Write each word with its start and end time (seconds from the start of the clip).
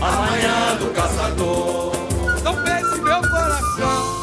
amanhã 0.00 0.76
do 0.78 0.92
caçador. 0.92 1.92
Não 2.42 2.54
pense 2.64 3.00
meu 3.00 3.20
coração. 3.20 4.18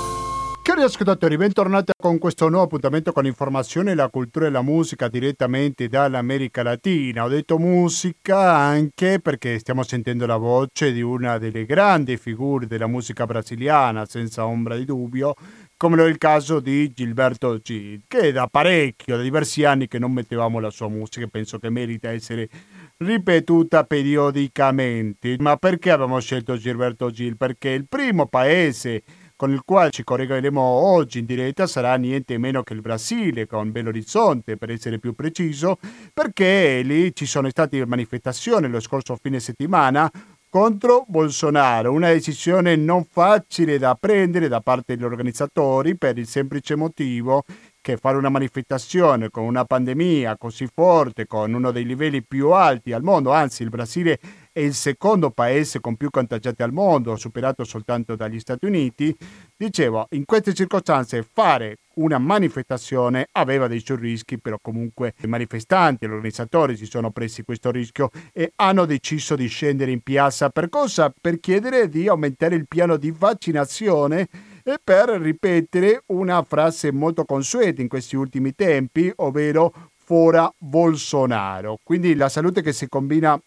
Cari 0.66 0.82
ascoltatori, 0.82 1.38
bentornati 1.38 1.92
con 1.96 2.18
questo 2.18 2.50
nuovo 2.50 2.66
appuntamento 2.66 3.12
con 3.12 3.28
informazione, 3.28 3.94
la 3.94 4.10
cultura 4.10 4.48
e 4.48 4.50
la 4.50 4.64
musica 4.64 5.08
direttamente 5.08 5.88
dall'America 5.88 6.64
Latina. 6.64 7.24
Ho 7.24 7.28
detto 7.28 7.60
musica 7.60 8.56
anche 8.56 9.20
perché 9.20 9.60
stiamo 9.60 9.84
sentendo 9.84 10.26
la 10.26 10.38
voce 10.38 10.92
di 10.92 11.02
una 11.02 11.38
delle 11.38 11.66
grandi 11.66 12.18
figure 12.18 12.66
della 12.66 12.88
musica 12.88 13.28
brasiliana, 13.28 14.06
senza 14.08 14.48
ombra 14.48 14.76
di 14.76 14.86
dubbio, 14.86 15.36
come 15.78 15.98
lo 15.98 16.06
è 16.06 16.10
il 16.10 16.18
caso 16.18 16.60
di 16.60 16.92
Gilberto 16.94 17.58
Gil, 17.60 18.04
che 18.08 18.32
da 18.32 18.48
parecchio, 18.48 19.18
da 19.18 19.22
diversi 19.22 19.64
anni 19.66 19.88
che 19.88 20.00
non 20.00 20.14
mettevamo 20.14 20.60
la 20.60 20.70
sua 20.70 20.88
musica 20.88 21.28
penso 21.28 21.60
che 21.60 21.70
merita 21.70 22.12
essere 22.12 22.50
ripetuta 22.98 23.84
periodicamente. 23.84 25.36
Ma 25.40 25.58
perché 25.58 25.92
abbiamo 25.92 26.20
scelto 26.20 26.56
Gilberto 26.56 27.10
Gil? 27.12 27.36
Perché 27.36 27.70
il 27.70 27.88
primo 27.88 28.28
paese 28.28 29.04
con 29.36 29.52
il 29.52 29.64
quale 29.66 29.90
ci 29.92 30.04
collegheremo 30.04 30.62
oggi 30.62 31.20
in 31.20 31.26
diretta 31.26 31.68
sarà 31.68 31.96
niente 31.96 32.38
meno 32.38 32.64
che 32.64 32.74
il 32.74 32.80
Brasile, 32.80 33.46
con 33.46 33.72
Belo 33.72 33.90
Horizonte 33.90 34.56
per 34.56 34.72
essere 34.72 34.98
più 34.98 35.14
preciso, 35.14 35.78
perché 36.14 36.82
lì 36.84 37.14
ci 37.14 37.26
sono 37.26 37.50
state 37.50 37.86
manifestazioni 37.86 38.70
lo 38.70 38.80
scorso 38.80 39.18
fine 39.22 39.42
settimana 39.42 40.10
contro 40.56 41.04
Bolsonaro, 41.10 41.92
una 41.92 42.14
decisione 42.14 42.78
non 42.78 43.04
facile 43.04 43.78
da 43.78 43.94
prendere 43.96 44.48
da 44.48 44.62
parte 44.62 44.96
degli 44.96 45.04
organizzatori 45.04 45.98
per 45.98 46.18
il 46.18 46.28
semplice 46.28 46.76
motivo 46.76 47.44
che 47.86 47.98
fare 47.98 48.18
una 48.18 48.30
manifestazione 48.30 49.30
con 49.30 49.44
una 49.44 49.64
pandemia 49.64 50.38
così 50.38 50.68
forte, 50.74 51.28
con 51.28 51.54
uno 51.54 51.70
dei 51.70 51.86
livelli 51.86 52.24
più 52.24 52.50
alti 52.50 52.92
al 52.94 53.04
mondo, 53.04 53.32
anzi 53.32 53.62
il 53.62 53.70
Brasile 53.70 54.20
è 54.52 54.60
il 54.62 54.74
secondo 54.74 55.30
paese 55.30 55.80
con 55.82 55.96
più 55.96 56.10
contagiati 56.10 56.64
al 56.64 56.74
mondo, 56.74 57.16
superato 57.16 57.64
soltanto 57.64 58.16
dagli 58.16 58.40
Stati 58.40 58.66
Uniti, 58.66 59.16
dicevo, 59.56 60.08
in 60.12 60.26
queste 60.26 60.56
circostanze 60.56 61.22
fare 61.22 61.78
una 61.98 62.18
manifestazione 62.18 63.28
aveva 63.34 63.68
dei 63.68 63.82
suoi 63.82 64.00
rischi, 64.00 64.40
però 64.40 64.58
comunque 64.60 65.14
i 65.22 65.28
manifestanti, 65.28 66.08
gli 66.08 66.10
organizzatori 66.10 66.76
si 66.76 66.88
sono 66.88 67.12
presi 67.12 67.44
questo 67.44 67.70
rischio 67.70 68.10
e 68.34 68.52
hanno 68.56 68.86
deciso 68.86 69.36
di 69.36 69.46
scendere 69.46 69.92
in 69.92 70.02
piazza 70.02 70.50
per 70.50 70.70
cosa? 70.70 71.14
Per 71.22 71.40
chiedere 71.40 71.88
di 71.88 72.08
aumentare 72.08 72.56
il 72.56 72.66
piano 72.68 72.98
di 72.98 73.12
vaccinazione 73.12 74.28
e 74.68 74.80
per 74.84 75.10
ripetere 75.10 76.02
una 76.08 76.42
frase 76.42 76.92
molto 76.92 77.24
consueta 77.24 77.82
in 77.82 77.88
questi 77.88 78.16
ultimi 78.16 78.56
tempi, 78.56 79.14
ovvero 79.18 79.72
fora 79.96 80.52
Bolsonaro. 80.58 81.78
Quindi 81.84 82.16
la 82.16 82.30
salute 82.30 82.64
che 82.64 82.74
si 82.74 82.90
combina 82.90 83.40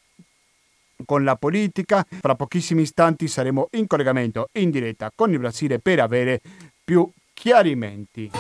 con 1.05 1.25
la 1.25 1.35
politica. 1.35 2.07
Fra 2.09 2.37
pochissimi 2.37 2.83
istanti 2.83 3.27
saremo 3.27 3.69
in 3.73 3.89
collegamento 3.89 4.49
in 4.53 4.71
diretta 4.71 5.11
con 5.15 5.33
il 5.33 5.41
Brasile 5.41 5.81
per 5.81 6.01
avere 6.01 6.41
più 6.85 7.11
chiarimenti. 7.35 8.31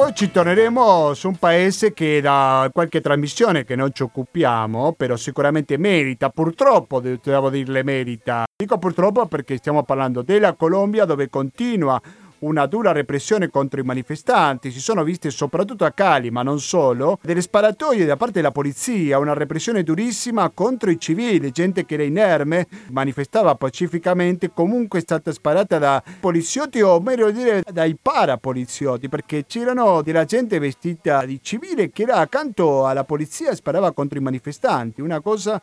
Poi 0.00 0.14
ci 0.14 0.30
torneremo 0.30 1.12
su 1.12 1.28
un 1.28 1.36
paese 1.36 1.92
che 1.92 2.22
da 2.22 2.70
qualche 2.72 3.02
trasmissione 3.02 3.64
che 3.64 3.76
non 3.76 3.92
ci 3.92 4.02
occupiamo, 4.02 4.94
però 4.94 5.14
sicuramente 5.14 5.76
merita, 5.76 6.30
purtroppo 6.30 7.00
devo 7.00 7.50
dirle 7.50 7.82
merita. 7.82 8.46
Dico 8.56 8.78
purtroppo 8.78 9.26
perché 9.26 9.58
stiamo 9.58 9.82
parlando 9.82 10.22
della 10.22 10.54
Colombia 10.54 11.04
dove 11.04 11.28
continua 11.28 12.00
una 12.40 12.66
dura 12.66 12.92
repressione 12.92 13.48
contro 13.48 13.80
i 13.80 13.84
manifestanti, 13.84 14.70
si 14.70 14.80
sono 14.80 15.02
viste 15.02 15.30
soprattutto 15.30 15.84
a 15.84 15.90
Cali, 15.90 16.30
ma 16.30 16.42
non 16.42 16.60
solo, 16.60 17.18
delle 17.22 17.40
sparatorie 17.40 18.04
da 18.04 18.16
parte 18.16 18.34
della 18.34 18.52
polizia, 18.52 19.18
una 19.18 19.34
repressione 19.34 19.82
durissima 19.82 20.50
contro 20.50 20.90
i 20.90 20.98
civili, 20.98 21.50
gente 21.50 21.84
che 21.84 21.94
era 21.94 22.02
inerme, 22.02 22.66
manifestava 22.90 23.54
pacificamente, 23.54 24.52
comunque 24.52 25.00
è 25.00 25.02
stata 25.02 25.32
sparata 25.32 25.78
da 25.78 26.02
poliziotti 26.20 26.80
o 26.80 27.00
meglio 27.00 27.30
dire 27.30 27.62
dai 27.70 27.96
parapoliziotti, 28.00 29.08
perché 29.08 29.44
c'erano 29.46 30.02
della 30.02 30.24
gente 30.24 30.58
vestita 30.58 31.24
di 31.24 31.40
civile 31.42 31.90
che 31.90 32.02
era 32.02 32.16
accanto 32.16 32.86
alla 32.86 33.04
polizia 33.04 33.50
e 33.50 33.56
sparava 33.56 33.92
contro 33.92 34.18
i 34.18 34.22
manifestanti, 34.22 35.00
una 35.00 35.20
cosa 35.20 35.60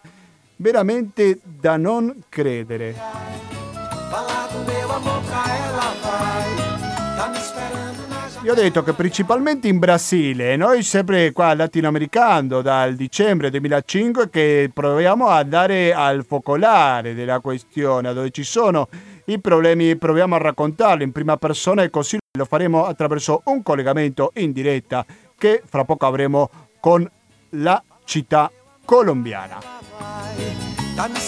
veramente 0.58 1.40
da 1.44 1.78
non 1.78 2.24
credere. 2.30 2.96
Io 8.44 8.52
ho 8.52 8.56
detto 8.56 8.84
che 8.84 8.94
principalmente 8.94 9.68
in 9.68 9.80
Brasile, 9.80 10.56
noi 10.56 10.84
sempre 10.84 11.32
qua 11.34 11.54
latinoamericano 11.54 12.62
dal 12.62 12.96
dicembre 12.96 13.50
2005 13.50 14.30
che 14.30 14.72
proviamo 14.74 15.28
ad 15.28 15.44
andare 15.44 15.94
al 15.94 16.24
focolare 16.26 17.14
della 17.14 17.40
questione, 17.40 18.14
dove 18.14 18.30
ci 18.30 18.44
sono 18.44 18.88
i 19.26 19.40
problemi, 19.42 19.98
proviamo 19.98 20.36
a 20.36 20.38
raccontarli 20.38 21.04
in 21.04 21.12
prima 21.12 21.36
persona 21.36 21.84
e 21.84 21.90
così 21.90 22.18
lo 22.38 22.46
faremo 22.46 22.86
attraverso 22.86 23.42
un 23.46 23.62
collegamento 23.64 24.32
in 24.36 24.54
diretta 24.54 25.06
che 25.38 25.62
fra 25.66 25.84
poco 25.84 26.06
avremo 26.06 26.50
con 26.80 27.10
la 27.50 27.84
città 28.06 28.50
colombiana. 28.86 29.60
Tá 30.98 31.08
me 31.08 31.20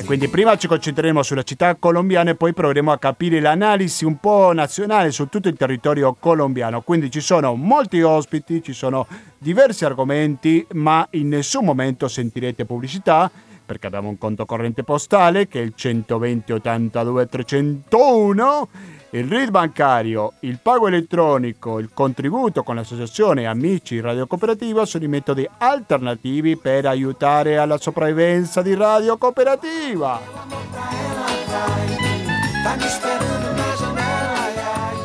E 0.00 0.04
quindi 0.04 0.28
prima 0.28 0.56
ci 0.56 0.66
concentreremo 0.66 1.22
sulla 1.22 1.42
città 1.42 1.74
colombiana 1.74 2.30
e 2.30 2.34
poi 2.34 2.54
proveremo 2.54 2.90
a 2.90 2.96
capire 2.96 3.38
l'analisi 3.38 4.06
un 4.06 4.16
po' 4.16 4.50
nazionale 4.54 5.10
su 5.10 5.26
tutto 5.26 5.48
il 5.48 5.58
territorio 5.58 6.16
colombiano. 6.18 6.80
Quindi 6.80 7.10
ci 7.10 7.20
sono 7.20 7.54
molti 7.54 8.00
ospiti, 8.00 8.62
ci 8.62 8.72
sono 8.72 9.06
diversi 9.36 9.84
argomenti, 9.84 10.66
ma 10.72 11.06
in 11.10 11.28
nessun 11.28 11.66
momento 11.66 12.08
sentirete 12.08 12.64
pubblicità 12.64 13.30
perché 13.66 13.88
abbiamo 13.88 14.08
un 14.08 14.16
conto 14.16 14.46
corrente 14.46 14.84
postale 14.84 15.46
che 15.46 15.60
è 15.60 15.62
il 15.62 15.74
120 15.76 16.50
82 16.50 17.26
301 17.26 18.68
il 19.12 19.24
RID 19.24 19.50
bancario, 19.50 20.34
il 20.40 20.60
pago 20.62 20.86
elettronico, 20.86 21.80
il 21.80 21.90
contributo 21.92 22.62
con 22.62 22.76
l'associazione 22.76 23.46
Amici 23.46 23.98
Radio 23.98 24.28
Cooperativa 24.28 24.84
sono 24.84 25.02
i 25.02 25.08
metodi 25.08 25.48
alternativi 25.58 26.56
per 26.56 26.86
aiutare 26.86 27.58
alla 27.58 27.76
sopravvivenza 27.78 28.62
di 28.62 28.72
Radio 28.74 29.18
Cooperativa. 29.18 30.20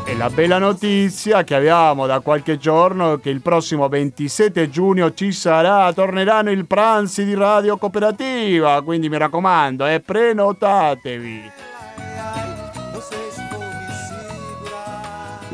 E 0.05 0.15
la 0.15 0.29
bella 0.29 0.59
notizia 0.59 1.43
che 1.43 1.55
abbiamo 1.55 2.05
da 2.05 2.19
qualche 2.19 2.59
giorno 2.59 3.13
è 3.13 3.19
che 3.19 3.31
il 3.31 3.41
prossimo 3.41 3.87
27 3.87 4.69
giugno 4.69 5.15
ci 5.15 5.31
sarà, 5.31 5.91
torneranno 5.93 6.51
il 6.51 6.67
pranzi 6.67 7.25
di 7.25 7.33
Radio 7.33 7.77
Cooperativa, 7.77 8.83
quindi 8.83 9.09
mi 9.09 9.17
raccomando, 9.17 9.87
eh, 9.87 9.99
prenotatevi. 9.99 11.64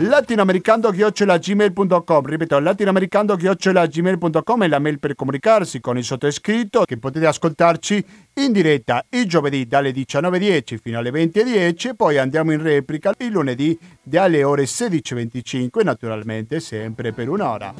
latinoamericando-gmail.com 0.01 2.25
ripeto 2.25 2.59
latinoamericando-gmail.com 2.59 4.63
è 4.63 4.67
la 4.67 4.79
mail 4.79 4.99
per 4.99 5.15
comunicarsi 5.15 5.79
con 5.79 5.97
il 5.97 6.03
sottoscritto 6.03 6.83
che 6.85 6.97
potete 6.97 7.27
ascoltarci 7.27 8.05
in 8.35 8.51
diretta 8.51 9.05
il 9.09 9.27
giovedì 9.27 9.65
dalle 9.67 9.91
19.10 9.91 10.77
fino 10.81 10.99
alle 10.99 11.11
20.10 11.11 11.89
e 11.89 11.95
poi 11.95 12.17
andiamo 12.17 12.51
in 12.51 12.61
replica 12.61 13.13
il 13.19 13.31
lunedì 13.31 13.77
dalle 14.01 14.43
ore 14.43 14.63
16.25 14.63 15.83
naturalmente 15.83 16.59
sempre 16.59 17.13
per 17.13 17.29
un'ora 17.29 17.73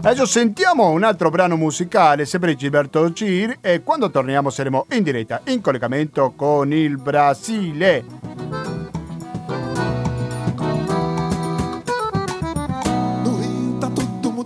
Adesso 0.00 0.26
sentiamo 0.26 0.90
un 0.90 1.02
altro 1.02 1.28
brano 1.28 1.56
musicale, 1.56 2.24
sempre 2.24 2.54
Gilberto 2.54 3.12
Gir, 3.12 3.58
e 3.60 3.82
quando 3.82 4.10
torniamo 4.10 4.48
saremo 4.48 4.86
in 4.92 5.02
diretta, 5.02 5.42
in 5.46 5.60
collegamento 5.60 6.32
con 6.34 6.72
il 6.72 6.96
Brasile. 6.96 8.77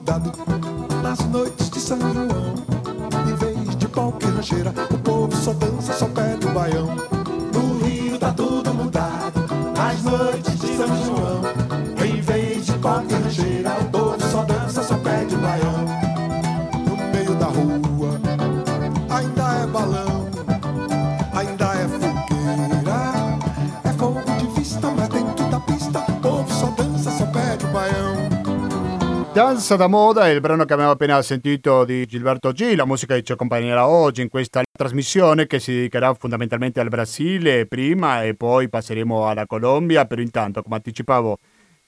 Mudado 0.02 0.32
Nas 1.02 1.18
noites 1.26 1.70
de 1.70 1.80
São 1.80 1.98
João. 1.98 2.54
Em 3.28 3.34
vez 3.36 3.76
de 3.76 3.88
qualquer 3.88 4.30
rancheira 4.30 4.74
O 4.90 4.98
povo 4.98 5.36
só 5.36 5.52
dança, 5.52 5.92
só 5.92 6.06
pede 6.06 6.46
o 6.46 6.50
baião. 6.50 6.88
No 7.54 7.84
Rio 7.84 8.18
tá 8.18 8.32
tudo 8.32 8.74
mudado 8.74 9.40
Nas 9.76 10.02
noites 10.02 10.58
de 10.58 10.76
São 10.76 10.88
João. 11.04 11.42
Em 12.04 12.20
vez 12.20 12.66
de 12.66 12.72
qualquer 12.78 13.20
rancheira 13.22 13.70
O 13.80 13.84
Danza 29.32 29.76
da 29.76 29.86
moda 29.86 30.26
è 30.26 30.30
il 30.30 30.42
brano 30.42 30.66
che 30.66 30.74
abbiamo 30.74 30.90
appena 30.90 31.22
sentito 31.22 31.86
di 31.86 32.04
Gilberto 32.04 32.52
G, 32.52 32.74
la 32.74 32.84
musica 32.84 33.14
che 33.14 33.22
ci 33.22 33.32
accompagnerà 33.32 33.88
oggi 33.88 34.20
in 34.20 34.28
questa 34.28 34.60
trasmissione 34.70 35.46
che 35.46 35.58
si 35.58 35.72
dedicherà 35.72 36.12
fondamentalmente 36.12 36.80
al 36.80 36.88
Brasile 36.88 37.64
prima 37.66 38.24
e 38.24 38.34
poi 38.34 38.68
passeremo 38.68 39.26
alla 39.26 39.46
Colombia, 39.46 40.04
però 40.04 40.20
intanto 40.20 40.62
come 40.62 40.74
anticipavo 40.76 41.38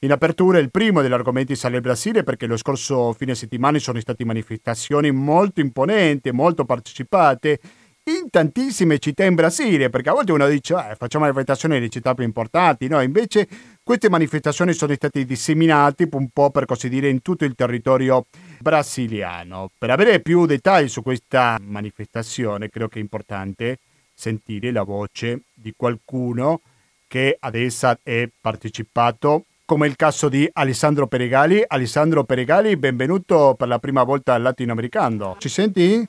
In 0.01 0.13
apertura 0.13 0.59
il 0.59 0.71
primo 0.71 1.03
degli 1.03 1.13
argomenti 1.13 1.55
sarà 1.55 1.77
il 1.77 1.83
Brasile 1.83 2.25
perché 2.25 2.47
lo 2.47 2.57
scorso 2.57 3.13
fine 3.13 3.35
settimana 3.35 3.79
sono 3.79 4.01
state 4.01 4.25
manifestazioni 4.25 5.11
molto 5.11 5.61
imponenti, 5.61 6.31
molto 6.33 6.65
partecipate 6.65 7.61
in 8.05 8.29
tantissime 8.29 8.99
città 8.99 9.25
in 9.25 9.35
Brasile, 9.35 9.89
perché 9.89 10.11
a 10.11 10.13
volte 10.13 10.33
uno 10.33 10.47
dice 10.47 10.75
eh, 10.75 10.95
facciamo 10.95 11.25
manifestazioni 11.25 11.77
nelle 11.77 11.89
città 11.89 12.13
più 12.13 12.25
importanti, 12.25 12.87
no, 12.87 13.01
invece 13.01 13.49
queste 13.85 14.09
manifestazioni 14.09 14.73
sono 14.73 14.95
state 14.95 15.27
disseminate 15.27 16.09
un 16.11 16.31
po' 16.31 16.51
per 16.51 16.65
così 16.65 16.89
dire 16.89 17.11
in 17.11 17.21
tutto 17.21 17.45
il 17.45 17.55
territorio 17.55 18.25
brasiliano. 18.59 19.71
Per 19.77 19.91
avere 19.91 20.21
più 20.21 20.47
dettagli 20.47 20.89
su 20.89 21.03
questa 21.03 21.59
manifestazione 21.61 22.71
credo 22.71 22.89
che 22.89 22.99
è 22.99 23.03
importante 23.03 23.79
sentire 24.15 24.73
la 24.73 24.85
voce 24.85 25.43
di 25.53 25.75
qualcuno 25.77 26.63
che 27.07 27.37
adesso 27.39 27.99
è 28.03 28.27
partecipato 28.41 29.45
come 29.67 29.87
il 29.87 29.97
caso 29.97 30.31
di 30.31 30.49
Alessandro 30.51 31.07
Peregali. 31.07 31.63
Alessandro 31.67 32.25
Peregali, 32.25 32.77
benvenuto 32.77 33.55
per 33.55 33.69
la 33.69 33.79
prima 33.79 34.03
volta 34.03 34.33
al 34.33 34.43
latinoamericano. 34.43 35.37
Ci 35.39 35.49
senti? 35.51 36.09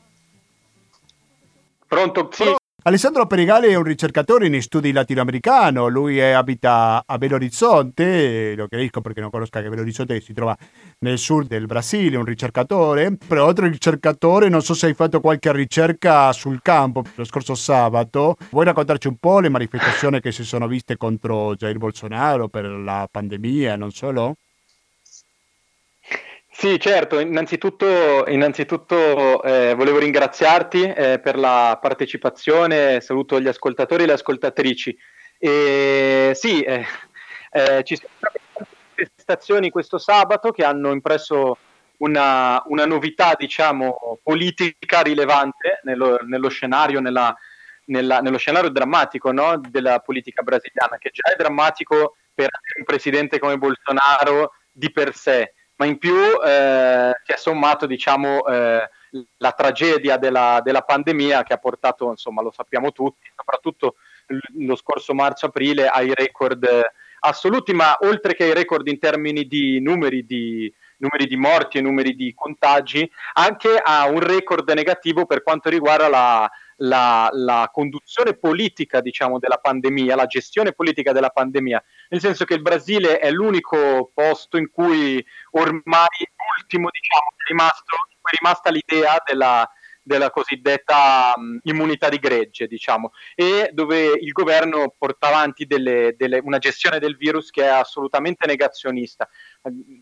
Pronto? 1.88 2.30
Sì. 2.32 2.56
Alessandro 2.88 3.26
Perigali 3.26 3.70
è 3.70 3.76
un 3.76 3.82
ricercatore 3.82 4.46
in 4.46 4.62
studi 4.62 4.92
latinoamericano, 4.92 5.88
lui 5.88 6.20
è, 6.20 6.30
abita 6.30 7.02
a 7.04 7.18
Belo 7.18 7.34
Horizonte, 7.34 8.54
lo 8.56 8.68
capisco 8.68 9.02
perché 9.02 9.22
non 9.22 9.32
conosco 9.32 9.60
che 9.60 9.70
Belo 9.70 9.82
Horizonte 9.82 10.22
si 10.22 10.34
trova 10.34 10.56
nel 11.00 11.18
sud 11.18 11.48
del 11.48 11.66
Brasile, 11.66 12.18
un 12.18 12.26
ricercatore, 12.26 13.18
però 13.18 13.48
oltre 13.48 13.70
ricercatore 13.70 14.50
non 14.50 14.62
so 14.62 14.76
se 14.76 14.86
hai 14.86 14.94
fatto 14.94 15.20
qualche 15.20 15.52
ricerca 15.52 16.32
sul 16.32 16.62
campo 16.62 17.04
lo 17.16 17.24
scorso 17.24 17.56
sabato, 17.56 18.36
vuoi 18.52 18.66
raccontarci 18.66 19.08
un 19.08 19.18
po' 19.18 19.40
le 19.40 19.50
manifestazioni 19.50 20.20
che 20.20 20.32
si 20.32 20.44
sono 20.44 20.68
viste 20.68 20.96
contro 20.96 21.56
Jair 21.56 21.80
Bolsonaro 21.80 22.50
per 22.50 22.66
la 22.66 23.08
pandemia, 23.10 23.78
non 23.78 23.90
solo? 23.90 24.36
Sì, 26.58 26.80
certo, 26.80 27.20
innanzitutto, 27.20 28.26
innanzitutto 28.30 29.44
eh, 29.44 29.74
volevo 29.76 30.00
ringraziarti 30.00 30.84
eh, 30.84 31.20
per 31.20 31.38
la 31.38 31.78
partecipazione, 31.82 33.02
saluto 33.02 33.42
gli 33.42 33.48
ascoltatori 33.50 34.04
e 34.04 34.06
le 34.06 34.14
ascoltatrici. 34.14 34.98
E, 35.38 36.32
sì, 36.34 36.62
eh, 36.62 36.86
eh 37.52 37.84
ci 37.84 37.98
sono 37.98 38.10
state 38.18 38.40
manifestazioni 38.96 39.70
questo 39.70 39.98
sabato 39.98 40.52
che 40.52 40.64
hanno 40.64 40.92
impresso 40.94 41.58
una, 41.98 42.64
una 42.68 42.86
novità, 42.86 43.34
diciamo, 43.38 44.20
politica 44.24 45.02
rilevante 45.02 45.82
nello, 45.84 46.20
nello 46.22 46.48
scenario, 46.48 47.02
nella, 47.02 47.36
nella, 47.88 48.20
nello 48.22 48.38
scenario 48.38 48.70
drammatico 48.70 49.34
no? 49.34 49.60
della 49.60 50.00
politica 50.00 50.42
brasiliana, 50.42 50.98
che 51.00 51.12
già 51.12 51.34
è 51.34 51.36
drammatico 51.36 52.16
per 52.34 52.50
un 52.78 52.86
presidente 52.86 53.40
come 53.40 53.58
Bolsonaro 53.58 54.54
di 54.72 54.90
per 54.90 55.14
sé 55.14 55.52
ma 55.78 55.86
in 55.86 55.98
più 55.98 56.16
eh, 56.16 57.12
si 57.24 57.32
è 57.32 57.38
sommato 57.38 57.86
diciamo, 57.86 58.46
eh, 58.46 58.90
la 59.38 59.52
tragedia 59.52 60.18
della, 60.18 60.62
della, 60.64 60.82
pandemia 60.82 61.44
che 61.44 61.54
ha 61.54 61.58
portato, 61.58 62.10
insomma, 62.10 62.42
lo 62.42 62.52
sappiamo 62.52 62.92
tutti, 62.92 63.30
soprattutto 63.36 63.96
lo 64.58 64.76
scorso 64.76 65.14
marzo-aprile 65.14 65.88
ai 65.88 66.14
record 66.14 66.68
assoluti, 67.20 67.74
ma 67.74 67.98
oltre 68.02 68.36
che 68.36 68.44
ai 68.44 68.54
record 68.54 68.88
in 68.88 69.00
termini 69.00 69.46
di 69.46 69.80
numeri 69.80 70.26
di, 70.26 70.72
numeri 70.98 71.28
di 71.28 71.36
morti 71.36 71.78
e 71.78 71.82
numeri 71.82 72.16
di 72.16 72.34
contagi, 72.34 73.10
anche 73.34 73.78
a 73.82 74.08
un 74.08 74.20
record 74.20 74.70
negativo 74.72 75.26
per 75.26 75.44
quanto 75.44 75.70
riguarda 75.70 76.08
la, 76.08 76.50
la, 76.78 77.30
la, 77.32 77.70
conduzione 77.72 78.36
politica 78.36 79.02
diciamo, 79.02 79.40
della 79.40 79.58
pandemia, 79.58 80.16
la 80.16 80.26
gestione 80.26 80.74
politica 80.74 81.12
della 81.12 81.30
pandemia, 81.30 81.84
nel 82.10 82.20
senso 82.20 82.46
che 82.46 82.54
il 82.54 82.62
Brasile 82.62 83.20
è 83.20 83.32
l'unico 83.32 84.12
posto 84.14 84.58
in 84.58 84.70
cui 84.70 85.24
ormai 85.52 86.08
ultimo 86.58 86.90
diciamo, 86.92 87.30
è, 87.36 87.44
rimasto, 87.50 87.96
è 88.22 88.36
rimasta 88.38 88.70
l'idea 88.70 89.22
della, 89.26 89.70
della 90.06 90.30
cosiddetta 90.30 91.34
um, 91.36 91.60
immunità 91.64 92.10
di 92.10 92.20
gregge, 92.20 92.68
diciamo, 92.68 93.12
e 93.34 93.72
dove 93.74 94.14
il 94.20 94.32
governo 94.34 94.94
porta 94.96 95.30
avanti 95.30 95.66
delle, 95.66 96.14
delle, 96.16 96.40
una 96.44 96.60
gestione 96.60 97.00
del 97.00 97.18
virus 97.18 97.50
che 97.50 97.64
è 97.64 97.68
assolutamente 97.68 98.46
negazionista. 98.46 99.28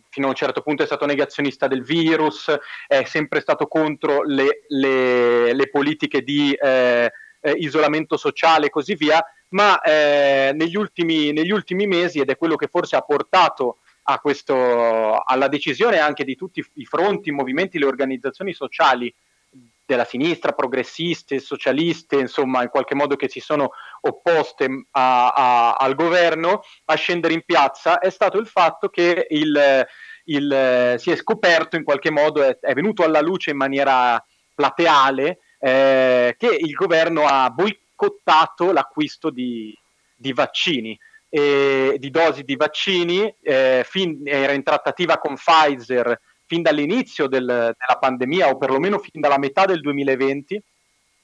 Fino 0.09 0.25
a 0.25 0.29
un 0.29 0.35
certo 0.35 0.61
punto 0.61 0.83
è 0.83 0.85
stato 0.85 1.05
negazionista 1.05 1.67
del 1.67 1.83
virus, 1.83 2.53
è 2.85 3.05
sempre 3.05 3.39
stato 3.39 3.67
contro 3.67 4.23
le, 4.23 4.65
le, 4.67 5.53
le 5.53 5.69
politiche 5.69 6.21
di 6.21 6.51
eh, 6.51 7.09
eh, 7.43 7.51
isolamento 7.51 8.17
sociale 8.17 8.67
e 8.67 8.69
così 8.69 8.95
via, 8.95 9.23
ma 9.49 9.79
eh, 9.81 10.51
negli, 10.55 10.75
ultimi, 10.75 11.31
negli 11.31 11.51
ultimi 11.51 11.85
mesi, 11.85 12.19
ed 12.19 12.29
è 12.29 12.37
quello 12.37 12.55
che 12.55 12.67
forse 12.67 12.95
ha 12.95 13.01
portato 13.01 13.79
questo, 14.21 15.21
alla 15.21 15.47
decisione 15.47 15.99
anche 15.99 16.23
di 16.23 16.35
tutti 16.35 16.65
i 16.73 16.85
fronti, 16.85 17.29
i 17.29 17.33
movimenti, 17.33 17.79
le 17.79 17.85
organizzazioni 17.85 18.53
sociali 18.53 19.13
della 19.85 20.05
sinistra, 20.05 20.53
progressiste, 20.53 21.39
socialiste, 21.39 22.17
insomma, 22.17 22.63
in 22.63 22.69
qualche 22.69 22.95
modo 22.95 23.15
che 23.15 23.29
si 23.29 23.39
sono 23.39 23.71
opposte 24.01 24.85
a, 24.91 25.29
a, 25.29 25.73
al 25.73 25.95
governo 25.95 26.61
a 26.85 26.95
scendere 26.95 27.33
in 27.33 27.43
piazza, 27.45 27.99
è 27.99 28.09
stato 28.09 28.37
il 28.37 28.47
fatto 28.47 28.89
che 28.89 29.27
il, 29.29 29.85
il, 30.25 30.95
si 30.97 31.11
è 31.11 31.15
scoperto 31.15 31.75
in 31.75 31.83
qualche 31.83 32.11
modo, 32.11 32.43
è, 32.43 32.57
è 32.59 32.73
venuto 32.73 33.03
alla 33.03 33.21
luce 33.21 33.51
in 33.51 33.57
maniera 33.57 34.23
plateale, 34.55 35.39
eh, 35.65 36.36
che 36.38 36.48
il 36.48 36.74
governo 36.74 37.25
ha 37.25 37.50
boicottato 37.50 38.74
l'acquisto 38.74 39.30
di, 39.30 39.74
di 40.13 40.33
vaccini. 40.33 41.00
Eh, 41.30 41.95
di 41.98 42.12
dosi 42.12 42.44
di 42.44 42.56
vaccini, 42.56 43.33
eh, 43.42 43.83
fin, 43.88 44.21
era 44.25 44.51
in 44.51 44.62
trattativa 44.62 45.18
con 45.18 45.36
Pfizer 45.36 46.19
fin 46.45 46.62
dall'inizio 46.62 47.27
del, 47.27 47.45
della 47.45 48.00
pandemia 48.00 48.50
o 48.50 48.57
perlomeno 48.57 49.00
fin 49.00 49.19
dalla 49.19 49.39
metà 49.39 49.65
del 49.65 49.80
2020 49.80 50.62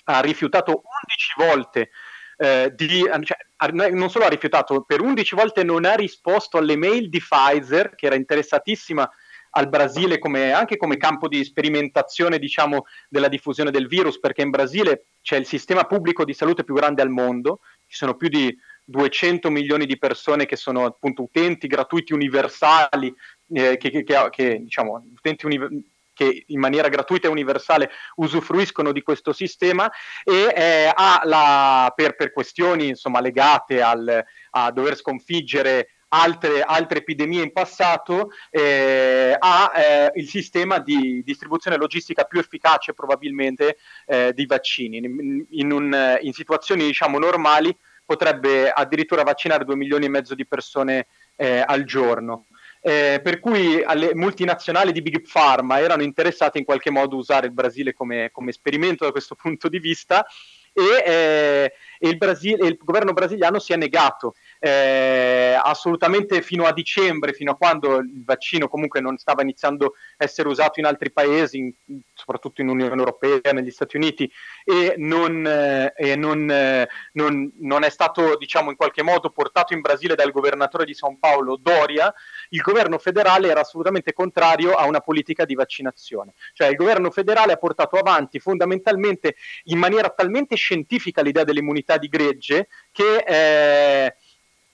ha 0.06 0.20
rifiutato 0.22 0.72
11 0.72 1.34
volte 1.38 1.90
eh, 2.38 2.74
di, 2.74 3.04
cioè, 3.24 3.72
non 3.72 4.10
solo 4.10 4.26
ha 4.26 4.30
rifiutato, 4.30 4.82
per 4.82 5.02
11 5.02 5.36
volte 5.36 5.64
non 5.64 5.86
ha 5.86 5.94
risposto 5.94 6.58
alle 6.58 6.78
mail 6.78 7.10
di 7.10 7.20
Pfizer, 7.20 7.94
che 7.94 8.08
era 8.08 8.16
interessatissima 8.16 9.08
al 9.52 9.70
Brasile 9.70 10.20
come, 10.20 10.52
anche 10.52 10.78
come 10.78 10.98
campo 10.98 11.28
di 11.28 11.44
sperimentazione 11.44 12.40
diciamo, 12.40 12.86
della 13.08 13.28
diffusione 13.28 13.72
del 13.72 13.88
virus, 13.88 14.20
perché 14.20 14.42
in 14.42 14.50
Brasile 14.50 15.06
c'è 15.22 15.38
il 15.38 15.46
sistema 15.46 15.86
pubblico 15.86 16.24
di 16.24 16.34
salute 16.34 16.64
più 16.64 16.74
grande 16.74 17.02
al 17.02 17.10
mondo, 17.10 17.60
ci 17.88 17.98
sono 17.98 18.16
più 18.16 18.28
di 18.28 18.56
200 18.86 19.50
milioni 19.50 19.86
di 19.86 19.98
persone 19.98 20.46
che 20.46 20.56
sono 20.56 20.86
appunto 20.86 21.24
utenti 21.24 21.68
gratuiti 21.68 22.14
universali 22.14 23.14
eh, 23.54 23.78
che, 23.78 23.90
che, 23.90 24.04
che, 24.04 24.28
che, 24.32 24.60
diciamo, 24.62 25.04
utenti 25.16 25.46
universali 25.46 25.98
che 26.20 26.44
in 26.48 26.60
maniera 26.60 26.90
gratuita 26.90 27.30
e 27.30 27.32
universale 27.32 27.92
usufruiscono 28.16 28.92
di 28.92 29.02
questo 29.02 29.32
sistema 29.32 29.90
e 30.26 30.52
eh, 30.54 30.92
la, 31.24 31.94
per, 31.96 32.18
per, 32.18 32.34
questioni 32.34 32.90
insomma, 32.90 33.22
legate 33.22 33.82
al, 33.82 34.26
a 34.50 34.72
dover 34.72 34.98
sconfiggere 34.98 35.92
altre, 36.10 36.62
altre 36.62 37.00
epidemie 37.00 37.44
in 37.44 37.52
passato, 37.52 38.32
eh, 38.50 39.36
ha 39.38 39.72
eh, 39.76 40.12
il 40.16 40.28
sistema 40.28 40.80
di 40.80 41.22
distribuzione 41.24 41.78
logistica 41.78 42.24
più 42.24 42.40
efficace 42.40 42.94
probabilmente 42.94 43.78
eh, 44.06 44.34
di 44.34 44.46
vaccini. 44.46 44.98
In, 44.98 45.46
in, 45.50 45.72
un, 45.72 46.18
in 46.22 46.34
situazioni 46.34 46.86
diciamo, 46.86 47.18
normali 47.20 47.76
potrebbe 48.06 48.72
addirittura 48.72 49.24
vaccinare 49.24 49.66
2 49.66 49.76
milioni 49.76 50.06
e 50.06 50.10
mezzo 50.10 50.34
di 50.34 50.48
persone 50.48 51.08
eh, 51.36 51.64
al 51.66 51.84
giorno 51.84 52.48
eh, 52.82 53.20
per 53.22 53.40
cui 53.40 53.84
alle 53.84 54.16
multinazionali 54.16 54.92
di 54.92 55.02
Big 55.02 55.22
Pharma 55.30 55.80
erano 55.80 56.04
interessate 56.04 56.58
in 56.58 56.66
qualche 56.66 56.90
modo 56.90 57.16
a 57.16 57.20
usare 57.20 57.48
il 57.48 57.54
Brasile 57.54 57.94
come, 57.94 58.30
come 58.32 58.52
esperimento 58.52 59.06
da 59.06 59.12
questo 59.12 59.36
punto 59.40 59.68
di 59.68 59.80
vista 59.80 60.26
e, 60.72 61.04
eh, 61.06 61.74
il, 62.00 62.18
Brasile, 62.18 62.68
il, 62.68 62.78
governo 62.82 63.12
brasiliano 63.12 63.60
si 63.60 63.74
è 63.74 63.76
negato 63.76 64.36
eh, 64.60 65.58
assolutamente 65.62 66.42
fino 66.42 66.66
a 66.66 66.74
dicembre, 66.74 67.34
fino 67.34 67.52
a 67.52 67.56
quando 67.56 67.98
il 68.00 68.24
vaccino 68.26 68.68
comunque 68.68 69.00
non 69.00 69.18
stava 69.18 69.42
iniziando 69.42 69.94
a 70.18 70.24
essere 70.26 70.50
usato 70.50 70.80
in 70.80 70.86
altri 70.86 71.12
paesi, 71.12 71.58
in, 71.58 72.02
soprattutto 72.14 72.62
in 72.62 72.68
Unione 72.68 72.96
Europea, 72.96 73.54
negli 73.54 73.72
Stati 73.72 73.96
Uniti, 73.96 74.30
e 74.66 74.96
non, 74.98 75.48
eh, 75.48 75.94
e 75.96 76.16
non, 76.18 76.52
eh, 76.52 76.90
non, 77.14 77.52
non 77.60 77.84
è 77.84 77.90
stato 77.90 78.36
diciamo 78.38 78.70
in 78.70 78.76
qualche 78.76 79.02
modo 79.02 79.30
portato 79.30 79.74
in 79.74 79.80
Brasile 79.80 80.16
dal 80.16 80.32
governatore 80.32 80.84
di 80.84 80.94
São 80.94 81.16
Paulo, 81.18 81.56
Doria, 81.56 82.14
il 82.50 82.62
governo 82.62 82.98
federale 82.98 83.50
era 83.50 83.62
assolutamente 83.62 84.12
contrario 84.12 84.74
a 84.74 84.86
una 84.86 85.00
politica 85.00 85.46
di 85.46 85.56
vaccinazione. 85.56 86.34
Cioè 86.54 86.68
il 86.68 86.76
governo 86.76 87.12
federale 87.12 87.54
ha 87.54 87.58
portato 87.58 87.96
avanti 87.96 88.40
fondamentalmente 88.40 89.36
in 89.66 89.78
maniera 89.78 90.10
talmente 90.10 90.56
scientifica 90.56 91.22
l'idea 91.22 91.46
dell'immunità 91.46 91.98
di 91.98 92.10
gregge 92.10 92.68
che... 92.92 94.18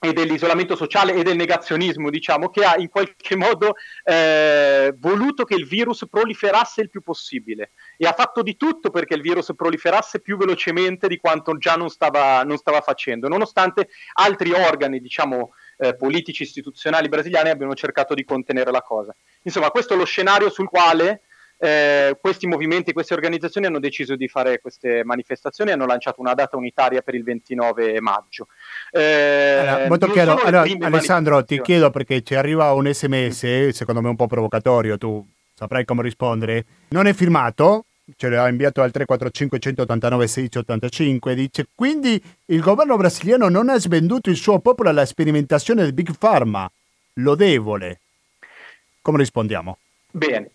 E 0.06 0.12
dell'isolamento 0.12 0.76
sociale 0.76 1.14
e 1.14 1.24
del 1.24 1.34
negazionismo, 1.34 2.10
diciamo, 2.10 2.48
che 2.48 2.62
ha 2.62 2.76
in 2.76 2.88
qualche 2.88 3.34
modo 3.34 3.74
eh, 4.04 4.94
voluto 4.98 5.42
che 5.42 5.56
il 5.56 5.66
virus 5.66 6.06
proliferasse 6.08 6.80
il 6.80 6.90
più 6.90 7.02
possibile 7.02 7.72
e 7.96 8.06
ha 8.06 8.12
fatto 8.12 8.42
di 8.42 8.56
tutto 8.56 8.90
perché 8.90 9.14
il 9.14 9.20
virus 9.20 9.52
proliferasse 9.56 10.20
più 10.20 10.36
velocemente 10.36 11.08
di 11.08 11.16
quanto 11.16 11.58
già 11.58 11.74
non 11.74 11.88
stava, 11.88 12.44
non 12.44 12.56
stava 12.56 12.82
facendo, 12.82 13.26
nonostante 13.26 13.88
altri 14.12 14.52
organi, 14.52 15.00
diciamo, 15.00 15.54
eh, 15.78 15.96
politici 15.96 16.44
istituzionali 16.44 17.08
brasiliani 17.08 17.48
abbiano 17.48 17.74
cercato 17.74 18.14
di 18.14 18.22
contenere 18.22 18.70
la 18.70 18.82
cosa. 18.82 19.12
Insomma, 19.42 19.70
questo 19.70 19.94
è 19.94 19.96
lo 19.96 20.04
scenario 20.04 20.50
sul 20.50 20.68
quale 20.68 21.22
eh, 21.58 22.16
questi 22.20 22.46
movimenti, 22.46 22.92
queste 22.92 23.14
organizzazioni 23.14 23.66
hanno 23.66 23.78
deciso 23.78 24.16
di 24.16 24.28
fare 24.28 24.60
queste 24.60 25.04
manifestazioni 25.04 25.70
e 25.70 25.72
hanno 25.74 25.86
lanciato 25.86 26.20
una 26.20 26.34
data 26.34 26.56
unitaria 26.56 27.02
per 27.02 27.14
il 27.14 27.24
29 27.24 28.00
maggio. 28.00 28.48
Eh, 28.90 29.58
allora, 29.58 29.88
molto 29.88 30.10
chiaro. 30.10 30.36
Allora, 30.36 30.64
Alessandro, 30.80 31.44
ti 31.44 31.60
chiedo 31.60 31.90
perché 31.90 32.22
ci 32.22 32.34
arriva 32.34 32.72
un 32.72 32.92
sms, 32.92 33.68
secondo 33.68 34.00
me 34.00 34.08
un 34.08 34.16
po' 34.16 34.26
provocatorio, 34.26 34.98
tu 34.98 35.24
saprai 35.54 35.84
come 35.84 36.02
rispondere. 36.02 36.64
Non 36.88 37.06
è 37.06 37.14
firmato, 37.14 37.86
ce 38.16 38.28
l'ha 38.28 38.48
inviato 38.48 38.82
al 38.82 38.90
345 38.90 39.58
189 39.58 40.16
1685 40.26 41.34
dice 41.34 41.66
quindi 41.74 42.22
il 42.46 42.60
governo 42.60 42.96
brasiliano 42.96 43.48
non 43.48 43.68
ha 43.68 43.80
svenduto 43.80 44.30
il 44.30 44.36
suo 44.36 44.60
popolo 44.60 44.90
alla 44.90 45.04
sperimentazione 45.04 45.82
del 45.82 45.92
Big 45.92 46.16
Pharma 46.16 46.70
lodevole 47.14 47.98
come 49.02 49.18
rispondiamo? 49.18 49.78
Bene, 50.16 50.52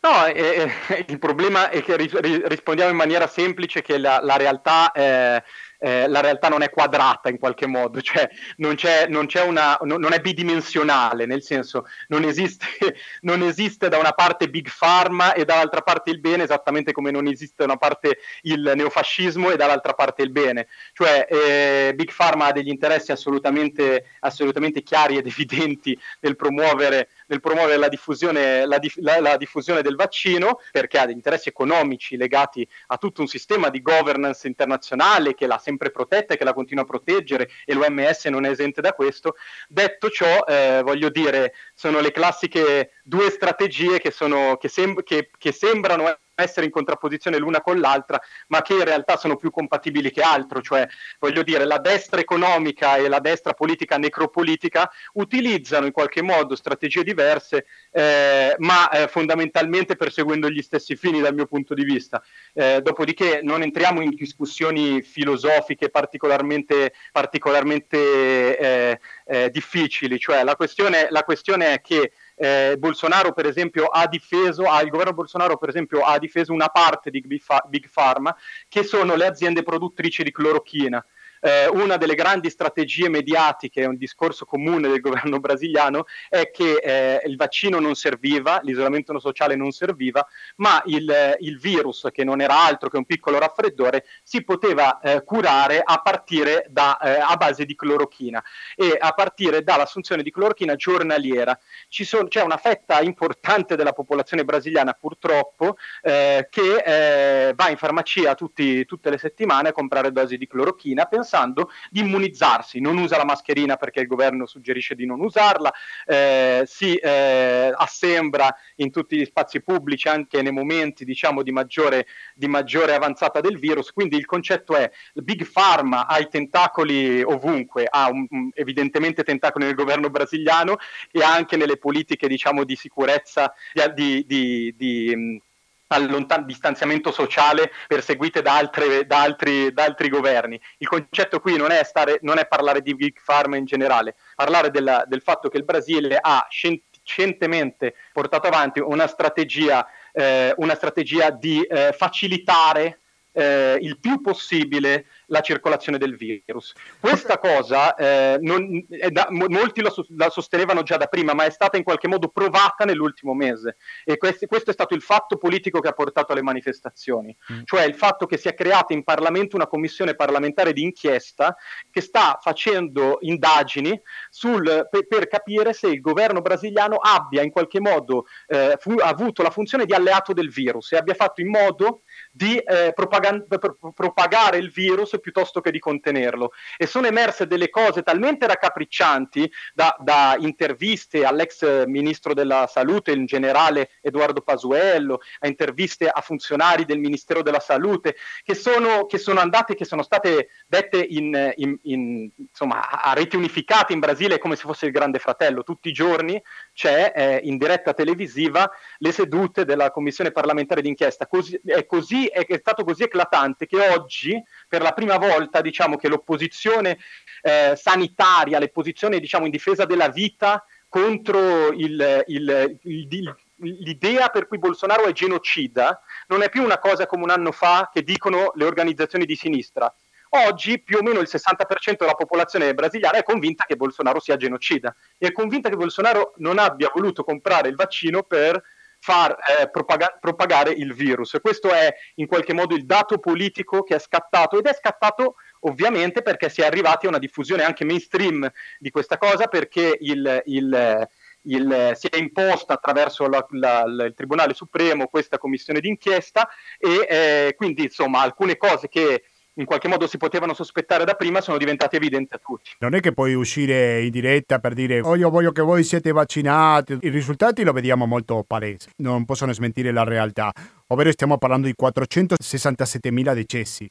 no, 0.00 0.26
eh, 0.26 0.68
eh, 0.88 1.04
il 1.06 1.20
problema 1.20 1.70
è 1.70 1.84
che 1.84 1.96
ris- 1.96 2.18
rispondiamo 2.18 2.90
in 2.90 2.96
maniera 2.96 3.28
semplice 3.28 3.80
che 3.80 3.96
la, 3.96 4.18
la 4.20 4.36
realtà 4.36 4.90
eh, 4.90 5.40
eh, 5.84 6.08
la 6.08 6.20
realtà 6.20 6.48
non 6.48 6.62
è 6.62 6.70
quadrata 6.70 7.28
in 7.28 7.38
qualche 7.38 7.66
modo, 7.66 8.00
cioè 8.02 8.26
non, 8.56 8.74
c'è, 8.74 9.06
non, 9.06 9.26
c'è 9.26 9.42
una, 9.42 9.78
non 9.82 10.14
è 10.14 10.20
bidimensionale, 10.20 11.26
nel 11.26 11.42
senso 11.42 11.86
non 12.08 12.24
esiste, 12.24 12.66
non 13.20 13.42
esiste, 13.42 13.88
da 13.88 13.98
una 13.98 14.12
parte 14.12 14.48
Big 14.48 14.68
Pharma 14.76 15.34
e 15.34 15.44
dall'altra 15.44 15.82
parte 15.82 16.10
il 16.10 16.20
bene, 16.20 16.44
esattamente 16.44 16.92
come 16.92 17.10
non 17.10 17.26
esiste 17.26 17.56
da 17.58 17.64
una 17.64 17.76
parte 17.76 18.18
il 18.42 18.72
neofascismo 18.74 19.50
e 19.50 19.56
dall'altra 19.56 19.92
parte 19.92 20.22
il 20.22 20.30
bene. 20.30 20.68
Cioè 20.94 21.26
eh, 21.28 21.92
Big 21.94 22.14
Pharma 22.14 22.46
ha 22.46 22.52
degli 22.52 22.68
interessi 22.68 23.12
assolutamente, 23.12 24.06
assolutamente 24.20 24.82
chiari 24.82 25.18
ed 25.18 25.26
evidenti 25.26 25.98
nel 26.20 26.36
promuovere, 26.36 27.10
nel 27.26 27.40
promuovere 27.40 27.76
la, 27.76 27.88
diffusione, 27.88 28.66
la, 28.66 28.78
la, 28.96 29.20
la 29.20 29.36
diffusione 29.36 29.82
del 29.82 29.96
vaccino, 29.96 30.60
perché 30.70 30.98
ha 30.98 31.06
degli 31.06 31.16
interessi 31.16 31.48
economici 31.48 32.16
legati 32.16 32.66
a 32.88 32.96
tutto 32.96 33.20
un 33.20 33.26
sistema 33.26 33.68
di 33.68 33.82
governance 33.82 34.46
internazionale 34.46 35.34
che 35.34 35.46
l'ha 35.46 35.58
sempre 35.58 35.90
protetta 35.90 36.34
e 36.34 36.36
che 36.36 36.44
la 36.44 36.54
continua 36.54 36.82
a 36.84 36.86
proteggere 36.86 37.50
e 37.64 37.74
l'OMS 37.74 38.26
non 38.26 38.44
è 38.44 38.50
esente 38.50 38.80
da 38.80 38.92
questo. 38.92 39.36
Detto 39.68 40.08
ciò, 40.10 40.44
eh, 40.44 40.82
voglio 40.82 41.08
dire, 41.08 41.54
sono 41.74 42.00
le 42.00 42.12
classiche 42.12 42.92
due 43.02 43.30
strategie 43.30 43.98
che, 43.98 44.10
sono, 44.10 44.56
che, 44.56 44.68
sem- 44.68 45.02
che, 45.02 45.30
che 45.36 45.52
sembrano 45.52 46.08
essere 46.34 46.66
in 46.66 46.72
contrapposizione 46.72 47.38
l'una 47.38 47.60
con 47.60 47.78
l'altra, 47.78 48.20
ma 48.48 48.62
che 48.62 48.74
in 48.74 48.84
realtà 48.84 49.16
sono 49.16 49.36
più 49.36 49.50
compatibili 49.50 50.10
che 50.10 50.22
altro, 50.22 50.60
cioè 50.60 50.86
voglio 51.18 51.42
dire 51.42 51.64
la 51.64 51.78
destra 51.78 52.20
economica 52.20 52.96
e 52.96 53.08
la 53.08 53.20
destra 53.20 53.52
politica 53.52 53.96
necropolitica 53.98 54.90
utilizzano 55.14 55.86
in 55.86 55.92
qualche 55.92 56.22
modo 56.22 56.56
strategie 56.56 57.04
diverse, 57.04 57.66
eh, 57.92 58.54
ma 58.58 58.90
eh, 58.90 59.08
fondamentalmente 59.08 59.96
perseguendo 59.96 60.50
gli 60.50 60.62
stessi 60.62 60.96
fini 60.96 61.20
dal 61.20 61.34
mio 61.34 61.46
punto 61.46 61.74
di 61.74 61.84
vista. 61.84 62.22
Eh, 62.52 62.80
dopodiché 62.82 63.40
non 63.42 63.62
entriamo 63.62 64.00
in 64.00 64.10
discussioni 64.10 65.02
filosofiche 65.02 65.90
particolarmente, 65.90 66.92
particolarmente 67.12 68.58
eh, 68.58 69.00
eh, 69.26 69.50
difficili, 69.50 70.18
cioè 70.18 70.42
la 70.42 70.56
questione, 70.56 71.08
la 71.10 71.22
questione 71.22 71.74
è 71.74 71.80
che 71.80 72.12
eh, 72.36 72.76
Bolsonaro 72.78 73.32
per 73.32 73.46
esempio 73.46 73.86
ha 73.86 74.06
difeso, 74.06 74.64
ha, 74.64 74.82
il 74.82 74.90
governo 74.90 75.12
Bolsonaro 75.12 75.56
per 75.56 75.68
esempio 75.68 76.00
ha 76.00 76.18
difeso 76.18 76.52
una 76.52 76.68
parte 76.68 77.10
di 77.10 77.20
Big 77.20 77.88
Pharma 77.92 78.34
che 78.68 78.82
sono 78.82 79.14
le 79.14 79.26
aziende 79.26 79.62
produttrici 79.62 80.22
di 80.22 80.32
clorochina 80.32 81.04
eh, 81.44 81.68
una 81.68 81.98
delle 81.98 82.14
grandi 82.14 82.48
strategie 82.48 83.10
mediatiche, 83.10 83.84
un 83.84 83.96
discorso 83.96 84.46
comune 84.46 84.88
del 84.88 85.00
governo 85.00 85.40
brasiliano, 85.40 86.06
è 86.30 86.50
che 86.50 86.76
eh, 86.76 87.20
il 87.26 87.36
vaccino 87.36 87.78
non 87.78 87.94
serviva, 87.94 88.60
l'isolamento 88.62 89.18
sociale 89.18 89.54
non 89.54 89.70
serviva, 89.70 90.26
ma 90.56 90.82
il, 90.86 91.36
il, 91.40 91.58
virus, 91.58 92.08
che 92.12 92.24
non 92.24 92.40
era 92.40 92.64
altro 92.64 92.88
che 92.88 92.96
un 92.96 93.04
piccolo 93.04 93.38
raffreddore, 93.38 94.06
si 94.22 94.42
poteva 94.42 94.98
eh, 95.00 95.22
curare 95.22 95.82
a 95.84 95.98
partire 95.98 96.64
da, 96.70 96.96
eh, 96.98 97.20
a 97.20 97.36
base 97.36 97.66
di 97.66 97.76
clorochina 97.76 98.42
e 98.74 98.96
a 98.98 99.12
partire 99.12 99.62
dall'assunzione 99.62 100.22
di 100.22 100.30
clorochina 100.30 100.76
giornaliera. 100.76 101.58
Son, 101.88 102.28
c'è 102.28 102.40
una 102.40 102.56
fetta 102.56 103.02
importante 103.02 103.76
della 103.76 103.92
popolazione 103.92 104.44
brasiliana, 104.44 104.94
purtroppo, 104.94 105.76
eh, 106.00 106.48
che 106.50 107.48
eh, 107.48 107.52
va 107.54 107.68
in 107.68 107.76
farmacia 107.76 108.34
tutti, 108.34 108.86
tutte 108.86 109.10
le 109.10 109.18
settimane 109.18 109.68
a 109.68 109.72
comprare 109.72 110.10
dosi 110.10 110.38
di 110.38 110.46
clorochina 110.46 111.04
pensando 111.04 111.32
pensando 111.34 111.70
di 111.90 112.00
immunizzarsi, 112.00 112.80
non 112.80 112.96
usa 112.96 113.16
la 113.16 113.24
mascherina 113.24 113.76
perché 113.76 114.00
il 114.00 114.06
governo 114.06 114.46
suggerisce 114.46 114.94
di 114.94 115.04
non 115.04 115.20
usarla, 115.20 115.72
eh, 116.06 116.62
si 116.64 116.94
eh, 116.94 117.72
assembra 117.74 118.54
in 118.76 118.92
tutti 118.92 119.16
gli 119.16 119.24
spazi 119.24 119.60
pubblici 119.60 120.06
anche 120.06 120.42
nei 120.42 120.52
momenti 120.52 121.04
diciamo 121.04 121.42
di 121.42 121.50
maggiore, 121.50 122.06
di 122.34 122.46
maggiore 122.46 122.94
avanzata 122.94 123.40
del 123.40 123.58
virus, 123.58 123.90
quindi 123.90 124.16
il 124.16 124.26
concetto 124.26 124.76
è 124.76 124.88
Big 125.14 125.50
Pharma 125.50 126.06
ha 126.06 126.18
i 126.20 126.28
tentacoli 126.28 127.22
ovunque, 127.22 127.86
ha 127.90 128.08
un, 128.10 128.26
evidentemente 128.54 129.24
tentacoli 129.24 129.64
nel 129.64 129.74
governo 129.74 130.10
brasiliano 130.10 130.76
e 131.10 131.22
anche 131.22 131.56
nelle 131.56 131.78
politiche 131.78 132.28
diciamo 132.28 132.62
di 132.64 132.76
sicurezza, 132.76 133.52
di, 133.94 134.24
di, 134.26 134.72
di 134.76 135.42
allontan- 135.88 136.46
distanziamento 136.46 137.12
sociale 137.12 137.72
perseguite 137.86 138.42
da, 138.42 138.56
altre, 138.56 139.06
da, 139.06 139.22
altri, 139.22 139.72
da, 139.72 139.84
altri, 139.84 140.08
governi. 140.08 140.60
Il 140.78 140.88
concetto 140.88 141.40
qui 141.40 141.56
non 141.56 141.70
è, 141.70 141.82
stare, 141.84 142.18
non 142.22 142.38
è 142.38 142.46
parlare 142.46 142.80
di 142.80 142.94
Big 142.94 143.18
Pharma 143.24 143.56
in 143.56 143.64
generale, 143.64 144.14
parlare 144.34 144.70
della, 144.70 145.04
del 145.06 145.20
fatto 145.20 145.48
che 145.48 145.58
il 145.58 145.64
Brasile 145.64 146.18
ha 146.20 146.46
scientemente 146.48 147.94
portato 148.12 148.46
avanti 148.46 148.80
una 148.80 149.06
strategia, 149.06 149.86
eh, 150.12 150.54
una 150.56 150.74
strategia 150.74 151.30
di 151.30 151.62
eh, 151.62 151.92
facilitare 151.92 153.00
eh, 153.34 153.76
il 153.80 153.98
più 153.98 154.20
possibile 154.20 155.06
la 155.26 155.40
circolazione 155.40 155.98
del 155.98 156.16
virus. 156.16 156.72
Questa 157.00 157.38
cosa 157.38 157.94
eh, 157.94 158.38
non, 158.40 158.84
da, 159.10 159.26
molti 159.30 159.80
lo, 159.80 159.92
la 160.16 160.30
sostenevano 160.30 160.82
già 160.82 160.96
da 160.96 161.06
prima, 161.06 161.34
ma 161.34 161.44
è 161.44 161.50
stata 161.50 161.76
in 161.76 161.82
qualche 161.82 162.08
modo 162.08 162.28
provata 162.28 162.84
nell'ultimo 162.84 163.34
mese 163.34 163.76
e 164.04 164.16
questi, 164.16 164.46
questo 164.46 164.70
è 164.70 164.72
stato 164.72 164.94
il 164.94 165.02
fatto 165.02 165.36
politico 165.36 165.80
che 165.80 165.88
ha 165.88 165.92
portato 165.92 166.32
alle 166.32 166.42
manifestazioni, 166.42 167.36
mm. 167.52 167.60
cioè 167.64 167.84
il 167.84 167.94
fatto 167.94 168.26
che 168.26 168.36
si 168.36 168.48
è 168.48 168.54
creata 168.54 168.92
in 168.92 169.04
Parlamento 169.04 169.56
una 169.56 169.66
commissione 169.66 170.14
parlamentare 170.14 170.72
di 170.72 170.82
inchiesta 170.82 171.56
che 171.90 172.00
sta 172.00 172.38
facendo 172.40 173.18
indagini 173.20 174.00
sul, 174.30 174.88
per, 174.90 175.06
per, 175.06 175.28
capire 175.28 175.72
se 175.72 175.88
il 175.88 176.00
governo 176.00 176.40
brasiliano 176.40 176.96
abbia 176.96 177.42
in 177.42 177.50
qualche 177.50 177.80
modo 177.80 178.26
eh, 178.46 178.76
fu, 178.78 178.94
avuto 178.98 179.42
la 179.42 179.50
funzione 179.50 179.86
di 179.86 179.94
alleato 179.94 180.32
del 180.32 180.50
virus 180.50 180.92
e 180.92 180.96
abbia 180.96 181.14
fatto 181.14 181.40
in 181.40 181.48
modo 181.48 182.02
di 182.30 182.56
eh, 182.58 182.92
propagan- 182.94 183.46
propagare 183.94 184.58
il 184.58 184.70
virus 184.70 185.13
piuttosto 185.20 185.60
che 185.60 185.70
di 185.70 185.78
contenerlo. 185.78 186.52
E 186.76 186.86
sono 186.86 187.06
emerse 187.06 187.46
delle 187.46 187.70
cose 187.70 188.02
talmente 188.02 188.46
raccapriccianti 188.46 189.50
da, 189.72 189.96
da 190.00 190.36
interviste 190.38 191.24
all'ex 191.24 191.84
ministro 191.86 192.34
della 192.34 192.66
salute, 192.66 193.12
il 193.12 193.26
generale 193.26 193.90
Edoardo 194.00 194.40
Pasuello, 194.40 195.20
a 195.40 195.46
interviste 195.46 196.08
a 196.08 196.20
funzionari 196.20 196.84
del 196.84 196.98
Ministero 196.98 197.42
della 197.42 197.60
Salute, 197.60 198.16
che 198.42 198.54
sono, 198.54 199.06
che 199.06 199.18
sono 199.18 199.40
andate, 199.40 199.74
che 199.74 199.84
sono 199.84 200.02
state 200.02 200.48
dette 200.66 200.98
in, 200.98 201.52
in, 201.56 201.78
in, 201.82 202.30
insomma, 202.36 202.90
a 202.90 203.12
reti 203.12 203.36
unificate 203.36 203.92
in 203.92 204.00
Brasile 204.00 204.38
come 204.38 204.56
se 204.56 204.62
fosse 204.62 204.86
il 204.86 204.92
grande 204.92 205.18
fratello. 205.18 205.62
Tutti 205.62 205.88
i 205.88 205.92
giorni 205.92 206.40
c'è 206.74 207.12
eh, 207.14 207.40
in 207.44 207.56
diretta 207.56 207.94
televisiva 207.94 208.70
le 208.98 209.12
sedute 209.12 209.64
della 209.64 209.90
commissione 209.90 210.32
parlamentare 210.32 210.82
d'inchiesta. 210.82 211.26
Così, 211.26 211.58
è, 211.64 211.86
così, 211.86 212.26
è, 212.26 212.44
è 212.44 212.58
stato 212.58 212.84
così 212.84 213.04
eclatante 213.04 213.66
che 213.66 213.88
oggi, 213.88 214.42
per 214.68 214.82
la 214.82 214.92
prima 214.92 215.16
volta, 215.16 215.60
diciamo 215.60 215.96
che 215.96 216.08
l'opposizione 216.08 216.98
eh, 217.42 217.74
sanitaria, 217.76 218.58
le 218.58 218.68
posizioni 218.68 219.20
diciamo, 219.20 219.46
in 219.46 219.52
difesa 219.52 219.84
della 219.84 220.08
vita 220.08 220.64
contro 220.88 221.72
il, 221.72 222.24
il, 222.26 222.78
il, 222.82 223.36
l'idea 223.56 224.28
per 224.28 224.46
cui 224.46 224.58
Bolsonaro 224.58 225.04
è 225.04 225.12
genocida 225.12 226.00
non 226.28 226.42
è 226.42 226.48
più 226.48 226.62
una 226.62 226.78
cosa 226.78 227.06
come 227.06 227.24
un 227.24 227.30
anno 227.30 227.52
fa 227.52 227.90
che 227.92 228.02
dicono 228.02 228.52
le 228.54 228.64
organizzazioni 228.64 229.24
di 229.24 229.36
sinistra. 229.36 229.92
Oggi 230.36 230.82
più 230.82 230.98
o 230.98 231.02
meno 231.02 231.20
il 231.20 231.28
60% 231.30 231.96
della 231.98 232.14
popolazione 232.14 232.74
brasiliana 232.74 233.18
è 233.18 233.22
convinta 233.22 233.66
che 233.66 233.76
Bolsonaro 233.76 234.18
sia 234.18 234.36
genocida 234.36 234.92
e 235.16 235.28
è 235.28 235.32
convinta 235.32 235.68
che 235.68 235.76
Bolsonaro 235.76 236.34
non 236.38 236.58
abbia 236.58 236.90
voluto 236.92 237.22
comprare 237.22 237.68
il 237.68 237.76
vaccino 237.76 238.24
per 238.24 238.60
far 238.98 239.36
eh, 239.60 239.70
propaga- 239.70 240.16
propagare 240.18 240.72
il 240.72 240.92
virus. 240.92 241.38
Questo 241.40 241.70
è 241.70 241.94
in 242.16 242.26
qualche 242.26 242.52
modo 242.52 242.74
il 242.74 242.84
dato 242.84 243.18
politico 243.18 243.84
che 243.84 243.94
è 243.94 243.98
scattato 244.00 244.58
ed 244.58 244.66
è 244.66 244.74
scattato 244.74 245.36
ovviamente 245.60 246.22
perché 246.22 246.48
si 246.48 246.62
è 246.62 246.66
arrivati 246.66 247.06
a 247.06 247.10
una 247.10 247.18
diffusione 247.18 247.62
anche 247.62 247.84
mainstream 247.84 248.50
di 248.78 248.90
questa 248.90 249.18
cosa 249.18 249.46
perché 249.46 249.96
il, 250.00 250.42
il, 250.46 251.08
il, 251.42 251.92
si 251.94 252.08
è 252.08 252.16
imposta 252.16 252.72
attraverso 252.72 253.28
la, 253.28 253.46
la, 253.50 253.84
la, 253.86 254.04
il 254.06 254.14
Tribunale 254.14 254.52
Supremo 254.52 255.06
questa 255.06 255.38
commissione 255.38 255.78
d'inchiesta 255.78 256.48
e 256.76 257.06
eh, 257.08 257.54
quindi 257.56 257.84
insomma 257.84 258.20
alcune 258.20 258.56
cose 258.56 258.88
che 258.88 259.22
in 259.54 259.64
qualche 259.66 259.86
modo 259.88 260.06
si 260.06 260.16
potevano 260.16 260.52
sospettare 260.54 261.04
da 261.04 261.14
prima 261.14 261.40
sono 261.40 261.58
diventati 261.58 261.96
evidenti 261.96 262.34
a 262.34 262.40
tutti. 262.44 262.70
Non 262.78 262.94
è 262.94 263.00
che 263.00 263.12
puoi 263.12 263.34
uscire 263.34 264.02
in 264.02 264.10
diretta 264.10 264.58
per 264.58 264.74
dire 264.74 265.00
oh 265.00 265.14
io 265.14 265.30
voglio 265.30 265.52
che 265.52 265.62
voi 265.62 265.84
siete 265.84 266.10
vaccinati, 266.12 266.98
i 267.02 267.08
risultati 267.08 267.62
lo 267.62 267.72
vediamo 267.72 268.06
molto 268.06 268.42
palesi, 268.46 268.88
non 268.96 269.24
possono 269.24 269.52
smentire 269.52 269.92
la 269.92 270.02
realtà, 270.04 270.52
ovvero 270.88 271.12
stiamo 271.12 271.38
parlando 271.38 271.66
di 271.66 271.74
467.000 271.80 273.34
decessi. 273.34 273.88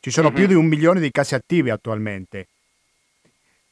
Ci 0.00 0.10
sono 0.10 0.28
Mhm. 0.30 0.34
più 0.34 0.46
di 0.46 0.54
un 0.54 0.66
milione 0.66 1.00
di 1.00 1.10
casi 1.10 1.34
attivi 1.34 1.70
attualmente, 1.70 2.46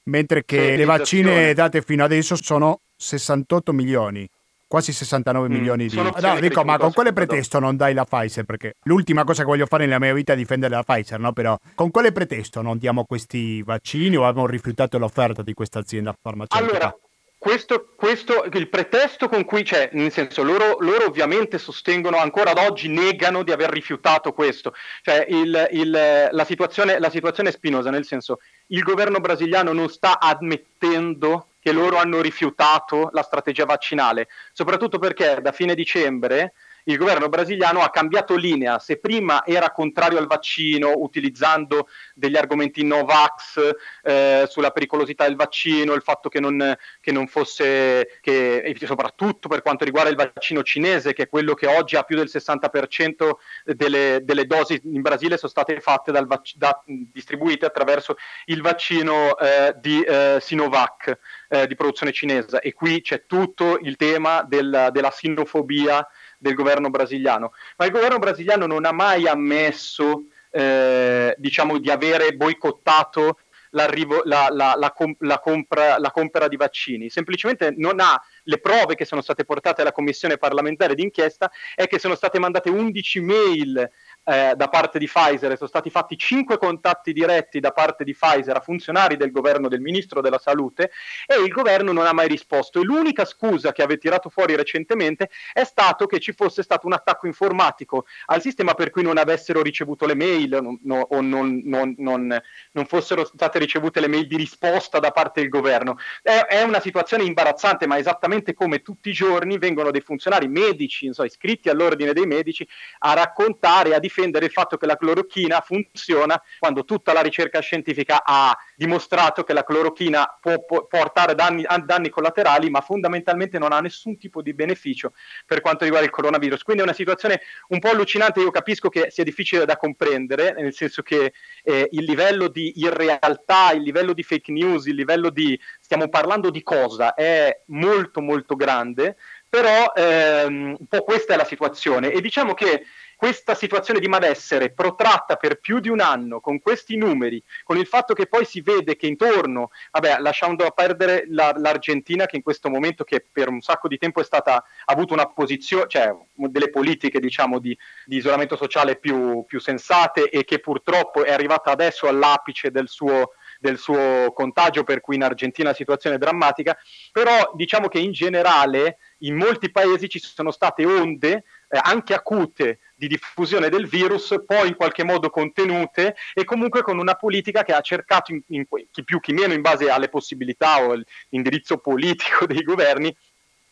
mentre 0.04 0.44
che 0.44 0.70
Sì, 0.72 0.76
le 0.76 0.84
vaccine 0.84 1.54
date 1.54 1.82
fino 1.82 2.04
adesso 2.04 2.36
sono 2.36 2.80
68 2.96 3.72
milioni, 3.72 4.28
quasi 4.70 4.92
69 4.92 5.48
Mm, 5.48 5.52
milioni 5.52 5.82
di... 5.88 5.96
sono 5.96 6.12
No, 6.20 6.38
dico, 6.38 6.62
ma 6.62 6.78
con 6.78 6.92
quale 6.92 7.12
pretesto 7.12 7.58
non 7.58 7.76
dai 7.76 7.92
la 7.92 8.04
Pfizer? 8.04 8.44
Perché 8.44 8.74
l'ultima 8.84 9.24
cosa 9.24 9.42
che 9.42 9.48
voglio 9.48 9.66
fare 9.66 9.84
nella 9.84 9.98
mia 9.98 10.14
vita 10.14 10.32
è 10.34 10.36
difendere 10.36 10.72
la 10.76 10.84
Pfizer, 10.84 11.18
no? 11.18 11.32
Però 11.32 11.58
con 11.74 11.90
quale 11.90 12.12
pretesto 12.12 12.62
non 12.62 12.78
diamo 12.78 13.02
questi 13.04 13.62
vaccini 13.64 14.14
o 14.16 14.24
abbiamo 14.24 14.46
rifiutato 14.46 14.96
l'offerta 14.96 15.42
di 15.42 15.54
questa 15.54 15.80
azienda 15.80 16.14
farmaceutica? 16.22 16.70
Allora, 16.72 16.96
questo, 17.36 17.94
questo 17.96 18.44
il 18.52 18.68
pretesto 18.68 19.28
con 19.28 19.44
cui 19.44 19.64
c'è, 19.64 19.88
nel 19.94 20.12
senso, 20.12 20.44
loro, 20.44 20.76
loro 20.78 21.06
ovviamente 21.06 21.58
sostengono 21.58 22.18
ancora 22.18 22.52
ad 22.52 22.58
oggi, 22.58 22.86
negano 22.88 23.42
di 23.42 23.50
aver 23.50 23.70
rifiutato 23.70 24.32
questo. 24.32 24.72
Cioè, 25.02 25.24
il- 25.28 25.68
il- 25.72 26.28
la, 26.30 26.44
situazione, 26.44 27.00
la 27.00 27.10
situazione 27.10 27.48
è 27.48 27.52
spinosa, 27.52 27.90
nel 27.90 28.04
senso, 28.04 28.38
il 28.68 28.82
governo 28.82 29.18
brasiliano 29.18 29.72
non 29.72 29.88
sta 29.88 30.20
ammettendo 30.20 31.46
che 31.60 31.72
loro 31.72 31.98
hanno 31.98 32.20
rifiutato 32.20 33.10
la 33.12 33.22
strategia 33.22 33.66
vaccinale, 33.66 34.28
soprattutto 34.52 34.98
perché 34.98 35.40
da 35.40 35.52
fine 35.52 35.74
dicembre 35.74 36.54
il 36.84 36.96
governo 36.96 37.28
brasiliano 37.28 37.80
ha 37.80 37.90
cambiato 37.90 38.36
linea. 38.36 38.78
Se 38.78 38.98
prima 38.98 39.44
era 39.44 39.70
contrario 39.70 40.18
al 40.18 40.26
vaccino, 40.26 40.92
utilizzando 40.96 41.88
degli 42.14 42.36
argomenti 42.36 42.84
Novax 42.84 43.74
eh, 44.02 44.46
sulla 44.48 44.70
pericolosità 44.70 45.24
del 45.24 45.36
vaccino, 45.36 45.94
il 45.94 46.02
fatto 46.02 46.28
che 46.28 46.40
non, 46.40 46.76
che 47.00 47.12
non 47.12 47.26
fosse, 47.26 48.18
che, 48.20 48.76
soprattutto 48.84 49.48
per 49.48 49.62
quanto 49.62 49.84
riguarda 49.84 50.10
il 50.10 50.16
vaccino 50.16 50.62
cinese, 50.62 51.12
che 51.12 51.24
è 51.24 51.28
quello 51.28 51.54
che 51.54 51.66
oggi 51.66 51.96
ha 51.96 52.02
più 52.02 52.16
del 52.16 52.30
60% 52.32 53.30
delle, 53.64 54.20
delle 54.22 54.46
dosi 54.46 54.80
in 54.84 55.00
Brasile 55.00 55.36
sono 55.36 55.50
state 55.50 55.80
fatte 55.80 56.12
dal 56.12 56.26
da- 56.54 56.82
distribuite 56.86 57.66
attraverso 57.66 58.16
il 58.46 58.62
vaccino 58.62 59.36
eh, 59.38 59.74
di 59.78 60.02
eh, 60.02 60.38
Sinovac 60.40 61.18
eh, 61.48 61.66
di 61.66 61.74
produzione 61.74 62.12
cinese. 62.12 62.60
E 62.60 62.72
qui 62.72 63.00
c'è 63.00 63.26
tutto 63.26 63.78
il 63.78 63.96
tema 63.96 64.42
del- 64.42 64.88
della 64.92 65.10
sinofobia 65.10 66.06
del 66.40 66.54
governo 66.54 66.90
brasiliano. 66.90 67.52
Ma 67.76 67.84
il 67.84 67.92
governo 67.92 68.18
brasiliano 68.18 68.66
non 68.66 68.86
ha 68.86 68.92
mai 68.92 69.28
ammesso 69.28 70.24
eh, 70.50 71.34
diciamo, 71.38 71.78
di 71.78 71.90
avere 71.90 72.32
boicottato 72.32 73.38
l'arrivo, 73.70 74.22
la, 74.24 74.48
la, 74.50 74.74
la 74.76 75.38
compra, 75.38 75.98
la 75.98 76.10
compra 76.10 76.48
di 76.48 76.56
vaccini, 76.56 77.08
semplicemente 77.08 77.72
non 77.76 78.00
ha 78.00 78.20
le 78.44 78.58
prove 78.58 78.94
che 78.94 79.04
sono 79.04 79.20
state 79.20 79.44
portate 79.44 79.82
alla 79.82 79.92
commissione 79.92 80.38
parlamentare 80.38 80.94
d'inchiesta 80.94 81.50
è 81.74 81.86
che 81.86 81.98
sono 81.98 82.14
state 82.14 82.38
mandate 82.38 82.70
11 82.70 83.20
mail 83.20 83.90
eh, 84.24 84.54
da 84.54 84.68
parte 84.68 84.98
di 84.98 85.06
Pfizer 85.06 85.50
e 85.50 85.56
sono 85.56 85.68
stati 85.68 85.90
fatti 85.90 86.16
5 86.16 86.58
contatti 86.58 87.12
diretti 87.12 87.58
da 87.58 87.72
parte 87.72 88.04
di 88.04 88.12
Pfizer 88.12 88.56
a 88.56 88.60
funzionari 88.60 89.16
del 89.16 89.30
governo 89.30 89.68
del 89.68 89.80
ministro 89.80 90.20
della 90.20 90.38
salute 90.38 90.90
e 91.26 91.42
il 91.42 91.50
governo 91.50 91.92
non 91.92 92.06
ha 92.06 92.12
mai 92.12 92.28
risposto 92.28 92.80
e 92.80 92.84
l'unica 92.84 93.24
scusa 93.24 93.72
che 93.72 93.82
avete 93.82 94.00
tirato 94.00 94.28
fuori 94.28 94.56
recentemente 94.56 95.30
è 95.52 95.64
stato 95.64 96.06
che 96.06 96.20
ci 96.20 96.32
fosse 96.32 96.62
stato 96.62 96.86
un 96.86 96.92
attacco 96.92 97.26
informatico 97.26 98.06
al 98.26 98.40
sistema 98.40 98.74
per 98.74 98.90
cui 98.90 99.02
non 99.02 99.18
avessero 99.18 99.62
ricevuto 99.62 100.06
le 100.06 100.14
mail 100.14 100.58
no, 100.60 100.78
no, 100.82 101.06
o 101.10 101.20
non, 101.20 101.62
non, 101.64 101.94
non, 101.98 102.40
non, 102.72 102.86
fossero 102.86 103.24
state 103.24 103.58
ricevute 103.58 104.00
le 104.00 104.08
mail 104.08 104.26
di 104.26 104.36
risposta 104.36 104.98
da 104.98 105.10
parte 105.10 105.40
del 105.40 105.48
governo. 105.50 105.96
È, 106.22 106.46
è, 106.48 106.62
una 106.62 106.80
situazione 106.80 107.24
imbarazzante, 107.24 107.86
ma 107.86 107.98
esattamente 107.98 108.54
come 108.54 108.80
tutti 108.80 109.10
i 109.10 109.12
giorni 109.12 109.58
vengono 109.58 109.90
dei 109.90 110.00
funzionari 110.00 110.48
medici, 110.48 111.06
insomma, 111.06 111.28
iscritti 111.28 111.68
all'ordine 111.68 112.12
dei 112.12 112.26
medici, 112.26 112.66
a 113.00 113.12
raccontare, 113.12 113.94
a 113.94 113.98
difendere 113.98 114.09
il 114.18 114.50
fatto 114.50 114.76
che 114.76 114.86
la 114.86 114.96
clorochina 114.96 115.60
funziona 115.60 116.40
quando 116.58 116.84
tutta 116.84 117.12
la 117.12 117.20
ricerca 117.20 117.60
scientifica 117.60 118.22
ha 118.24 118.56
dimostrato 118.74 119.44
che 119.44 119.52
la 119.52 119.64
clorochina 119.64 120.38
può, 120.40 120.64
può 120.64 120.86
portare 120.86 121.34
danni, 121.34 121.64
danni 121.84 122.08
collaterali, 122.08 122.70
ma 122.70 122.80
fondamentalmente 122.80 123.58
non 123.58 123.72
ha 123.72 123.80
nessun 123.80 124.18
tipo 124.18 124.42
di 124.42 124.54
beneficio 124.54 125.12
per 125.46 125.60
quanto 125.60 125.84
riguarda 125.84 126.06
il 126.06 126.12
coronavirus. 126.12 126.62
Quindi 126.62 126.82
è 126.82 126.86
una 126.86 126.94
situazione 126.94 127.40
un 127.68 127.78
po' 127.78 127.88
allucinante, 127.88 128.40
io 128.40 128.50
capisco 128.50 128.88
che 128.88 129.10
sia 129.10 129.24
difficile 129.24 129.64
da 129.64 129.76
comprendere, 129.76 130.52
nel 130.52 130.74
senso 130.74 131.02
che 131.02 131.32
eh, 131.62 131.88
il 131.90 132.04
livello 132.04 132.48
di 132.48 132.80
irrealtà, 132.80 133.72
il 133.72 133.82
livello 133.82 134.12
di 134.12 134.22
fake 134.22 134.52
news, 134.52 134.86
il 134.86 134.94
livello 134.94 135.30
di 135.30 135.58
stiamo 135.80 136.08
parlando 136.08 136.50
di 136.50 136.62
cosa 136.62 137.14
è 137.14 137.62
molto 137.66 138.20
molto 138.20 138.56
grande, 138.56 139.16
però 139.48 139.92
ehm, 139.94 140.76
un 140.78 140.86
po' 140.86 141.02
questa 141.02 141.34
è 141.34 141.36
la 141.36 141.44
situazione 141.44 142.12
e 142.12 142.20
diciamo 142.20 142.54
che 142.54 142.84
questa 143.20 143.54
situazione 143.54 144.00
di 144.00 144.08
malessere 144.08 144.72
protratta 144.72 145.36
per 145.36 145.60
più 145.60 145.78
di 145.78 145.90
un 145.90 146.00
anno 146.00 146.40
con 146.40 146.58
questi 146.58 146.96
numeri, 146.96 147.42
con 147.64 147.76
il 147.76 147.86
fatto 147.86 148.14
che 148.14 148.26
poi 148.26 148.46
si 148.46 148.62
vede 148.62 148.96
che 148.96 149.06
intorno, 149.06 149.72
vabbè, 149.90 150.20
lasciando 150.20 150.64
a 150.64 150.70
perdere 150.70 151.24
la, 151.28 151.52
l'Argentina 151.54 152.24
che 152.24 152.36
in 152.36 152.42
questo 152.42 152.70
momento 152.70 153.04
che 153.04 153.22
per 153.30 153.50
un 153.50 153.60
sacco 153.60 153.88
di 153.88 153.98
tempo 153.98 154.22
è 154.22 154.24
stata 154.24 154.54
ha 154.54 154.64
avuto 154.86 155.12
una 155.12 155.26
posizione, 155.26 155.84
cioè 155.88 156.16
delle 156.32 156.70
politiche 156.70 157.20
diciamo 157.20 157.58
di, 157.58 157.76
di 158.06 158.16
isolamento 158.16 158.56
sociale 158.56 158.96
più, 158.96 159.44
più 159.46 159.60
sensate 159.60 160.30
e 160.30 160.44
che 160.44 160.58
purtroppo 160.58 161.22
è 161.22 161.30
arrivata 161.30 161.70
adesso 161.70 162.08
all'apice 162.08 162.70
del 162.70 162.88
suo 162.88 163.32
del 163.60 163.76
suo 163.76 164.32
contagio, 164.32 164.84
per 164.84 165.02
cui 165.02 165.16
in 165.16 165.22
Argentina 165.22 165.68
la 165.68 165.74
situazione 165.74 166.16
è 166.16 166.18
drammatica, 166.18 166.78
però 167.12 167.52
diciamo 167.54 167.88
che 167.88 167.98
in 167.98 168.10
generale 168.10 168.96
in 169.18 169.36
molti 169.36 169.70
paesi 169.70 170.08
ci 170.08 170.18
sono 170.18 170.50
state 170.50 170.86
onde 170.86 171.44
eh, 171.70 171.78
anche 171.80 172.14
acute 172.14 172.80
di 172.96 173.06
diffusione 173.06 173.68
del 173.68 173.86
virus, 173.86 174.34
poi 174.44 174.68
in 174.68 174.74
qualche 174.74 175.04
modo 175.04 175.30
contenute 175.30 176.16
e 176.34 176.44
comunque 176.44 176.82
con 176.82 176.98
una 176.98 177.14
politica 177.14 177.62
che 177.62 177.72
ha 177.72 177.80
cercato, 177.80 178.32
in, 178.32 178.42
in, 178.48 178.64
chi 178.90 179.04
più 179.04 179.20
chi 179.20 179.32
meno 179.32 179.54
in 179.54 179.62
base 179.62 179.88
alle 179.88 180.08
possibilità 180.08 180.84
o 180.84 180.92
all'indirizzo 180.92 181.78
politico 181.78 182.44
dei 182.46 182.62
governi, 182.62 183.16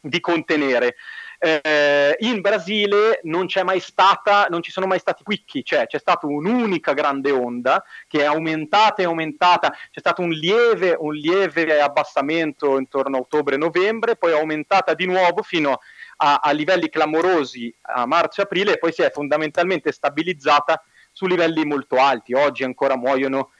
di 0.00 0.20
contenere. 0.20 0.94
Eh, 1.40 2.16
in 2.20 2.40
Brasile 2.40 3.20
non 3.24 3.48
stata, 3.78 4.46
non 4.48 4.62
ci 4.62 4.72
sono 4.72 4.86
mai 4.86 4.98
stati 4.98 5.22
picchi, 5.24 5.64
cioè 5.64 5.86
c'è 5.86 5.98
stata 5.98 6.26
un'unica 6.26 6.94
grande 6.94 7.30
onda 7.30 7.84
che 8.08 8.20
è 8.20 8.24
aumentata 8.24 9.02
e 9.02 9.04
aumentata, 9.04 9.70
c'è 9.70 10.00
stato 10.00 10.22
un 10.22 10.30
lieve, 10.30 10.96
un 10.98 11.14
lieve 11.14 11.80
abbassamento 11.80 12.78
intorno 12.78 13.18
a 13.18 13.20
ottobre-novembre, 13.20 14.16
poi 14.16 14.32
è 14.32 14.38
aumentata 14.38 14.94
di 14.94 15.06
nuovo 15.06 15.42
fino 15.42 15.72
a, 15.72 15.78
a 16.20 16.50
livelli 16.50 16.88
clamorosi 16.88 17.72
a 17.82 18.04
marzo-aprile 18.06 18.74
e 18.74 18.78
poi 18.78 18.92
si 18.92 19.02
è 19.02 19.10
fondamentalmente 19.10 19.92
stabilizzata 19.92 20.82
su 21.12 21.26
livelli 21.26 21.64
molto 21.64 21.96
alti. 21.96 22.34
Oggi 22.34 22.64
ancora 22.64 22.96
muoiono 22.96 23.50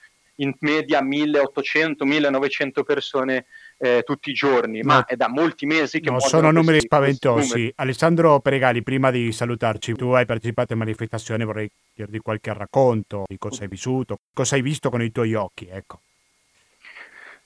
in 0.41 0.55
media 0.61 1.03
1800-1900 1.03 2.83
persone 2.85 3.47
eh, 3.79 4.03
tutti 4.05 4.31
i 4.31 4.33
giorni, 4.33 4.83
ma, 4.83 4.95
ma 4.95 5.05
è 5.05 5.17
da 5.17 5.29
molti 5.29 5.67
mesi 5.67 6.01
che 6.01 6.11
no, 6.11 6.21
sono 6.21 6.51
numeri 6.51 6.81
spaventosi. 6.81 7.53
Numeri. 7.53 7.73
Alessandro 7.77 8.41
Pregali, 8.41 8.83
prima 8.83 9.11
di 9.11 9.33
salutarci, 9.33 9.95
tu 9.95 10.11
hai 10.11 10.27
partecipato 10.27 10.75
a 10.75 10.77
manifestazioni, 10.77 11.45
vorrei 11.45 11.71
chiederti 11.95 12.19
qualche 12.21 12.53
racconto 12.53 13.25
di 13.27 13.39
cosa 13.39 13.63
hai 13.63 13.69
vissuto, 13.69 14.19
cosa 14.33 14.55
hai 14.57 14.63
visto 14.63 14.91
con 14.91 15.03
i 15.03 15.11
tuoi 15.11 15.35
occhi, 15.35 15.69
ecco. 15.71 16.01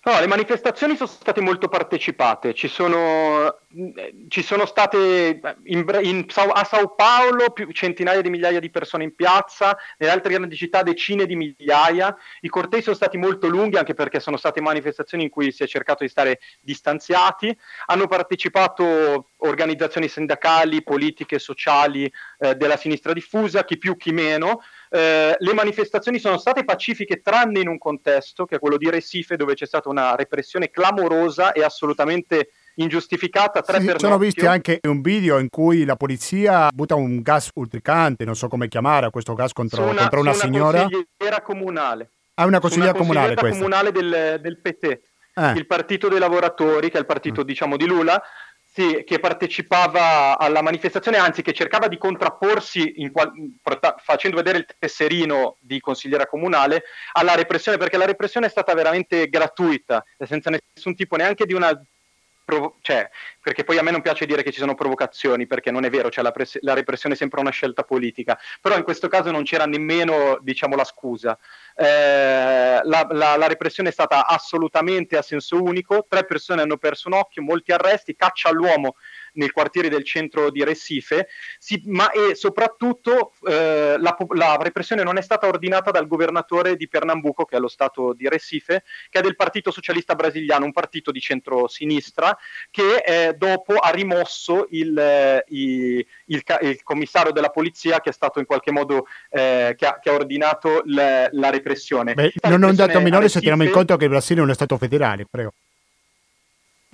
No, 0.04 0.18
le 0.18 0.26
manifestazioni 0.26 0.96
sono 0.96 1.08
state 1.08 1.40
molto 1.40 1.68
partecipate, 1.68 2.54
ci 2.54 2.66
sono, 2.66 3.60
ci 4.26 4.42
sono 4.42 4.66
state 4.66 5.40
in, 5.66 5.84
in, 6.02 6.26
a 6.34 6.64
Sao 6.64 6.94
Paolo 6.96 7.50
più, 7.50 7.70
centinaia 7.70 8.20
di 8.20 8.28
migliaia 8.28 8.58
di 8.58 8.68
persone 8.68 9.04
in 9.04 9.14
piazza, 9.14 9.78
nelle 9.98 10.10
altre 10.10 10.32
grandi 10.34 10.56
città 10.56 10.82
decine 10.82 11.24
di 11.24 11.36
migliaia, 11.36 12.16
i 12.40 12.48
cortei 12.48 12.82
sono 12.82 12.96
stati 12.96 13.16
molto 13.16 13.46
lunghi 13.46 13.76
anche 13.76 13.94
perché 13.94 14.18
sono 14.18 14.36
state 14.36 14.60
manifestazioni 14.60 15.22
in 15.22 15.30
cui 15.30 15.52
si 15.52 15.62
è 15.62 15.68
cercato 15.68 16.02
di 16.02 16.10
stare 16.10 16.40
distanziati, 16.60 17.56
hanno 17.86 18.08
partecipato 18.08 19.28
organizzazioni 19.36 20.08
sindacali, 20.08 20.82
politiche, 20.82 21.38
sociali 21.38 22.12
eh, 22.40 22.56
della 22.56 22.76
sinistra 22.76 23.12
diffusa, 23.12 23.64
chi 23.64 23.78
più 23.78 23.96
chi 23.96 24.10
meno, 24.10 24.62
eh, 24.94 25.34
le 25.38 25.54
manifestazioni 25.54 26.18
sono 26.18 26.36
state 26.36 26.64
pacifiche 26.64 27.22
tranne 27.22 27.60
in 27.60 27.68
un 27.68 27.78
contesto, 27.78 28.44
che 28.44 28.56
è 28.56 28.58
quello 28.58 28.76
di 28.76 28.90
Recife, 28.90 29.36
dove 29.36 29.54
c'è 29.54 29.64
stata 29.64 29.88
una 29.88 30.14
repressione 30.14 30.70
clamorosa 30.70 31.52
e 31.52 31.62
assolutamente 31.62 32.50
ingiustificata. 32.74 33.62
Tre 33.62 33.80
sì, 33.80 33.86
per 33.86 34.00
sono 34.00 34.18
visti 34.18 34.44
anche 34.44 34.80
un 34.82 35.00
video 35.00 35.38
in 35.38 35.48
cui 35.48 35.86
la 35.86 35.96
polizia 35.96 36.68
butta 36.74 36.94
un 36.94 37.22
gas 37.22 37.48
urticante, 37.54 38.26
non 38.26 38.36
so 38.36 38.48
come 38.48 38.68
chiamare 38.68 39.08
questo 39.08 39.32
gas 39.32 39.54
contro, 39.54 39.84
una, 39.84 40.00
contro 40.00 40.20
una, 40.20 40.30
una 40.32 40.38
signora. 40.38 40.80
consigliera 40.82 41.40
comunale. 41.40 42.10
Ah, 42.34 42.44
una 42.44 42.60
consigliera 42.60 42.92
comunale 42.92 43.34
questa. 43.34 43.56
comunale 43.56 43.92
del, 43.92 44.40
del 44.42 44.58
PT, 44.58 44.84
eh. 45.36 45.52
il 45.52 45.66
partito 45.66 46.08
dei 46.08 46.18
lavoratori, 46.18 46.90
che 46.90 46.98
è 46.98 47.00
il 47.00 47.06
partito 47.06 47.40
mm. 47.40 47.44
diciamo 47.44 47.78
di 47.78 47.86
Lula, 47.86 48.22
sì, 48.74 49.04
che 49.04 49.18
partecipava 49.18 50.38
alla 50.38 50.62
manifestazione, 50.62 51.18
anzi 51.18 51.42
che 51.42 51.52
cercava 51.52 51.88
di 51.88 51.98
contrapporsi 51.98 52.94
qual- 53.12 53.30
facendo 54.02 54.36
vedere 54.36 54.58
il 54.58 54.66
tesserino 54.78 55.56
di 55.60 55.78
consigliera 55.78 56.26
comunale 56.26 56.84
alla 57.12 57.34
repressione, 57.34 57.76
perché 57.76 57.98
la 57.98 58.06
repressione 58.06 58.46
è 58.46 58.50
stata 58.50 58.72
veramente 58.72 59.28
gratuita, 59.28 60.02
senza 60.26 60.48
nessun 60.48 60.94
tipo 60.94 61.16
neanche 61.16 61.44
di 61.44 61.52
una 61.52 61.78
provo- 62.44 62.76
cioè, 62.80 63.08
perché 63.40 63.64
poi 63.64 63.78
a 63.78 63.82
me 63.82 63.90
non 63.90 64.02
piace 64.02 64.26
dire 64.26 64.42
che 64.42 64.52
ci 64.52 64.58
sono 64.58 64.74
provocazioni, 64.74 65.46
perché 65.46 65.70
non 65.70 65.84
è 65.84 65.90
vero, 65.90 66.10
cioè 66.10 66.24
la, 66.24 66.32
pres- 66.32 66.60
la, 66.60 66.74
repressione 66.74 67.14
è 67.14 67.18
sempre 67.18 67.40
una 67.40 67.50
scelta 67.50 67.82
politica, 67.82 68.38
però 68.60 68.76
in 68.76 68.82
questo 68.82 69.08
caso 69.08 69.30
non 69.30 69.44
c'era 69.44 69.64
nemmeno, 69.66 70.38
diciamo, 70.42 70.76
la 70.76 70.84
scusa. 70.84 71.38
Eh, 71.74 72.80
la, 72.82 73.06
la, 73.10 73.36
la, 73.36 73.46
repressione 73.46 73.88
è 73.88 73.92
stata 73.92 74.26
assolutamente 74.26 75.16
a 75.16 75.22
senso 75.22 75.62
unico, 75.62 76.06
tre 76.08 76.24
persone 76.24 76.62
hanno 76.62 76.76
perso 76.76 77.08
un 77.08 77.14
occhio, 77.14 77.42
molti 77.42 77.72
arresti, 77.72 78.14
caccia 78.14 78.48
all'uomo 78.48 78.96
nel 79.34 79.52
quartiere 79.52 79.88
del 79.88 80.04
centro 80.04 80.50
di 80.50 80.64
Recife, 80.64 81.28
si, 81.58 81.82
ma 81.86 82.10
e 82.10 82.34
soprattutto 82.34 83.32
eh, 83.46 83.96
la, 83.98 84.16
la, 84.30 84.56
repressione 84.60 85.02
non 85.02 85.16
è 85.16 85.22
stata 85.22 85.46
ordinata 85.46 85.90
dal 85.90 86.06
governatore 86.06 86.76
di 86.76 86.88
Pernambuco, 86.88 87.44
che 87.44 87.56
è 87.56 87.58
lo 87.58 87.68
stato 87.68 88.12
di 88.12 88.28
Recife, 88.28 88.84
che 89.08 89.20
è 89.20 89.22
del 89.22 89.36
Partito 89.36 89.70
Socialista 89.70 90.14
Brasiliano, 90.14 90.64
un 90.64 90.72
partito 90.72 91.10
di 91.10 91.20
centro-sinistra, 91.20 92.36
che 92.70 92.96
eh, 92.96 93.34
dopo 93.34 93.76
ha 93.76 93.90
rimosso 93.90 94.66
il, 94.70 94.98
eh, 94.98 95.44
il, 95.48 96.06
il, 96.26 96.42
il, 96.60 96.82
commissario 96.82 97.32
della 97.32 97.50
polizia 97.50 98.00
che 98.00 98.10
è 98.10 98.12
stato 98.12 98.38
in 98.38 98.46
qualche 98.46 98.72
modo 98.72 99.06
eh, 99.30 99.74
che 99.76 99.86
ha, 99.86 99.98
che, 99.98 100.10
ha, 100.10 100.14
ordinato 100.14 100.82
la, 100.86 101.28
la 101.30 101.50
repressione. 101.50 101.60
Beh, 102.14 102.32
non 102.48 102.64
è 102.64 102.66
un 102.66 102.74
dato 102.74 103.00
minore 103.00 103.28
se 103.28 103.40
teniamo 103.40 103.64
in 103.64 103.70
conto 103.70 103.96
che 103.96 104.04
il 104.04 104.10
Brasile 104.10 104.40
è 104.40 104.42
uno 104.42 104.54
Stato 104.54 104.76
federale, 104.76 105.26
prego. 105.30 105.52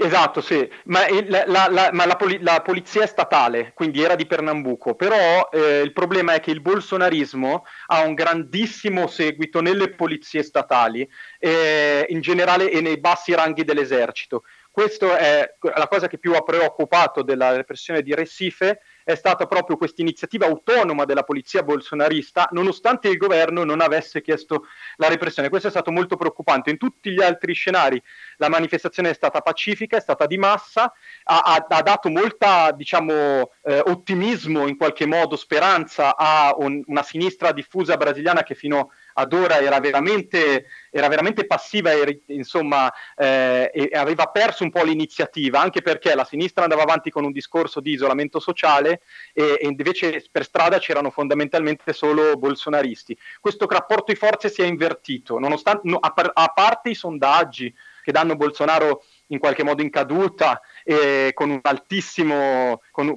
Esatto, 0.00 0.40
sì, 0.40 0.70
ma, 0.84 1.00
la, 1.26 1.66
la, 1.68 1.90
la, 1.92 2.16
poli, 2.16 2.38
la, 2.40 2.62
polizia 2.62 3.02
è 3.02 3.06
statale, 3.08 3.72
quindi 3.74 4.00
era 4.00 4.14
di 4.14 4.26
Pernambuco, 4.26 4.94
però 4.94 5.48
eh, 5.50 5.80
il 5.80 5.92
problema 5.92 6.34
è 6.34 6.40
che 6.40 6.52
il 6.52 6.60
bolsonarismo 6.60 7.64
ha 7.86 8.02
un 8.02 8.14
grandissimo 8.14 9.08
seguito 9.08 9.60
nelle 9.60 9.90
polizie 9.94 10.44
statali, 10.44 11.08
eh, 11.40 12.06
in 12.10 12.20
generale 12.20 12.70
e 12.70 12.80
nei 12.80 13.00
bassi 13.00 13.34
ranghi 13.34 13.64
dell'esercito. 13.64 14.44
Questa 14.70 15.18
è 15.18 15.54
la 15.74 15.88
cosa 15.88 16.06
che 16.06 16.18
più 16.18 16.32
ha 16.34 16.42
preoccupato 16.42 17.22
della 17.22 17.56
repressione 17.56 18.00
di 18.00 18.14
Recife, 18.14 18.82
è 19.08 19.14
stata 19.14 19.46
proprio 19.46 19.78
questa 19.78 20.02
iniziativa 20.02 20.44
autonoma 20.44 21.06
della 21.06 21.22
polizia 21.22 21.62
bolsonarista, 21.62 22.46
nonostante 22.52 23.08
il 23.08 23.16
governo 23.16 23.64
non 23.64 23.80
avesse 23.80 24.20
chiesto 24.20 24.66
la 24.96 25.08
repressione. 25.08 25.48
Questo 25.48 25.68
è 25.68 25.70
stato 25.70 25.90
molto 25.90 26.16
preoccupante. 26.16 26.68
In 26.68 26.76
tutti 26.76 27.12
gli 27.12 27.22
altri 27.22 27.54
scenari 27.54 28.02
la 28.36 28.50
manifestazione 28.50 29.08
è 29.08 29.14
stata 29.14 29.40
pacifica, 29.40 29.96
è 29.96 30.00
stata 30.02 30.26
di 30.26 30.36
massa, 30.36 30.92
ha, 31.22 31.38
ha, 31.38 31.66
ha 31.66 31.82
dato 31.82 32.10
molta 32.10 32.70
diciamo, 32.72 33.50
eh, 33.62 33.80
ottimismo, 33.86 34.66
in 34.66 34.76
qualche 34.76 35.06
modo 35.06 35.36
speranza 35.36 36.14
a 36.14 36.54
un, 36.58 36.82
una 36.84 37.02
sinistra 37.02 37.52
diffusa 37.52 37.96
brasiliana 37.96 38.42
che 38.42 38.54
fino 38.54 38.90
ad 39.18 39.32
ora 39.32 39.58
era 39.58 39.80
veramente, 39.80 40.66
era 40.90 41.08
veramente 41.08 41.44
passiva 41.44 41.90
e, 41.90 42.22
insomma, 42.26 42.90
eh, 43.16 43.70
e 43.74 43.90
aveva 43.92 44.26
perso 44.26 44.62
un 44.62 44.70
po' 44.70 44.84
l'iniziativa, 44.84 45.60
anche 45.60 45.82
perché 45.82 46.14
la 46.14 46.24
sinistra 46.24 46.62
andava 46.62 46.82
avanti 46.82 47.10
con 47.10 47.24
un 47.24 47.32
discorso 47.32 47.80
di 47.80 47.90
isolamento 47.90 48.38
sociale 48.38 49.00
e, 49.32 49.58
e 49.60 49.66
invece 49.66 50.24
per 50.30 50.44
strada 50.44 50.78
c'erano 50.78 51.10
fondamentalmente 51.10 51.92
solo 51.92 52.36
bolsonaristi. 52.36 53.18
Questo 53.40 53.66
rapporto 53.66 54.12
di 54.12 54.18
forze 54.18 54.48
si 54.48 54.62
è 54.62 54.66
invertito, 54.66 55.38
nonostante, 55.38 55.88
no, 55.88 55.96
a, 55.96 56.14
a 56.14 56.52
parte 56.54 56.90
i 56.90 56.94
sondaggi 56.94 57.74
che 58.02 58.12
danno 58.12 58.36
Bolsonaro 58.36 59.02
in 59.28 59.38
qualche 59.38 59.62
modo 59.62 59.82
in 59.82 59.90
caduta, 59.90 60.60
eh, 60.84 61.32
con 61.34 61.50
un 61.50 61.60
altissimo, 61.62 62.82
con 62.90 63.16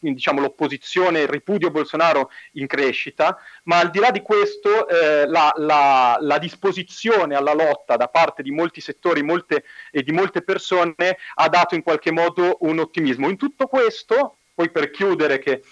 diciamo, 0.00 0.40
l'opposizione, 0.40 1.22
il 1.22 1.28
ripudio 1.28 1.70
Bolsonaro 1.70 2.30
in 2.52 2.66
crescita, 2.66 3.38
ma 3.64 3.78
al 3.78 3.90
di 3.90 3.98
là 3.98 4.10
di 4.10 4.22
questo 4.22 4.88
eh, 4.88 5.26
la, 5.26 5.52
la, 5.56 6.16
la, 6.20 6.38
disposizione 6.38 7.34
alla 7.34 7.54
lotta 7.54 7.96
da 7.96 8.08
parte 8.08 8.42
di 8.42 8.50
molti 8.50 8.80
settori 8.80 9.22
molte, 9.22 9.64
e 9.90 10.02
di 10.02 10.12
molte 10.12 10.42
persone 10.42 11.18
ha 11.34 11.48
dato 11.48 11.74
in 11.74 11.82
qualche 11.82 12.10
modo 12.10 12.58
un 12.60 12.78
ottimismo. 12.78 13.28
In 13.28 13.36
tutto 13.36 13.66
questo, 13.66 14.36
poi 14.54 14.70
per 14.70 14.90
chiudere, 14.90 15.38
che, 15.38 15.62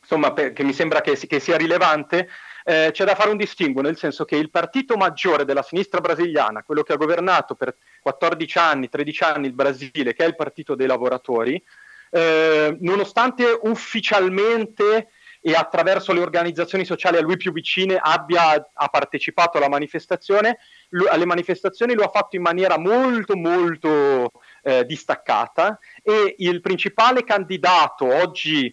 insomma, 0.00 0.32
per, 0.32 0.52
che 0.52 0.62
mi 0.62 0.72
sembra 0.72 1.00
che, 1.00 1.16
che 1.16 1.40
sia 1.40 1.56
rilevante, 1.56 2.28
eh, 2.64 2.90
c'è 2.92 3.04
da 3.04 3.14
fare 3.14 3.30
un 3.30 3.36
distinguo, 3.36 3.82
nel 3.82 3.96
senso 3.96 4.24
che 4.24 4.36
il 4.36 4.50
partito 4.50 4.96
maggiore 4.96 5.44
della 5.44 5.62
sinistra 5.62 6.00
brasiliana, 6.00 6.62
quello 6.62 6.82
che 6.82 6.92
ha 6.92 6.96
governato 6.96 7.54
per 7.54 7.76
14 8.00 8.58
anni, 8.58 8.88
13 8.88 9.22
anni 9.24 9.46
il 9.46 9.52
Brasile, 9.52 10.14
che 10.14 10.24
è 10.24 10.26
il 10.26 10.36
partito 10.36 10.74
dei 10.74 10.86
lavoratori, 10.86 11.62
eh, 12.10 12.76
nonostante 12.80 13.58
ufficialmente 13.62 15.08
e 15.44 15.54
attraverso 15.54 16.12
le 16.12 16.20
organizzazioni 16.20 16.84
sociali 16.84 17.16
a 17.16 17.20
lui 17.20 17.36
più 17.36 17.52
vicine 17.52 17.98
abbia 18.00 18.64
partecipato 18.90 19.58
alla 19.58 19.68
manifestazione, 19.68 20.58
lui, 20.90 21.08
alle 21.08 21.24
manifestazioni 21.24 21.94
lo 21.94 22.04
ha 22.04 22.10
fatto 22.10 22.36
in 22.36 22.42
maniera 22.42 22.78
molto 22.78 23.36
molto 23.36 24.30
eh, 24.62 24.84
distaccata 24.86 25.80
e 26.00 26.36
il 26.38 26.60
principale 26.60 27.24
candidato 27.24 28.06
oggi 28.06 28.72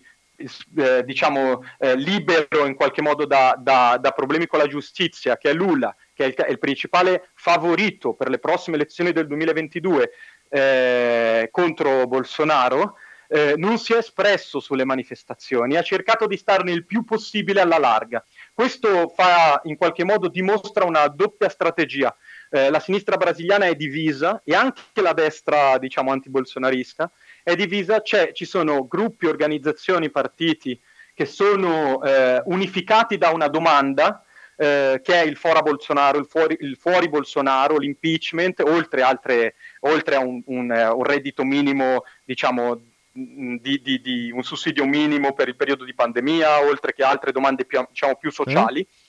eh, 0.77 1.03
diciamo, 1.03 1.63
eh, 1.77 1.95
libero 1.95 2.65
in 2.65 2.75
qualche 2.75 3.01
modo 3.01 3.25
da, 3.25 3.55
da, 3.57 3.97
da, 3.99 4.11
problemi 4.11 4.47
con 4.47 4.59
la 4.59 4.67
giustizia, 4.67 5.37
che 5.37 5.49
è 5.49 5.53
Lula, 5.53 5.95
che 6.13 6.23
è 6.23 6.27
il, 6.27 6.33
è 6.33 6.49
il 6.49 6.59
principale 6.59 7.29
favorito 7.33 8.13
per 8.13 8.29
le 8.29 8.39
prossime 8.39 8.77
elezioni 8.77 9.11
del 9.11 9.27
2022 9.27 10.11
eh, 10.49 11.49
contro 11.51 12.07
Bolsonaro, 12.07 12.95
eh, 13.31 13.53
non 13.57 13.77
si 13.77 13.93
è 13.93 13.97
espresso 13.97 14.59
sulle 14.59 14.85
manifestazioni, 14.85 15.77
ha 15.77 15.83
cercato 15.83 16.25
di 16.25 16.35
starne 16.35 16.71
il 16.71 16.85
più 16.85 17.03
possibile 17.03 17.61
alla 17.61 17.77
larga. 17.77 18.25
Questo 18.53 19.09
fa, 19.09 19.61
in 19.65 19.77
qualche 19.77 20.03
modo 20.03 20.29
dimostra 20.29 20.83
una 20.83 21.07
doppia 21.07 21.47
strategia. 21.47 22.15
Eh, 22.49 22.71
la 22.71 22.79
sinistra 22.79 23.17
brasiliana 23.17 23.65
è 23.65 23.75
divisa 23.75 24.41
e 24.43 24.55
anche 24.55 24.81
la 25.01 25.13
destra, 25.13 25.77
diciamo, 25.77 26.11
antibolsonarista 26.11 27.11
è 27.43 27.55
divisa, 27.55 28.01
ci 28.01 28.45
sono 28.45 28.87
gruppi, 28.87 29.25
organizzazioni, 29.25 30.09
partiti 30.09 30.79
che 31.13 31.25
sono 31.25 32.01
eh, 32.03 32.41
unificati 32.45 33.17
da 33.17 33.29
una 33.31 33.47
domanda 33.47 34.23
eh, 34.61 34.99
che 35.01 35.21
è 35.21 35.25
il 35.25 35.37
fora 35.37 35.61
Bolsonaro, 35.61 36.17
il 36.17 36.25
fuori, 36.25 36.57
il 36.59 36.75
fuori 36.75 37.07
Bolsonaro, 37.07 37.77
l'impeachment, 37.77 38.59
oltre, 38.59 39.01
altre, 39.01 39.55
oltre 39.81 40.15
a 40.15 40.19
un, 40.19 40.41
un, 40.47 40.71
eh, 40.71 40.87
un, 40.87 41.03
reddito 41.03 41.43
minimo, 41.43 42.03
diciamo, 42.25 42.81
di, 43.11 43.81
di, 43.81 44.01
di, 44.01 44.31
un 44.31 44.43
sussidio 44.43 44.85
minimo 44.85 45.33
per 45.33 45.47
il 45.47 45.55
periodo 45.55 45.85
di 45.85 45.93
pandemia, 45.93 46.61
oltre 46.61 46.93
che 46.93 47.03
altre 47.03 47.31
domande 47.31 47.63
più, 47.63 47.81
diciamo, 47.87 48.15
più 48.17 48.31
sociali, 48.31 48.85
mm. 48.85 49.08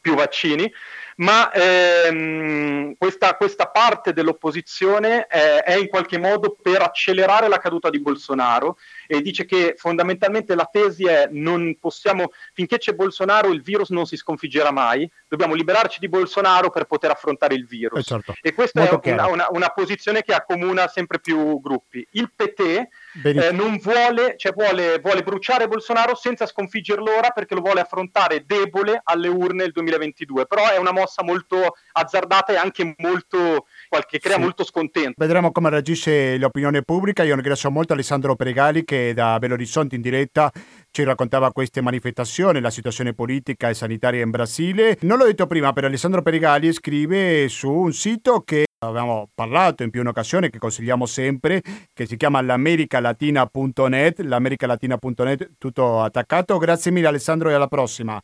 Più 0.00 0.14
vaccini 0.14 0.70
ma 1.16 1.50
ehm, 1.52 2.94
questa, 2.96 3.36
questa, 3.36 3.68
parte 3.68 4.12
dell'opposizione 4.12 5.26
è, 5.26 5.62
è, 5.62 5.74
in 5.76 5.88
qualche 5.88 6.18
modo 6.18 6.56
per 6.60 6.80
accelerare 6.82 7.48
la 7.48 7.58
caduta 7.58 7.90
di 7.90 8.00
Bolsonaro 8.00 8.78
e 9.16 9.20
dice 9.20 9.44
che 9.44 9.74
fondamentalmente 9.76 10.54
la 10.54 10.68
tesi 10.70 11.04
è 11.04 11.28
non 11.30 11.76
possiamo, 11.78 12.32
finché 12.54 12.78
c'è 12.78 12.92
Bolsonaro 12.92 13.52
il 13.52 13.60
virus 13.60 13.90
non 13.90 14.06
si 14.06 14.16
sconfiggerà 14.16 14.70
mai, 14.70 15.10
dobbiamo 15.28 15.54
liberarci 15.54 15.98
di 16.00 16.08
Bolsonaro 16.08 16.70
per 16.70 16.84
poter 16.84 17.10
affrontare 17.10 17.54
il 17.54 17.66
virus. 17.66 17.98
Eh 17.98 18.02
certo. 18.02 18.34
E 18.40 18.54
questa 18.54 18.80
Molto 18.80 19.02
è 19.02 19.12
una, 19.12 19.26
una, 19.26 19.46
una, 19.50 19.68
posizione 19.68 20.22
che 20.22 20.32
accomuna 20.32 20.88
sempre 20.88 21.20
più 21.20 21.60
gruppi. 21.60 22.06
Il 22.12 22.32
PT 22.34 22.60
eh, 23.22 23.52
non 23.52 23.76
vuole, 23.78 24.36
cioè 24.38 24.52
vuole, 24.52 24.98
vuole 25.00 25.22
bruciare 25.22 25.68
Bolsonaro 25.68 26.14
senza 26.14 26.46
sconfiggerlo 26.46 27.14
ora 27.14 27.30
perché 27.30 27.54
lo 27.54 27.60
vuole 27.60 27.80
affrontare 27.80 28.44
debole 28.46 29.00
alle 29.04 29.28
urne 29.28 29.64
il 29.64 29.72
2022, 29.72 30.46
però 30.46 30.70
è 30.70 30.78
una 30.78 30.92
mossa 30.92 31.22
molto 31.22 31.76
azzardata 31.92 32.52
e 32.52 32.56
anche 32.56 32.94
molto 32.96 33.66
che 34.00 34.18
crea 34.18 34.36
sì. 34.36 34.40
molto 34.40 34.64
scontento. 34.64 35.12
Vedremo 35.16 35.52
come 35.52 35.70
reagisce 35.70 36.36
l'opinione 36.38 36.82
pubblica. 36.82 37.22
Io 37.22 37.34
ringrazio 37.34 37.70
molto 37.70 37.92
Alessandro 37.92 38.34
Pregali 38.34 38.84
che 38.84 39.12
da 39.14 39.38
Belo 39.38 39.54
Horizonte 39.54 39.96
in 39.96 40.00
diretta 40.00 40.50
ci 40.90 41.04
raccontava 41.04 41.52
queste 41.52 41.80
manifestazioni, 41.80 42.60
la 42.60 42.70
situazione 42.70 43.12
politica 43.14 43.68
e 43.68 43.74
sanitaria 43.74 44.22
in 44.22 44.30
Brasile. 44.30 44.98
Non 45.02 45.18
l'ho 45.18 45.24
detto 45.24 45.46
prima, 45.46 45.72
però 45.72 45.86
Alessandro 45.86 46.22
Perigali 46.22 46.72
scrive 46.72 47.48
su 47.48 47.70
un 47.70 47.92
sito 47.92 48.40
che 48.40 48.64
abbiamo 48.78 49.28
parlato 49.34 49.82
in 49.82 49.90
più 49.90 50.00
un'occasione, 50.00 50.50
che 50.50 50.58
consigliamo 50.58 51.06
sempre, 51.06 51.62
che 51.92 52.06
si 52.06 52.16
chiama 52.16 52.40
l'americalatina.net, 52.40 54.20
l'americalatina.net 54.20 55.52
tutto 55.58 56.00
attaccato. 56.00 56.58
Grazie 56.58 56.90
mille 56.90 57.08
Alessandro 57.08 57.50
e 57.50 57.54
alla 57.54 57.68
prossima. 57.68 58.20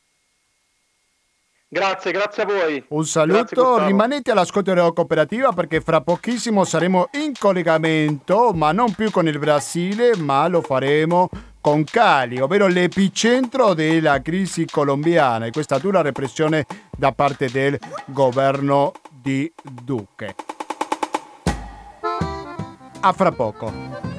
Grazie, 1.70 2.12
grazie 2.12 2.42
a 2.44 2.46
voi. 2.46 2.82
Un 2.88 3.04
saluto, 3.04 3.84
rimanete 3.84 4.30
all'ascolto 4.30 4.72
della 4.72 4.90
cooperativa 4.90 5.52
perché 5.52 5.82
fra 5.82 6.00
pochissimo 6.00 6.64
saremo 6.64 7.10
in 7.12 7.32
collegamento, 7.38 8.52
ma 8.54 8.72
non 8.72 8.94
più 8.94 9.10
con 9.10 9.28
il 9.28 9.38
Brasile, 9.38 10.16
ma 10.16 10.48
lo 10.48 10.62
faremo 10.62 11.28
con 11.60 11.84
Cali, 11.84 12.40
ovvero 12.40 12.68
l'epicentro 12.68 13.74
della 13.74 14.22
crisi 14.22 14.64
colombiana 14.64 15.44
e 15.44 15.50
questa 15.50 15.76
dura 15.76 16.00
repressione 16.00 16.64
da 16.96 17.12
parte 17.12 17.50
del 17.50 17.78
governo 18.06 18.92
di 19.10 19.52
Duque. 19.62 20.34
A 23.00 23.12
fra 23.12 23.30
poco. 23.30 24.17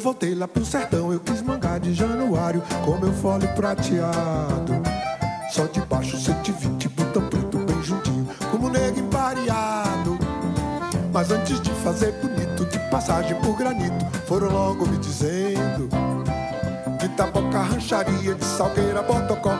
Voltei 0.00 0.34
lá 0.34 0.48
pro 0.48 0.64
sertão, 0.64 1.12
eu 1.12 1.20
quis 1.20 1.42
mangar 1.42 1.78
de 1.78 1.94
januário 1.94 2.62
com 2.84 2.98
meu 2.98 3.12
fole 3.12 3.46
prateado. 3.48 4.72
Só 5.50 5.66
de 5.66 5.80
baixo 5.82 6.16
120, 6.16 6.88
botão 6.88 7.28
preto 7.28 7.58
bem 7.58 7.82
juntinho, 7.82 8.26
como 8.50 8.68
negro 8.68 9.00
empareado. 9.00 10.18
Mas 11.12 11.30
antes 11.30 11.60
de 11.60 11.70
fazer 11.82 12.12
bonito, 12.12 12.64
de 12.66 12.78
passagem 12.90 13.36
por 13.40 13.56
granito, 13.56 14.04
foram 14.26 14.50
logo 14.50 14.86
me 14.86 14.96
dizendo. 14.98 15.88
De 16.98 17.08
Taboca, 17.10 17.60
Rancharia, 17.60 18.34
de 18.34 18.44
Salgueira, 18.44 19.02
Botocó, 19.02 19.58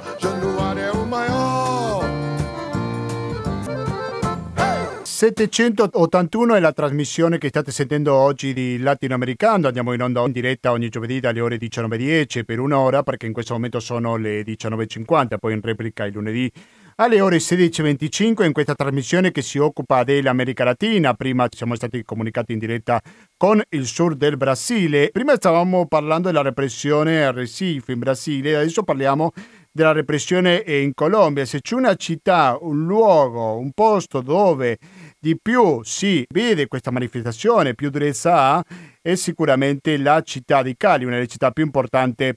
781 5.21 6.55
è 6.55 6.61
la 6.61 6.73
trasmissione 6.73 7.37
che 7.37 7.49
state 7.49 7.71
sentendo 7.73 8.15
oggi 8.15 8.55
di 8.55 8.79
Latinoamericano. 8.79 9.67
Andiamo 9.67 9.93
in 9.93 10.01
onda 10.01 10.25
in 10.25 10.33
diretta 10.33 10.71
ogni 10.71 10.89
giovedì 10.89 11.21
dalle 11.21 11.43
ore 11.43 11.59
19.10 11.59 12.45
per 12.45 12.59
un'ora, 12.59 13.03
perché 13.03 13.27
in 13.27 13.35
questo 13.35 13.53
momento 13.53 13.81
sono 13.81 14.17
le 14.17 14.41
19.50, 14.41 15.37
poi 15.39 15.53
in 15.53 15.61
replica 15.61 16.07
il 16.07 16.15
lunedì 16.15 16.51
alle 16.97 17.21
ore 17.21 17.37
16.25 17.37 18.47
in 18.47 18.53
questa 18.53 18.75
trasmissione 18.75 19.31
che 19.31 19.43
si 19.43 19.59
occupa 19.59 20.05
dell'America 20.05 20.65
Latina. 20.65 21.13
Prima 21.13 21.47
siamo 21.51 21.75
stati 21.75 22.03
comunicati 22.03 22.53
in 22.53 22.59
diretta 22.59 22.99
con 23.37 23.61
il 23.69 23.85
sud 23.85 24.15
del 24.15 24.39
Brasile. 24.39 25.11
Prima 25.13 25.35
stavamo 25.35 25.87
parlando 25.87 26.29
della 26.29 26.41
repressione 26.41 27.27
a 27.27 27.31
Recife 27.31 27.93
in 27.93 27.99
Brasile, 27.99 28.57
adesso 28.57 28.85
parliamo 28.85 29.33
della 29.73 29.93
repressione 29.93 30.63
in 30.67 30.93
Colombia. 30.95 31.45
Se 31.45 31.61
c'è 31.61 31.75
una 31.75 31.95
città, 31.95 32.59
un 32.61 32.87
luogo, 32.87 33.57
un 33.57 33.71
posto 33.73 34.21
dove 34.21 34.79
di 35.21 35.39
più 35.41 35.83
si 35.85 36.25
vede 36.31 36.67
questa 36.67 36.91
manifestazione, 36.91 37.75
più 37.75 37.91
durezza 37.91 38.35
ha, 38.35 38.65
è 39.03 39.15
sicuramente 39.15 39.99
la 39.99 40.23
città 40.23 40.63
di 40.63 40.75
Cali, 40.77 41.05
una 41.05 41.17
delle 41.17 41.27
città 41.27 41.51
più 41.51 41.63
importanti 41.63 42.33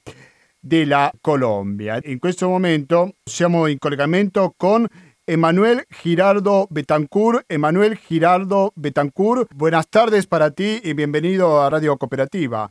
della 0.60 1.12
Colombia. 1.22 2.00
In 2.04 2.19
questo 2.19 2.48
momento 2.50 3.15
siamo 3.24 3.67
in 3.67 3.78
collegamento 3.78 4.54
con 4.58 4.86
Emanuel 5.24 5.86
Girardo 5.88 6.67
Betancourt. 6.69 7.46
Emanuel 7.48 7.98
Girardo 8.06 8.74
Betancourt, 8.76 9.54
buenas 9.56 9.88
tardes 9.89 10.28
para 10.28 10.52
ti 10.52 10.82
y 10.84 10.93
bienvenido 10.93 11.62
a 11.62 11.69
Radio 11.69 11.96
Cooperativa. 11.96 12.69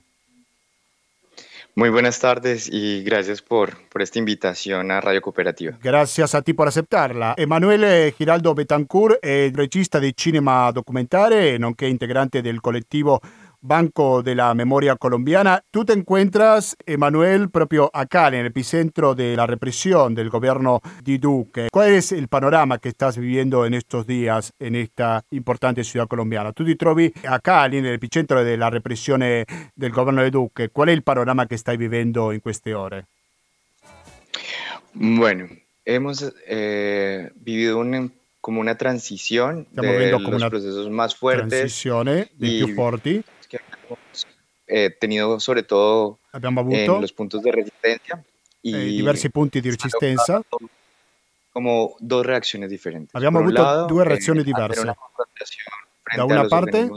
Muy 1.75 1.89
buenas 1.89 2.21
tardes 2.21 2.69
y 2.71 3.03
gracias 3.03 3.41
por, 3.41 3.79
por 3.89 4.03
esta 4.03 4.19
invitación 4.19 4.91
a 4.91 5.01
Radio 5.01 5.23
Cooperativa. 5.23 5.79
Gracias 5.83 6.35
a 6.35 6.43
ti 6.43 6.53
por 6.53 6.69
aceptarla. 6.69 7.33
Emanuele 7.39 8.13
Giraldo 8.17 8.53
Betancourt 8.53 9.19
è 9.21 9.51
regista 9.55 9.99
di 9.99 10.13
cinema 10.15 10.71
documentare, 10.71 11.57
nonché 11.57 11.87
integrante 11.87 12.43
del 12.43 12.61
collettivo 12.61 13.21
Banco 13.63 14.23
de 14.25 14.35
la 14.35 14.53
Memoria 14.55 14.97
Colombiana. 14.97 15.63
Tú 15.71 15.85
te 15.85 15.93
encuentras, 15.93 16.77
Emanuel, 16.85 17.49
propio 17.49 17.91
acá 17.95 18.27
en 18.29 18.35
el 18.35 18.47
epicentro 18.47 19.15
de 19.15 19.37
la 19.37 19.47
represión 19.47 20.15
del 20.17 20.31
gobierno 20.31 20.81
de 21.03 21.19
Duque. 21.19 21.69
¿Cuál 21.73 21.91
es 21.95 22.11
el 22.11 22.27
panorama 22.27 22.79
que 22.79 22.89
estás 22.89 23.17
viviendo 23.17 23.65
en 23.65 23.75
estos 23.75 24.05
días 24.07 24.53
en 24.59 24.75
esta 24.75 25.25
importante 25.31 25.85
ciudad 25.85 26.09
colombiana? 26.09 26.53
Tú 26.53 26.65
ti 26.65 26.75
trovi 26.75 27.13
acá 27.27 27.67
en 27.67 27.87
el 27.87 27.95
epicentro 27.95 28.43
de 28.45 28.57
la 28.57 28.69
represión 28.69 29.21
del 29.21 29.93
gobierno 29.93 30.23
de 30.23 30.31
Duque. 30.33 30.69
¿Cuál 30.69 30.89
es 30.89 30.95
el 30.97 31.03
panorama 31.03 31.47
que 31.47 31.55
estás 31.55 31.79
viviendo 31.79 32.33
en 32.33 32.41
queste 32.41 32.75
ore? 32.75 33.05
Bueno, 34.95 35.47
hemos 35.85 36.35
eh, 36.47 37.31
vivido 37.37 37.79
un, 37.79 38.13
como 38.41 38.61
una 38.61 38.77
transición 38.77 39.67
Stiamo 39.71 39.93
de 39.93 40.11
los 40.11 40.25
una 40.25 40.51
procesos 40.51 40.91
más 40.91 41.15
fuertes 41.15 41.85
dei 42.37 42.59
y- 42.59 42.65
più 42.65 42.75
forti. 42.75 43.23
Eh, 44.67 44.91
tenido 44.99 45.39
sobre 45.41 45.63
todo 45.63 46.19
en 46.33 47.01
los 47.01 47.13
puntos 47.13 47.43
de 47.43 47.53
resistencia 47.53 48.25
y 48.63 48.75
eh, 48.75 48.79
diversi 48.79 49.29
punti 49.29 49.61
di 49.61 49.71
resistenza. 49.71 50.41
como 51.53 51.97
dos 52.01 52.25
reacciones 52.25 52.71
diferentes. 52.71 53.15
Abbiamo 53.15 53.39
Por 53.39 53.47
avuto 53.49 53.63
lado, 53.63 53.87
due 53.87 54.03
eh, 54.05 54.09
reazioni 54.09 54.43
diverse. 54.43 54.81
una 54.83 54.97
Da 56.17 56.25
una 56.25 56.49
parte- 56.49 56.89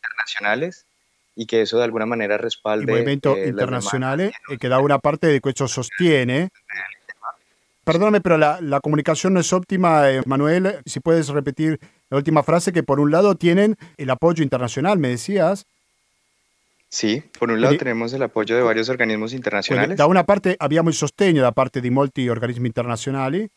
internacionales 0.00 0.86
y 1.34 1.46
que 1.46 1.62
eso 1.62 1.78
de 1.78 1.84
alguna 1.84 2.06
manera 2.06 2.34
il 2.34 2.40
respalde 2.40 2.92
movimento 2.92 3.34
eh, 3.36 3.48
internazionale 3.48 4.24
demandas 4.24 4.50
e 4.50 4.56
che 4.58 4.68
da 4.68 4.78
una 4.80 4.98
parte 4.98 5.30
di 5.32 5.40
questo 5.40 5.66
sostiene. 5.66 6.50
Perdóname, 7.84 8.20
pero 8.20 8.38
la, 8.38 8.58
la 8.60 8.80
comunicación 8.80 9.32
no 9.34 9.40
es 9.40 9.52
óptima, 9.52 10.08
eh, 10.08 10.22
Manuel. 10.24 10.80
Si 10.86 11.00
puedes 11.00 11.28
repetir 11.28 11.80
la 12.10 12.16
última 12.18 12.42
frase, 12.44 12.72
que 12.72 12.84
por 12.84 13.00
un 13.00 13.10
lado 13.10 13.34
tienen 13.34 13.76
el 13.96 14.08
apoyo 14.10 14.44
internacional, 14.44 14.98
me 14.98 15.08
decías. 15.08 15.66
Sí, 16.94 17.22
por 17.38 17.50
un 17.50 17.58
lado 17.62 17.70
Quindi- 17.72 17.78
tenemos 17.78 18.12
el 18.12 18.22
apoyo 18.22 18.54
de 18.54 18.62
varios 18.62 18.90
organismos 18.90 19.30
Quindi 19.30 19.38
internacionales 19.40 19.96
da 19.96 20.04
una 20.06 20.24
parte 20.24 20.54
abbiamo 20.58 20.90
il 20.90 20.94
sostegno 20.94 21.40
da 21.40 21.50
parte 21.50 21.80
di 21.80 21.88
molti 21.88 22.28
organismi 22.28 22.66
internazionali 22.66 23.48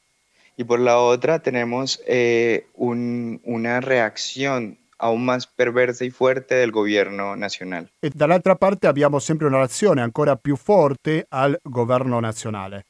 y 0.55 0.63
por 0.63 0.79
la 0.79 0.99
otra 0.99 1.39
tenemos 1.39 1.99
eh, 2.07 2.67
un- 2.75 3.41
una 3.43 3.81
reacción 3.81 4.77
aún 4.99 5.25
más 5.25 5.47
perversa 5.47 6.05
y 6.05 6.11
fuerte 6.11 6.55
del 6.55 6.71
gobierno 6.71 7.35
nacional. 7.35 7.89
e 7.99 8.09
dall'altra 8.13 8.55
parte 8.55 8.87
abbiamo 8.87 9.19
sempre 9.19 9.47
una 9.47 9.57
reazione 9.57 10.01
ancora 10.01 10.37
più 10.37 10.55
forte 10.55 11.25
al 11.29 11.59
governo 11.61 12.21
nazionale. 12.21 12.85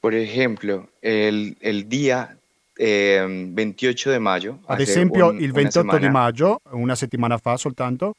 Por 0.00 0.14
ejemplo, 0.14 0.88
el, 1.02 1.58
el 1.60 1.86
día 1.88 2.34
eh, 2.78 3.22
28 3.52 4.10
de 4.10 4.18
mayo, 4.18 4.60
Ad 4.64 4.80
esempio, 4.80 5.26
un- 5.28 5.36
il 5.36 5.50
una 5.50 5.60
28 5.60 5.98
di 5.98 6.04
semana, 6.04 6.10
maggio, 6.10 6.60
una 6.70 6.94
settimana 6.94 7.36
fa 7.36 7.58
soltanto, 7.58 8.14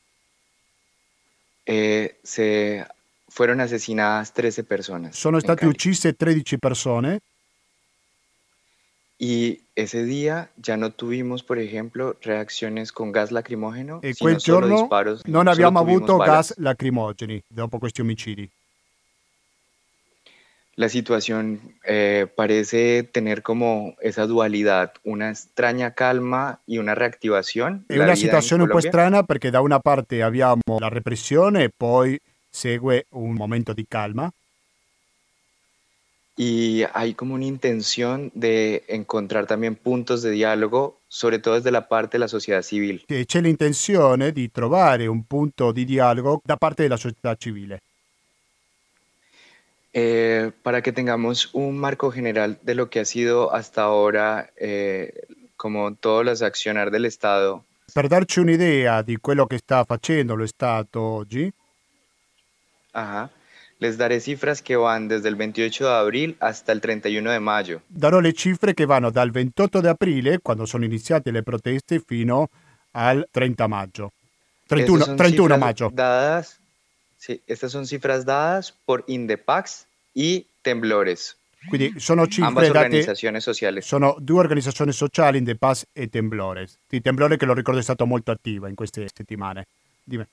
eh, 1.65 2.19
se 2.23 2.85
fueron 3.27 3.61
asesinadas 3.61 4.33
13 4.33 4.63
personas. 4.63 5.15
sono 5.15 5.37
state 5.37 5.65
uccise 5.65 6.13
13 6.13 6.57
persone 6.57 7.19
Y 9.23 9.61
ese 9.75 10.03
día 10.03 10.49
ya 10.57 10.77
no 10.77 10.89
tuvimos, 10.89 11.43
por 11.43 11.59
ejemplo, 11.59 12.17
reacciones 12.23 12.91
con 12.91 13.11
gas 13.11 13.29
lacrimógeno, 13.29 13.99
e 14.01 14.15
sino 14.15 14.31
quel 14.31 14.39
solo 14.41 14.61
giorno 14.61 14.79
disparos. 14.79 15.21
non 15.25 15.47
abbiamo 15.47 15.77
avuto 15.77 16.17
gas 16.17 16.57
lacrimogeni 16.57 17.39
dopo 17.47 17.77
questi 17.77 18.01
omicidi. 18.01 18.49
La 20.75 20.87
situación 20.87 21.75
eh, 21.83 22.27
parece 22.33 23.03
tener 23.03 23.41
como 23.41 23.95
esa 24.01 24.25
dualidad, 24.25 24.93
una 25.03 25.29
extraña 25.29 25.93
calma 25.93 26.61
y 26.65 26.77
una 26.77 26.95
reactivación. 26.95 27.85
È 27.87 27.97
una 27.97 28.15
situazione 28.15 28.63
un 28.63 28.69
po' 28.69 28.79
strana 28.79 29.23
perché 29.23 29.49
da 29.49 29.61
una 29.61 29.79
parte 29.79 30.21
abbiamo 30.21 30.61
la 30.79 30.87
repressione 30.87 31.65
e 31.65 31.71
poi 31.75 32.19
segue 32.49 33.05
un 33.09 33.33
momento 33.33 33.73
di 33.73 33.85
calma 33.87 34.31
Y 36.43 36.83
hay 36.93 37.13
como 37.13 37.35
una 37.35 37.45
intención 37.45 38.31
de 38.33 38.83
encontrar 38.87 39.45
también 39.45 39.75
puntos 39.75 40.21
de 40.21 40.31
diálogo, 40.31 40.97
sobre 41.07 41.39
todo 41.39 41.55
desde 41.55 41.71
la 41.71 41.87
parte 41.87 42.17
de 42.17 42.19
la 42.19 42.27
sociedad 42.27 42.61
civil. 42.61 43.03
c'è 43.05 43.41
l'intenzione 43.41 44.31
di 44.31 44.49
trovare 44.49 45.07
un 45.07 45.25
punto 45.25 45.71
di 45.71 45.85
dialogo 45.85 46.41
da 46.43 46.55
parte 46.55 46.83
della 46.83 46.97
società 46.97 47.35
civile. 47.35 47.81
Eh, 49.93 50.51
para 50.63 50.81
que 50.81 50.93
tengamos 50.93 51.49
un 51.53 51.77
marco 51.77 52.11
general 52.11 52.57
de 52.61 52.75
lo 52.75 52.89
que 52.89 53.01
ha 53.01 53.05
sido 53.05 53.53
hasta 53.53 53.81
ahora, 53.83 54.49
eh, 54.55 55.11
como 55.57 55.93
todos 55.95 56.23
los 56.23 56.41
accionar 56.41 56.91
del 56.91 57.05
Estado, 57.05 57.65
Per 57.93 58.07
darci 58.07 58.39
un'idea 58.39 59.01
di 59.01 59.17
quello 59.17 59.45
che 59.47 59.57
sta 59.57 59.83
facendo 59.83 60.35
lo 60.35 60.45
Stato 60.47 61.01
oggi, 61.01 61.51
ajá, 62.93 63.29
les 63.79 63.97
daré 63.97 64.21
cifras 64.21 64.61
que 64.61 64.77
van 64.77 65.09
desde 65.09 65.27
el 65.27 65.35
28 65.35 65.85
de 65.85 65.93
abril 65.93 66.35
hasta 66.39 66.71
el 66.71 66.79
31 66.79 67.29
de 67.31 67.39
mayo. 67.41 67.81
darò 67.89 68.19
le 68.21 68.31
cifre 68.31 68.73
che 68.73 68.85
vanno 68.85 69.09
dal 69.11 69.31
28 69.31 69.81
di 69.81 69.87
aprile, 69.87 70.39
quando 70.41 70.65
sono 70.65 70.85
iniziate 70.85 71.31
le 71.31 71.43
proteste, 71.43 71.99
fino 71.99 72.47
al 72.91 73.27
30 73.29 73.67
maggio. 73.67 74.13
31, 74.67 74.99
Estas 74.99 75.07
son 75.07 75.17
31 75.17 75.53
cifras 75.55 75.59
maggio. 75.59 75.89
Dadas, 75.93 76.59
sí, 77.21 77.41
estas 77.47 77.71
son 77.71 77.85
cifras 77.85 78.25
dadas 78.25 78.73
por 78.85 79.05
Indepax 79.07 79.85
y 80.13 80.45
Temblores, 80.63 81.37
Quindi 81.67 81.99
sono 81.99 82.23
ambas 82.23 82.35
cifre 82.35 82.67
date 82.67 82.79
organizaciones 82.79 83.43
sociales. 83.43 83.85
Sono 83.85 84.15
due 84.19 84.39
organizzazioni 84.39 84.91
sociali, 84.91 85.37
In 85.37 85.45
The 85.45 85.55
Paz 85.55 85.85
e 85.93 86.09
Temblores. 86.09 86.79
Di 86.89 86.99
Temblore 87.01 87.37
che 87.37 87.45
lo 87.45 87.53
ricordo 87.53 87.79
è 87.79 87.83
stato 87.83 88.07
molto 88.07 88.31
attiva 88.31 88.67
in 88.67 88.75
queste 88.75 89.07
settimane. 89.13 89.67
Dime. 90.03 90.27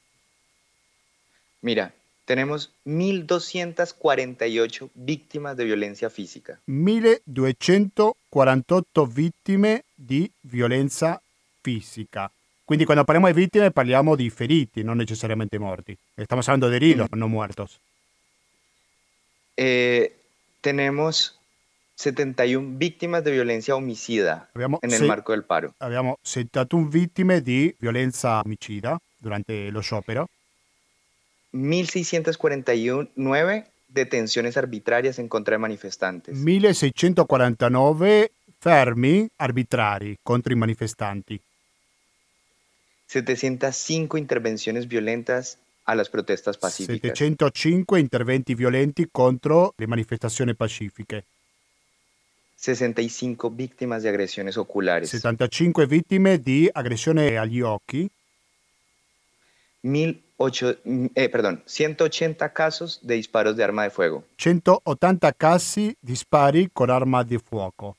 Mira, 1.61 1.92
tenemos 2.24 2.70
1.248 2.87 4.88
víctimas 4.94 5.55
de 5.57 5.64
violencia 5.64 6.09
física. 6.09 6.59
1248 6.64 9.07
vittime 9.07 9.85
di 9.94 10.31
violenza 10.40 11.20
fisica. 11.61 12.31
Quindi 12.69 12.85
quando 12.85 13.03
parliamo 13.03 13.33
di 13.33 13.41
vittime 13.41 13.71
parliamo 13.71 14.15
di 14.15 14.29
feriti, 14.29 14.83
non 14.83 14.99
necessariamente 14.99 15.59
morti. 15.59 15.97
Stiamo 16.13 16.43
parlando 16.43 16.69
di 16.69 16.75
heridos, 16.75 17.09
non 17.13 17.31
muertos. 17.31 17.81
Eh, 19.57 20.15
tenemos 20.61 21.41
71 21.95 22.77
víctimas 22.77 23.25
de 23.25 23.31
violencia 23.31 23.75
homicida 23.75 24.51
Abbiamo, 24.53 24.81
en 24.83 24.93
el 24.93 25.07
marco 25.07 25.33
del 25.33 25.45
paro. 25.45 25.73
abbiamo 25.79 26.19
71 26.21 26.91
vittime 26.91 27.41
di 27.41 27.75
violenza 27.79 28.43
omicida 28.45 29.01
durante 29.17 29.71
lo 29.71 29.81
sciopero. 29.81 30.29
1.649 31.55 33.65
detenciones 33.87 34.59
arbitrarias 34.59 35.19
en 35.19 35.29
contra 35.29 35.55
de 35.55 35.59
manifestantes. 35.59 36.37
1649 36.37 38.31
fermi 38.59 39.27
arbitrari 39.37 40.19
contro 40.23 40.53
i 40.53 40.57
manifestanti. 40.57 41.41
705 43.09 44.18
intervenciones 44.18 44.87
violentas 44.87 45.59
a 45.85 45.94
las 45.94 46.11
protestas 46.11 46.59
pacíficas. 46.59 47.16
705 47.18 47.97
interventi 47.97 48.55
violenti 48.55 49.09
contro 49.11 49.73
le 49.77 49.87
manifestazioni 49.87 50.55
pacifiche. 50.55 51.25
65 52.57 53.51
víctimas 53.51 54.03
de 54.03 54.11
agresiones 54.11 54.57
oculares. 54.59 55.09
75 55.11 55.87
vittime 55.87 56.38
di 56.38 56.68
aggressione 56.71 57.38
agli 57.38 57.62
occhi. 57.62 58.11
1008, 59.81 60.79
eh, 61.14 61.29
perdón, 61.29 61.62
180 61.64 62.53
casos 62.53 62.99
de 63.03 63.14
disparos 63.14 63.57
de 63.57 63.64
arma 63.64 63.85
de 63.85 63.90
fuego. 63.90 64.25
180 64.37 65.33
casi 65.33 65.97
di 66.01 66.14
spari 66.14 66.68
con 66.73 66.90
arma 66.90 67.23
di 67.23 67.38
fuoco. 67.38 67.97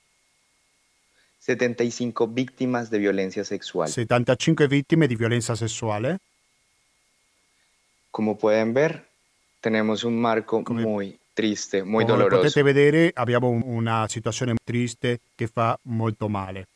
75 1.53 2.27
víctimas 2.27 2.91
de 2.91 2.99
violencia 2.99 3.43
sexual. 3.43 3.89
75 3.89 4.67
vittime 4.67 5.07
di 5.07 5.15
violenza 5.15 5.55
sessuale. 5.55 6.17
Como 8.11 8.37
pueden 8.37 8.73
ver, 8.73 9.07
tenemos 9.59 10.03
un 10.03 10.19
marco 10.21 10.63
Come- 10.63 10.83
muy 10.83 11.17
triste, 11.33 11.83
muy 11.83 12.03
Come 12.05 12.17
doloroso. 12.17 12.41
potete 12.43 12.61
vedere 12.61 13.11
abbiamo 13.15 13.49
un- 13.49 13.63
una 13.65 14.07
situazione 14.07 14.53
triste 14.63 15.21
che 15.35 15.47
fa 15.47 15.75
molto 15.85 16.29
male. 16.29 16.67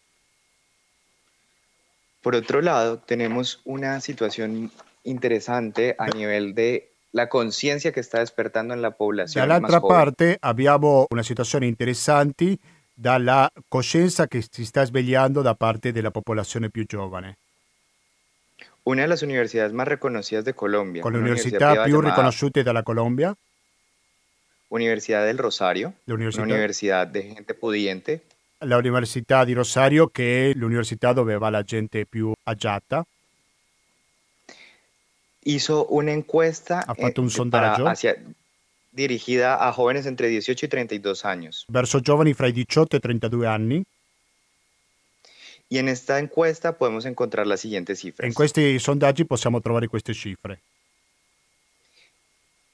Por 2.21 2.33
otro 2.35 2.59
lado, 2.61 2.97
tenemos 2.97 3.59
una 3.65 3.99
situación 3.99 4.71
interesante 5.03 5.95
a 5.99 6.07
nivel 6.07 6.55
de 6.55 6.89
la 7.11 7.27
conciencia 7.29 7.91
que 7.91 7.99
está 7.99 8.19
despertando 8.19 8.73
en 8.73 8.81
la 8.81 8.91
población. 8.91 9.47
Dall'altra 9.47 9.81
parte 9.81 10.37
abbiamo 10.41 11.05
una 11.11 11.21
situazione 11.21 11.67
interessante 11.67 12.57
dalla 12.93 13.51
coscienza 13.67 14.27
che 14.27 14.43
si 14.49 14.65
sta 14.65 14.85
svegliando 14.85 15.41
da 15.41 15.55
parte 15.55 15.91
della 15.91 16.11
popolazione 16.11 16.69
più 16.69 16.85
giovane. 16.85 17.37
Una 18.85 19.03
de 19.03 19.07
las 19.07 19.21
universidades 19.21 19.71
más 19.71 19.87
reconocidas 19.87 20.43
de 20.43 20.53
Colombia, 20.53 21.01
Con 21.01 21.13
le 21.13 21.19
una 21.19 21.27
università 21.29 21.83
più 21.83 21.93
llamada 21.95 22.09
riconosciute 22.09 22.63
dalla 22.63 22.83
Colombia, 22.83 23.35
Universidad 24.67 25.25
del 25.25 25.39
Rosario, 25.39 25.93
l'università, 26.05 27.05
de 27.05 27.33
gente 27.33 27.53
pudiente, 27.53 28.21
la 28.59 28.77
Università 28.77 29.45
di 29.45 29.53
Rosario, 29.53 30.07
che 30.07 30.49
è 30.49 30.53
l'università 30.53 31.13
dove 31.13 31.37
va 31.37 31.49
la 31.49 31.63
gente 31.63 32.05
più 32.05 32.31
agiata, 32.43 33.05
hizo 35.45 35.93
una 35.93 36.11
encuesta 36.11 36.85
Ha 36.85 36.93
fatto 36.93 37.21
un 37.21 37.29
sondaggio. 37.29 37.83
para- 37.83 37.91
hacia- 37.91 38.15
dirigida 38.93 39.67
a 39.67 39.73
jóvenes 39.73 40.05
entre 40.05 40.27
18 40.29 40.65
y 40.65 40.69
32 40.69 41.25
años. 41.25 41.65
verso 41.67 41.99
giovani 41.99 42.33
fra 42.33 42.47
i 42.47 42.51
18 42.51 42.95
e 42.95 42.97
i 42.97 43.01
32 43.01 43.45
anni. 43.45 43.83
Y 45.69 45.79
en 45.79 45.87
esta 45.89 46.19
encuesta 46.19 46.77
podemos 46.77 47.05
encontrar 47.05 47.47
las 47.47 47.61
siguientes 47.61 47.99
cifras. 47.99 48.27
In 48.27 48.33
questi 48.33 48.77
sondaggi 48.79 49.25
possiamo 49.25 49.59
trovare 49.59 49.87
queste 49.87 50.13
cifre. 50.13 50.61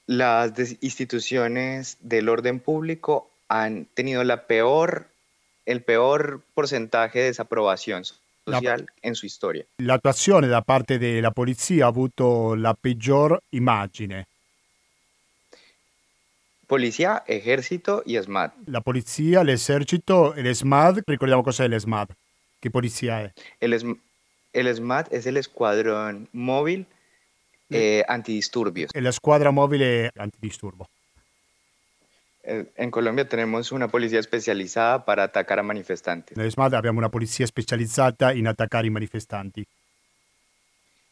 Las 0.06 0.52
instituciones 0.80 1.96
del 2.00 2.28
orden 2.28 2.58
público 2.60 3.30
han 3.48 3.86
tenido 3.94 4.24
la 4.24 4.46
peor, 4.46 5.06
el 5.66 5.82
peor 5.82 6.42
porcentaje 6.52 7.20
de 7.20 7.24
desaprobación 7.26 8.02
La- 8.44 8.56
social 8.56 8.90
en 9.02 9.14
su 9.14 9.26
historia. 9.26 9.64
L'attuazione 9.78 10.48
da 10.48 10.62
parte 10.62 10.98
della 10.98 11.30
polizia 11.30 11.84
ha 11.84 11.88
avuto 11.88 12.54
la 12.56 12.74
peggior 12.74 13.40
immagine. 13.50 14.26
Policía, 16.70 17.24
ejército 17.26 18.04
y 18.06 18.16
SMAT. 18.16 18.52
La 18.66 18.80
polizia, 18.80 19.42
l'esercito 19.42 20.34
e 20.34 20.42
l'ESMAD, 20.42 21.02
ricordiamo 21.04 21.42
cos'è 21.42 21.66
l'ESMAD, 21.66 22.10
che 22.60 22.70
polizia 22.70 23.22
è? 23.22 23.32
El, 23.58 23.72
ESM- 23.72 23.98
el 24.52 24.72
SMAT 24.76 25.12
es 25.12 25.26
el 25.26 25.36
escuadrón 25.36 26.28
móvil 26.30 26.86
eh, 27.70 28.04
antidisturbios. 28.06 28.92
È 28.92 29.00
la 29.00 29.10
squadra 29.10 29.50
mobile 29.50 30.12
antidisturbo. 30.14 30.86
Eh, 32.44 32.70
en 32.76 32.90
Colombia 32.92 33.28
tenemos 33.28 33.72
una 33.72 33.88
policía 33.88 34.20
especializada 34.20 35.04
para 35.04 35.24
atacar 35.24 35.58
a 35.58 35.64
manifestantes. 35.64 36.36
Nell'ESMAD 36.36 36.74
abbiamo 36.74 36.98
una 36.98 37.08
polizia 37.08 37.46
specializzata 37.46 38.32
in 38.32 38.46
attaccare 38.46 38.86
i 38.86 38.90
manifestanti. 38.90 39.66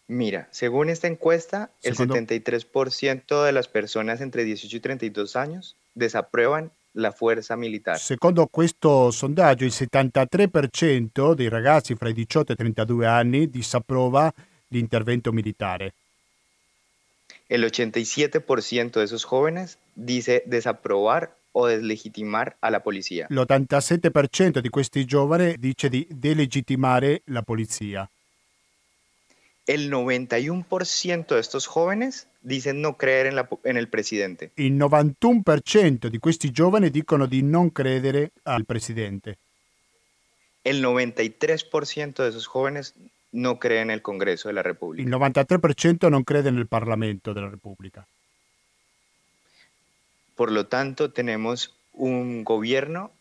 Mira, 0.08 0.48
según 0.50 0.88
esta 0.88 1.06
encuesta, 1.06 1.70
el 1.82 1.94
Segundo. 1.94 2.14
73% 2.14 3.44
de 3.44 3.52
las 3.52 3.68
personas 3.68 4.22
entre 4.22 4.42
18 4.42 4.76
y 4.76 4.80
32 4.80 5.36
años 5.36 5.76
desaprueban 5.94 6.70
la 6.94 7.12
fuerza 7.12 7.56
militar. 7.56 7.98
Secondo 7.98 8.46
questo 8.46 9.10
sondaggio, 9.10 9.66
il 9.66 9.72
73% 9.72 11.34
dei 11.34 11.48
ragazzi 11.50 11.94
fra 11.94 12.08
i 12.08 12.14
18 12.14 12.52
e 12.52 12.54
i 12.54 12.56
32 12.56 13.06
anni 13.06 13.50
disapprova 13.50 14.32
l'intervento 14.68 15.30
militare. 15.30 15.92
El 17.46 17.64
87% 17.64 18.98
de 18.98 19.04
esos 19.04 19.24
jóvenes 19.24 19.78
dice 19.94 20.42
desaprobar 20.46 21.34
o 21.52 21.66
deslegitimar 21.66 22.56
a 22.60 22.70
la 22.70 22.80
policía. 22.80 23.26
L'87% 23.28 24.60
di 24.60 24.68
questi 24.68 25.04
giovani 25.04 25.56
dice 25.58 25.88
di 25.88 26.06
delegittimare 26.10 27.22
la 27.26 27.42
polizia. 27.42 28.08
El 29.68 29.92
91% 29.92 31.26
de 31.26 31.40
estos 31.40 31.66
jóvenes 31.66 32.26
dicen 32.40 32.80
no 32.80 32.96
creer 32.96 33.26
en, 33.26 33.36
la 33.36 33.46
en 33.64 33.76
el 33.76 33.88
presidente. 33.88 34.50
Il 34.56 34.78
91% 34.78 36.06
di 36.08 36.18
questi 36.18 36.50
giovani 36.50 36.88
dicono 36.88 37.26
di 37.26 37.42
non 37.42 37.70
credere 37.70 38.32
al 38.44 38.64
presidente. 38.64 39.36
El 40.64 40.82
93% 40.82 42.22
de 42.22 42.28
esos 42.30 42.46
jóvenes 42.46 42.94
no 43.30 43.58
creen 43.58 43.90
en 43.90 43.90
el 43.90 44.00
Congreso 44.00 44.48
de 44.48 44.54
la 44.54 44.62
Il 44.62 44.64
República. 44.64 45.06
93% 45.06 46.08
non 46.08 46.24
crede 46.24 46.50
nel 46.50 46.66
Parlamento 46.66 47.34
della 47.34 47.50
Repubblica. 47.50 48.08
Por 50.34 50.50
lo 50.50 50.64
tanto, 50.64 51.12
tenemos 51.12 51.76
un 51.92 52.42
gobierno 52.42 53.12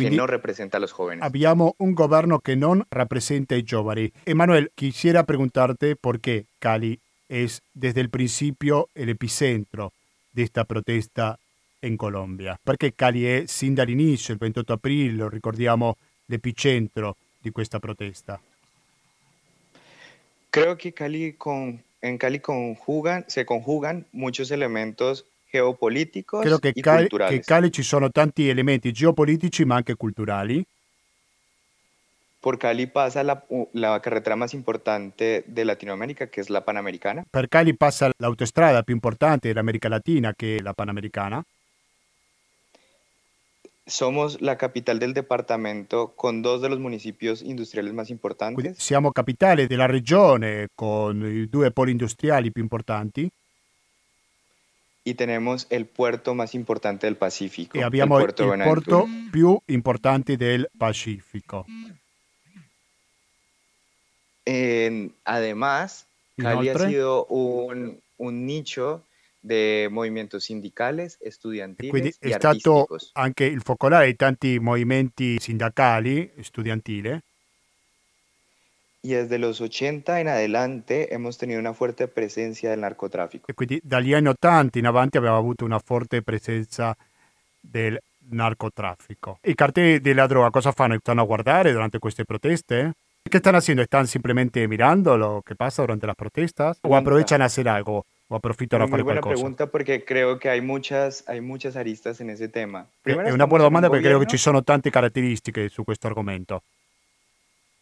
Quindi 0.00 0.16
no 0.16 0.26
representa 0.26 0.76
a 0.76 0.80
los 0.80 0.92
jóvenes. 0.92 1.24
abbiamo 1.24 1.74
un 1.78 1.94
governo 1.94 2.38
che 2.38 2.54
non 2.54 2.84
rappresenta 2.88 3.54
i 3.54 3.62
giovani. 3.62 4.10
Emanuel, 4.24 4.70
quisiera 4.74 5.24
preguntarte 5.24 5.96
por 5.96 6.20
qué 6.20 6.44
Cali 6.58 6.98
es 7.28 7.62
desde 7.72 8.00
el 8.00 8.10
principio 8.10 8.88
el 8.94 9.08
epicentro 9.08 9.92
de 10.32 10.42
esta 10.42 10.64
protesta 10.64 11.38
in 11.80 11.96
Colombia. 11.96 12.58
Perché 12.62 12.94
Cali 12.94 13.24
è 13.24 13.44
sin 13.46 13.74
dall'inizio, 13.74 14.34
il 14.34 14.40
28 14.40 14.72
aprile, 14.74 15.12
lo 15.12 15.28
ricordiamo, 15.28 15.96
l'epicentro 16.26 17.16
di 17.38 17.50
questa 17.50 17.78
protesta. 17.78 18.40
Creo 20.50 20.76
que 20.76 20.92
Cali 20.92 21.34
con, 21.36 21.82
en 22.00 22.18
Cali 22.18 22.40
conjugan, 22.40 23.24
se 23.28 23.44
conjugan 23.44 24.06
muchos 24.12 24.50
elementos 24.50 25.24
geopolíticos 25.56 26.40
Credo 26.40 26.58
che, 26.58 26.72
Cali, 26.72 27.08
che 27.08 27.40
Cali 27.40 27.70
ci 27.70 27.82
sono 27.82 28.10
tanti 28.10 28.48
elementi 28.48 28.92
geopolitici 28.92 29.64
ma 29.64 29.76
anche 29.76 29.94
culturali. 29.96 30.64
Por 32.40 32.58
Cali 32.58 32.86
pasa 32.86 33.22
la, 33.24 33.42
la 33.72 33.98
carretera 34.00 34.36
más 34.36 34.52
importante 34.54 35.42
de 35.46 35.64
Latinoamérica, 35.64 36.28
que 36.28 36.40
es 36.40 36.48
la 36.48 36.60
Panamericana. 36.60 37.24
Per 37.28 37.48
Cali 37.48 37.74
passa 37.74 38.10
l'autostrada 38.18 38.82
più 38.82 38.94
importante 38.94 39.48
dell'America 39.48 39.88
Latina 39.88 40.32
che 40.32 40.58
è 40.58 40.60
la 40.60 40.72
Panamericana. 40.72 41.42
Somos 43.88 44.40
la 44.40 44.56
capital 44.56 44.98
del 44.98 45.12
departamento 45.12 46.12
con 46.16 46.42
dos 46.42 46.60
de 46.60 46.68
los 46.68 46.78
municipios 46.78 47.40
industriales 47.40 47.92
más 47.92 48.06
Quindi 48.06 48.12
importantes. 48.12 48.76
siamo 48.78 49.12
capitale 49.12 49.66
della 49.66 49.86
regione 49.86 50.68
con 50.74 51.24
i 51.24 51.48
due 51.48 51.70
poli 51.70 51.92
industriali 51.92 52.50
più 52.50 52.62
importanti 52.62 53.30
Y 55.06 55.14
tenemos 55.14 55.68
el 55.70 55.86
puerto 55.86 56.34
más 56.34 56.52
importante 56.56 57.06
del 57.06 57.14
Pacífico, 57.14 57.78
e 57.78 57.78
el 57.78 57.84
abbiamo 57.84 58.16
il 58.16 58.24
puerto 58.24 58.44
Buenaventura. 58.46 58.98
porto 58.98 59.08
più 59.30 59.56
importante 59.68 60.36
del 60.36 60.68
Pacifico. 60.76 61.64
En- 64.44 65.14
además, 65.24 66.06
Cali 66.36 66.70
ha 66.70 66.78
sido 66.78 67.24
un, 67.26 68.00
un 68.16 68.46
nicho 68.46 69.04
de 69.42 69.88
movimientos 69.92 70.42
sindicales, 70.44 71.18
E 71.20 71.28
estudiantiles 71.28 71.90
quindi 71.92 72.08
y 72.20 72.30
è 72.30 72.32
stato 72.32 72.88
anche 73.12 73.44
il 73.44 73.62
focolare 73.62 74.06
di 74.06 74.16
tanti 74.16 74.58
movimenti 74.58 75.38
sindacali, 75.38 76.32
studentili, 76.40 77.16
Y 79.06 79.14
desde 79.14 79.38
los 79.38 79.60
80 79.60 80.20
en 80.20 80.26
adelante 80.26 81.14
hemos 81.14 81.38
tenido 81.38 81.60
una 81.60 81.72
fuerte 81.74 82.08
presencia 82.08 82.70
del 82.70 82.80
narcotráfico. 82.80 83.46
e 83.48 83.54
quindi 83.54 83.80
dagli 83.80 84.12
anni 84.12 84.26
80 84.26 84.80
in 84.80 84.86
avanti 84.86 85.16
abbiamo 85.16 85.36
avuto 85.36 85.64
una 85.64 85.78
forte 85.78 86.22
presenza 86.22 86.96
del 87.60 88.00
narcotraffico. 88.30 89.38
I 89.44 89.54
cartelli 89.54 90.00
della 90.00 90.26
droga 90.26 90.50
cosa 90.50 90.72
fanno? 90.72 90.98
Stanno 90.98 91.22
a 91.22 91.24
guardare 91.24 91.70
durante 91.70 92.00
queste 92.00 92.24
proteste? 92.24 92.94
¿Qué 93.22 93.36
están 93.36 93.54
haciendo? 93.54 93.82
¿Están 93.82 94.08
simplemente 94.08 94.66
mirando 94.66 95.16
lo 95.16 95.40
que 95.44 95.54
pasa 95.54 95.82
durante 95.82 96.08
las 96.08 96.16
protestas? 96.16 96.78
¿O 96.82 96.96
aprovechan 96.96 97.42
a 97.42 97.44
hacer 97.44 97.68
algo? 97.68 98.06
o 98.28 98.34
approfittano 98.34 98.82
a 98.82 98.88
fare 98.88 99.02
buena 99.02 99.20
qualcosa? 99.20 99.40
pregunta 99.40 99.66
porque 99.70 100.04
creo 100.04 100.38
que 100.40 100.50
hay 100.50 100.60
muchas, 100.60 101.22
hay 101.28 101.40
muchas 101.40 101.76
aristas 101.76 102.20
en 102.20 102.30
ese 102.30 102.48
tema. 102.48 102.80
È 102.80 103.02
Primero 103.02 103.28
è 103.28 103.30
una 103.30 103.46
buona 103.46 103.64
en 103.64 103.68
un 103.68 103.80
domanda 103.80 103.88
perché 103.88 104.08
credo 104.08 104.18
che 104.18 104.26
ci 104.26 104.36
gobierno- 104.36 104.58
sono 104.58 104.64
tante 104.64 104.90
caratteristiche 104.90 105.68
su 105.68 105.84
questo 105.84 106.08
argomento. 106.08 106.62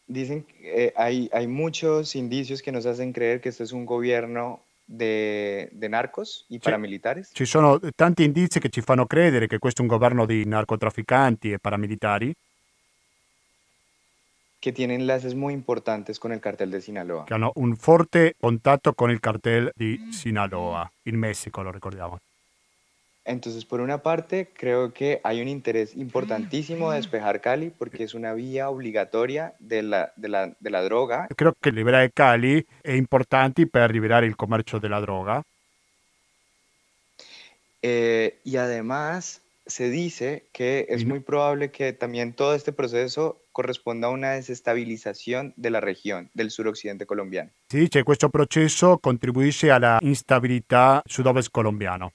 Dicen 0.06 0.42
que 0.42 0.86
eh, 0.86 0.92
hay, 0.96 1.28
hay 1.32 1.46
muchos 1.46 2.14
indicios 2.14 2.60
que 2.62 2.72
nos 2.72 2.84
hacen 2.86 3.12
creer 3.12 3.40
que 3.40 3.48
este 3.48 3.64
es 3.64 3.72
un 3.72 3.86
gobierno 3.86 4.60
de, 4.86 5.70
de 5.72 5.88
narcos 5.88 6.44
y 6.48 6.58
paramilitares 6.58 7.30
Ci 7.32 7.46
sono 7.46 7.80
tanti 7.96 8.22
indizi 8.22 8.60
che 8.60 8.68
ci 8.68 8.82
fanno 8.82 9.06
credere 9.06 9.46
che 9.46 9.58
questo 9.58 9.80
è 9.80 9.84
un 9.84 9.88
governo 9.88 10.26
di 10.26 10.44
narcotrafficanti 10.44 11.52
e 11.52 11.58
paramilitari 11.58 12.34
que 14.60 14.72
tienen 14.72 15.02
enlaces 15.02 15.34
muy 15.34 15.52
importantes 15.52 16.18
con 16.18 16.32
el 16.32 16.40
cartel 16.40 16.70
de 16.70 16.80
Sinaloa. 16.80 17.24
che 17.24 17.34
hanno 17.34 17.52
un 17.56 17.76
forte 17.76 18.34
contatto 18.40 18.94
con 18.94 19.10
il 19.10 19.20
cartel 19.20 19.70
di 19.74 20.08
Sinaloa, 20.10 20.90
in 21.02 21.18
Messico, 21.18 21.60
lo 21.60 21.70
ricordiamo. 21.70 22.18
Entonces, 23.24 23.64
por 23.64 23.80
una 23.80 24.02
parte, 24.02 24.50
creo 24.54 24.92
que 24.92 25.20
hay 25.24 25.40
un 25.40 25.48
interés 25.48 25.96
importantísimo 25.96 26.90
de 26.90 26.98
despejar 26.98 27.40
Cali 27.40 27.70
porque 27.70 28.04
es 28.04 28.12
una 28.12 28.34
vía 28.34 28.68
obligatoria 28.68 29.54
de 29.58 29.82
la, 29.82 30.12
de 30.16 30.28
la, 30.28 30.54
de 30.60 30.70
la 30.70 30.82
droga. 30.82 31.28
Credo 31.34 31.54
che 31.58 31.70
liberare 31.70 32.10
Cali 32.12 32.64
è 32.82 32.92
importante 32.92 33.66
per 33.66 33.90
liberare 33.90 34.26
il 34.26 34.36
commercio 34.36 34.78
della 34.78 35.00
droga. 35.00 35.42
Eh, 37.80 38.40
y 38.44 38.56
además 38.56 39.40
se 39.66 39.88
dice 39.88 40.44
que 40.52 40.86
es 40.88 41.06
muy 41.06 41.20
probable 41.20 41.70
que 41.70 41.92
también 41.92 42.34
todo 42.34 42.54
este 42.54 42.72
proceso 42.72 43.40
corresponda 43.52 44.08
a 44.08 44.10
una 44.10 44.32
desestabilización 44.32 45.54
de 45.56 45.70
la 45.70 45.80
región 45.80 46.28
del 46.34 46.50
suroccidente 46.50 47.06
colombiano. 47.06 47.50
Si 47.68 47.78
dice 47.78 48.00
che 48.00 48.02
questo 48.02 48.28
processo 48.28 48.98
contribuisce 48.98 49.70
alla 49.70 49.98
instabilità 50.02 51.02
sud-ovest 51.06 51.50
colombiano, 51.50 52.12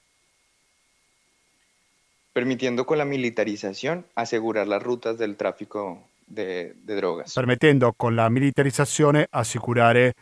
permitiendo 2.32 2.86
con 2.86 2.98
la 2.98 3.04
militarización 3.04 4.06
asegurar 4.14 4.68
las 4.68 4.82
rutas 4.82 5.18
del 5.18 5.36
tráfico 5.36 6.02
de, 6.26 6.74
de 6.84 6.94
drogas. 6.96 7.34
permettendo 7.34 7.92
con 7.92 8.14
la 8.14 8.30
militarizzazione 8.30 9.26
assicurare 9.30 10.14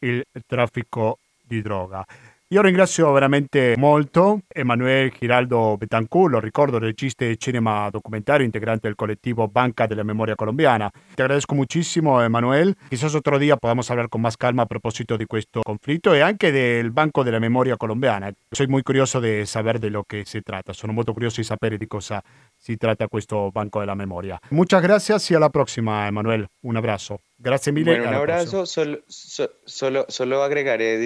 il 0.00 0.24
traffico 0.46 1.18
di 1.42 1.62
droga. 1.62 2.06
Io 2.50 2.62
ringrazio 2.62 3.12
veramente 3.12 3.74
molto 3.76 4.40
Emanuele 4.48 5.12
Giraldo 5.20 5.76
Betancourt, 5.76 6.32
lo 6.32 6.40
ricordo, 6.40 6.78
regista 6.78 7.26
di 7.26 7.38
cinema 7.38 7.90
documentario, 7.90 8.46
integrante 8.46 8.86
del 8.86 8.96
collettivo 8.96 9.48
Banca 9.48 9.86
de 9.86 9.94
la 9.94 10.02
Memoria 10.02 10.34
Colombiana. 10.34 10.90
Te 11.14 11.20
agradezco 11.20 11.54
muchísimo, 11.54 12.22
Emanuel. 12.22 12.74
Quizás 12.88 13.14
otro 13.14 13.38
día 13.38 13.58
podamos 13.58 13.90
hablar 13.90 14.08
con 14.08 14.22
más 14.22 14.38
calma 14.38 14.62
a 14.62 14.66
propósito 14.66 15.18
di 15.18 15.26
questo 15.26 15.60
conflitto 15.60 16.14
e 16.14 16.20
anche 16.20 16.50
del 16.50 16.90
Banco 16.90 17.22
della 17.22 17.38
Memoria 17.38 17.76
Colombiana. 17.76 18.32
Soy 18.50 18.66
muy 18.66 18.80
curioso 18.80 19.20
di 19.20 19.44
sapere 19.44 19.78
di 19.78 19.90
lo 19.90 20.04
che 20.04 20.22
si 20.24 20.40
tratta, 20.40 20.72
sono 20.72 20.94
molto 20.94 21.12
curioso 21.12 21.42
di 21.42 21.46
sapere 21.46 21.76
di 21.76 21.86
cosa 21.86 22.18
si 22.58 22.76
tratta 22.76 23.08
questo 23.08 23.50
Banco 23.50 23.80
della 23.80 23.94
Memoria. 23.94 24.40
Muchas 24.50 24.82
gracias 24.82 25.30
y 25.30 25.34
a 25.34 25.38
la 25.38 25.48
próxima, 25.48 26.06
Emanuel. 26.06 26.48
Un 26.62 26.76
abrazo. 26.76 27.20
Grazie 27.38 27.72
mille. 27.72 27.92
Bueno, 27.92 28.08
un 28.08 28.14
abrazo. 28.14 28.66
Solo, 28.66 28.98
so- 29.06 29.52
solo, 29.64 30.04
solo 30.08 30.42
agregaré 30.42 30.98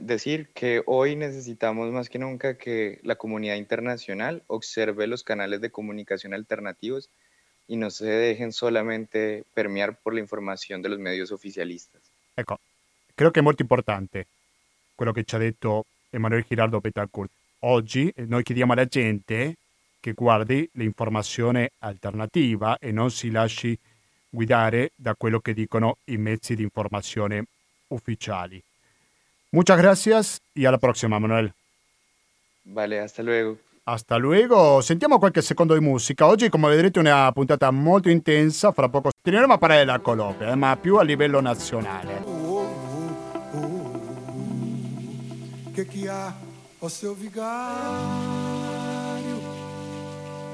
decir 0.00 0.48
que 0.52 0.82
hoy 0.84 1.16
necesitamos 1.16 1.90
más 1.92 2.08
que 2.08 2.18
nunca 2.18 2.58
que 2.58 2.98
la 3.02 3.14
comunidad 3.14 3.54
internacional 3.54 4.42
observe 4.48 5.06
los 5.06 5.22
canales 5.22 5.60
de 5.60 5.70
comunicación 5.70 6.34
alternativos 6.34 7.08
y 7.68 7.76
no 7.76 7.90
se 7.90 8.06
dejen 8.06 8.52
solamente 8.52 9.44
permear 9.54 9.96
por 9.96 10.14
la 10.14 10.20
información 10.20 10.82
de 10.82 10.88
los 10.88 10.98
medios 10.98 11.32
oficialistas. 11.32 12.02
Ecco, 12.36 12.58
credo 13.14 13.30
che 13.30 13.40
è 13.40 13.42
molto 13.42 13.62
importante 13.62 14.26
quello 14.94 15.12
che 15.12 15.24
ci 15.24 15.34
ha 15.34 15.38
detto 15.38 15.86
Emanuele 16.10 16.44
Girardo 16.48 16.80
Betancourt. 16.80 17.30
Oggi 17.60 18.12
eh, 18.14 18.24
noi 18.26 18.42
chiediamo 18.42 18.72
alla 18.72 18.86
gente 18.86 19.56
che 20.06 20.12
guardi 20.12 20.70
l'informazione 20.74 21.72
alternativa 21.80 22.78
e 22.78 22.92
non 22.92 23.10
si 23.10 23.28
lasci 23.32 23.76
guidare 24.30 24.92
da 24.94 25.16
quello 25.16 25.40
che 25.40 25.52
dicono 25.52 25.96
i 26.04 26.16
mezzi 26.16 26.54
di 26.54 26.62
informazione 26.62 27.46
ufficiali. 27.88 28.62
Muchas 29.50 29.76
gracias 29.78 30.40
y 30.54 30.64
a 30.64 30.70
la 30.70 30.78
prossima, 30.78 31.18
Manuel. 31.18 31.52
Vale, 32.62 33.00
hasta 33.00 33.24
luego. 33.24 33.58
Hasta 33.82 34.16
luego, 34.16 34.80
sentiamo 34.80 35.18
qualche 35.18 35.42
secondo 35.42 35.74
di 35.74 35.80
musica. 35.80 36.26
Oggi, 36.26 36.48
come 36.50 36.68
vedrete, 36.68 37.00
è 37.00 37.02
una 37.02 37.32
puntata 37.32 37.68
molto 37.72 38.08
intensa. 38.08 38.70
Fra 38.70 38.88
poco 38.88 39.10
continueremo 39.10 39.54
a 39.54 39.58
parlare 39.58 39.84
della 39.84 39.98
Colombia, 39.98 40.52
eh, 40.52 40.54
ma 40.54 40.76
più 40.76 40.98
a 40.98 41.02
livello 41.02 41.40
nazionale. 41.40 42.22
Oh, 42.24 42.30
oh, 42.30 43.58
oh. 43.58 44.00
Que 45.74 45.84
que 45.84 46.08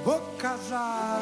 Vou 0.05 0.21
casar 0.37 1.21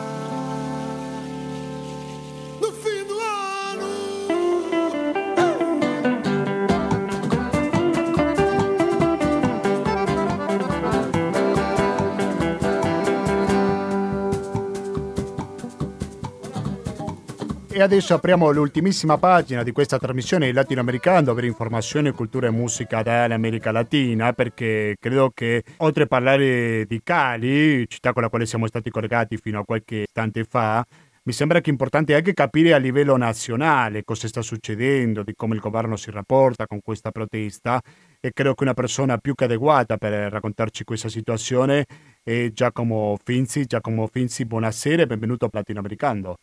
E 17.81 17.83
adesso 17.83 18.12
apriamo 18.12 18.51
l'ultimissima 18.51 19.16
pagina 19.16 19.62
di 19.62 19.72
questa 19.72 19.99
trasmissione 19.99 20.53
latinoamericana 20.53 21.22
dove 21.22 21.47
informazione, 21.47 22.12
cultura 22.12 22.49
e 22.49 22.51
musica 22.51 23.01
dall'America 23.01 23.72
Latina 23.72 24.35
perché 24.35 24.97
credo 25.01 25.31
che 25.33 25.64
oltre 25.78 26.03
a 26.03 26.07
parlare 26.07 26.85
di 26.85 27.01
Cali, 27.03 27.89
città 27.89 28.12
con 28.12 28.20
la 28.20 28.28
quale 28.28 28.45
siamo 28.45 28.66
stati 28.66 28.91
collegati 28.91 29.39
fino 29.39 29.61
a 29.61 29.64
qualche 29.64 30.05
istante 30.07 30.45
fa, 30.45 30.85
mi 31.22 31.33
sembra 31.33 31.62
che 31.62 31.70
è 31.70 31.72
importante 31.72 32.14
anche 32.14 32.35
capire 32.35 32.74
a 32.74 32.76
livello 32.76 33.16
nazionale 33.16 34.05
cosa 34.05 34.28
sta 34.28 34.43
succedendo, 34.43 35.22
di 35.22 35.33
come 35.35 35.55
il 35.55 35.62
governo 35.62 35.97
si 35.97 36.11
rapporta 36.11 36.66
con 36.66 36.81
questa 36.83 37.11
protesta 37.11 37.81
e 38.20 38.31
credo 38.35 38.53
che 38.53 38.62
una 38.62 38.74
persona 38.74 39.16
più 39.16 39.35
che 39.35 39.45
adeguata 39.45 39.97
per 39.97 40.31
raccontarci 40.31 40.85
questa 40.85 41.09
situazione 41.09 41.87
è 42.22 42.51
Giacomo 42.53 43.16
Finzi. 43.24 43.64
Giacomo 43.64 44.07
Finzi, 44.07 44.45
buonasera 44.45 45.01
e 45.01 45.07
benvenuto 45.07 45.47
a 45.47 45.49
Latinoamericano. 45.51 46.35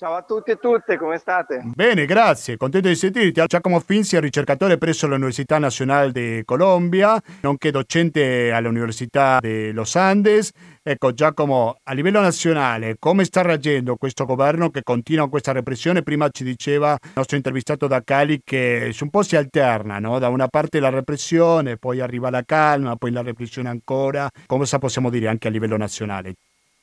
Ciao 0.00 0.14
a 0.14 0.22
tutti 0.22 0.52
e 0.52 0.58
tutte, 0.58 0.96
come 0.96 1.18
state? 1.18 1.60
Bene, 1.74 2.06
grazie, 2.06 2.56
contento 2.56 2.86
di 2.86 2.94
sentirti. 2.94 3.42
Giacomo 3.46 3.80
Finzi 3.80 4.14
è 4.14 4.20
ricercatore 4.20 4.78
presso 4.78 5.08
l'Università 5.08 5.58
Nazionale 5.58 6.12
di 6.12 6.42
Colombia, 6.44 7.20
nonché 7.40 7.72
docente 7.72 8.52
all'Università 8.52 9.40
di 9.40 9.72
Los 9.72 9.96
Andes. 9.96 10.52
Ecco, 10.84 11.12
Giacomo, 11.12 11.80
a 11.82 11.92
livello 11.94 12.20
nazionale, 12.20 12.94
come 13.00 13.24
sta 13.24 13.42
reagendo 13.42 13.96
questo 13.96 14.24
governo 14.24 14.70
che 14.70 14.84
continua 14.84 15.28
questa 15.28 15.50
repressione? 15.50 16.04
Prima 16.04 16.28
ci 16.28 16.44
diceva 16.44 16.92
il 16.92 17.10
nostro 17.16 17.36
intervistato 17.36 17.88
da 17.88 18.00
Cali 18.04 18.40
che 18.44 18.94
un 19.00 19.10
po' 19.10 19.24
si 19.24 19.34
alterna, 19.34 19.98
no? 19.98 20.20
Da 20.20 20.28
una 20.28 20.46
parte 20.46 20.78
la 20.78 20.90
repressione, 20.90 21.76
poi 21.76 21.98
arriva 21.98 22.30
la 22.30 22.44
calma, 22.44 22.94
poi 22.94 23.10
la 23.10 23.22
repressione 23.22 23.68
ancora. 23.68 24.30
Cosa 24.46 24.78
possiamo 24.78 25.10
dire 25.10 25.26
anche 25.26 25.48
a 25.48 25.50
livello 25.50 25.76
nazionale? 25.76 26.34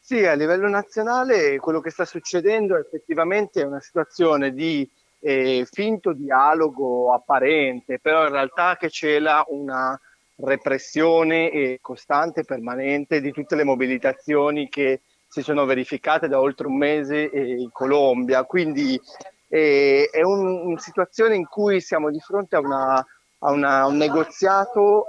Sì, 0.07 0.23
a 0.23 0.33
livello 0.35 0.67
nazionale 0.69 1.57
quello 1.57 1.79
che 1.79 1.89
sta 1.89 2.05
succedendo 2.05 2.77
effettivamente 2.77 3.61
è 3.61 3.65
una 3.65 3.79
situazione 3.79 4.53
di 4.53 4.87
eh, 5.19 5.67
finto 5.71 6.13
dialogo 6.13 7.11
apparente, 7.11 7.97
però 7.99 8.25
in 8.25 8.31
realtà 8.31 8.77
che 8.77 8.91
cela 8.91 9.43
una 9.47 9.99
repressione 10.35 11.49
eh, 11.49 11.79
costante 11.81 12.41
e 12.41 12.43
permanente 12.43 13.19
di 13.19 13.31
tutte 13.31 13.55
le 13.55 13.63
mobilitazioni 13.63 14.69
che 14.69 15.01
si 15.27 15.41
sono 15.41 15.65
verificate 15.65 16.27
da 16.27 16.39
oltre 16.39 16.67
un 16.67 16.77
mese 16.77 17.31
eh, 17.31 17.55
in 17.59 17.71
Colombia. 17.71 18.43
Quindi 18.43 19.01
eh, 19.47 20.07
è 20.11 20.21
un- 20.21 20.67
una 20.67 20.79
situazione 20.79 21.33
in 21.35 21.47
cui 21.47 21.81
siamo 21.81 22.11
di 22.11 22.19
fronte 22.19 22.55
a, 22.55 22.59
una- 22.59 23.03
a 23.39 23.51
una- 23.51 23.85
un 23.87 23.97
negoziato 23.97 25.07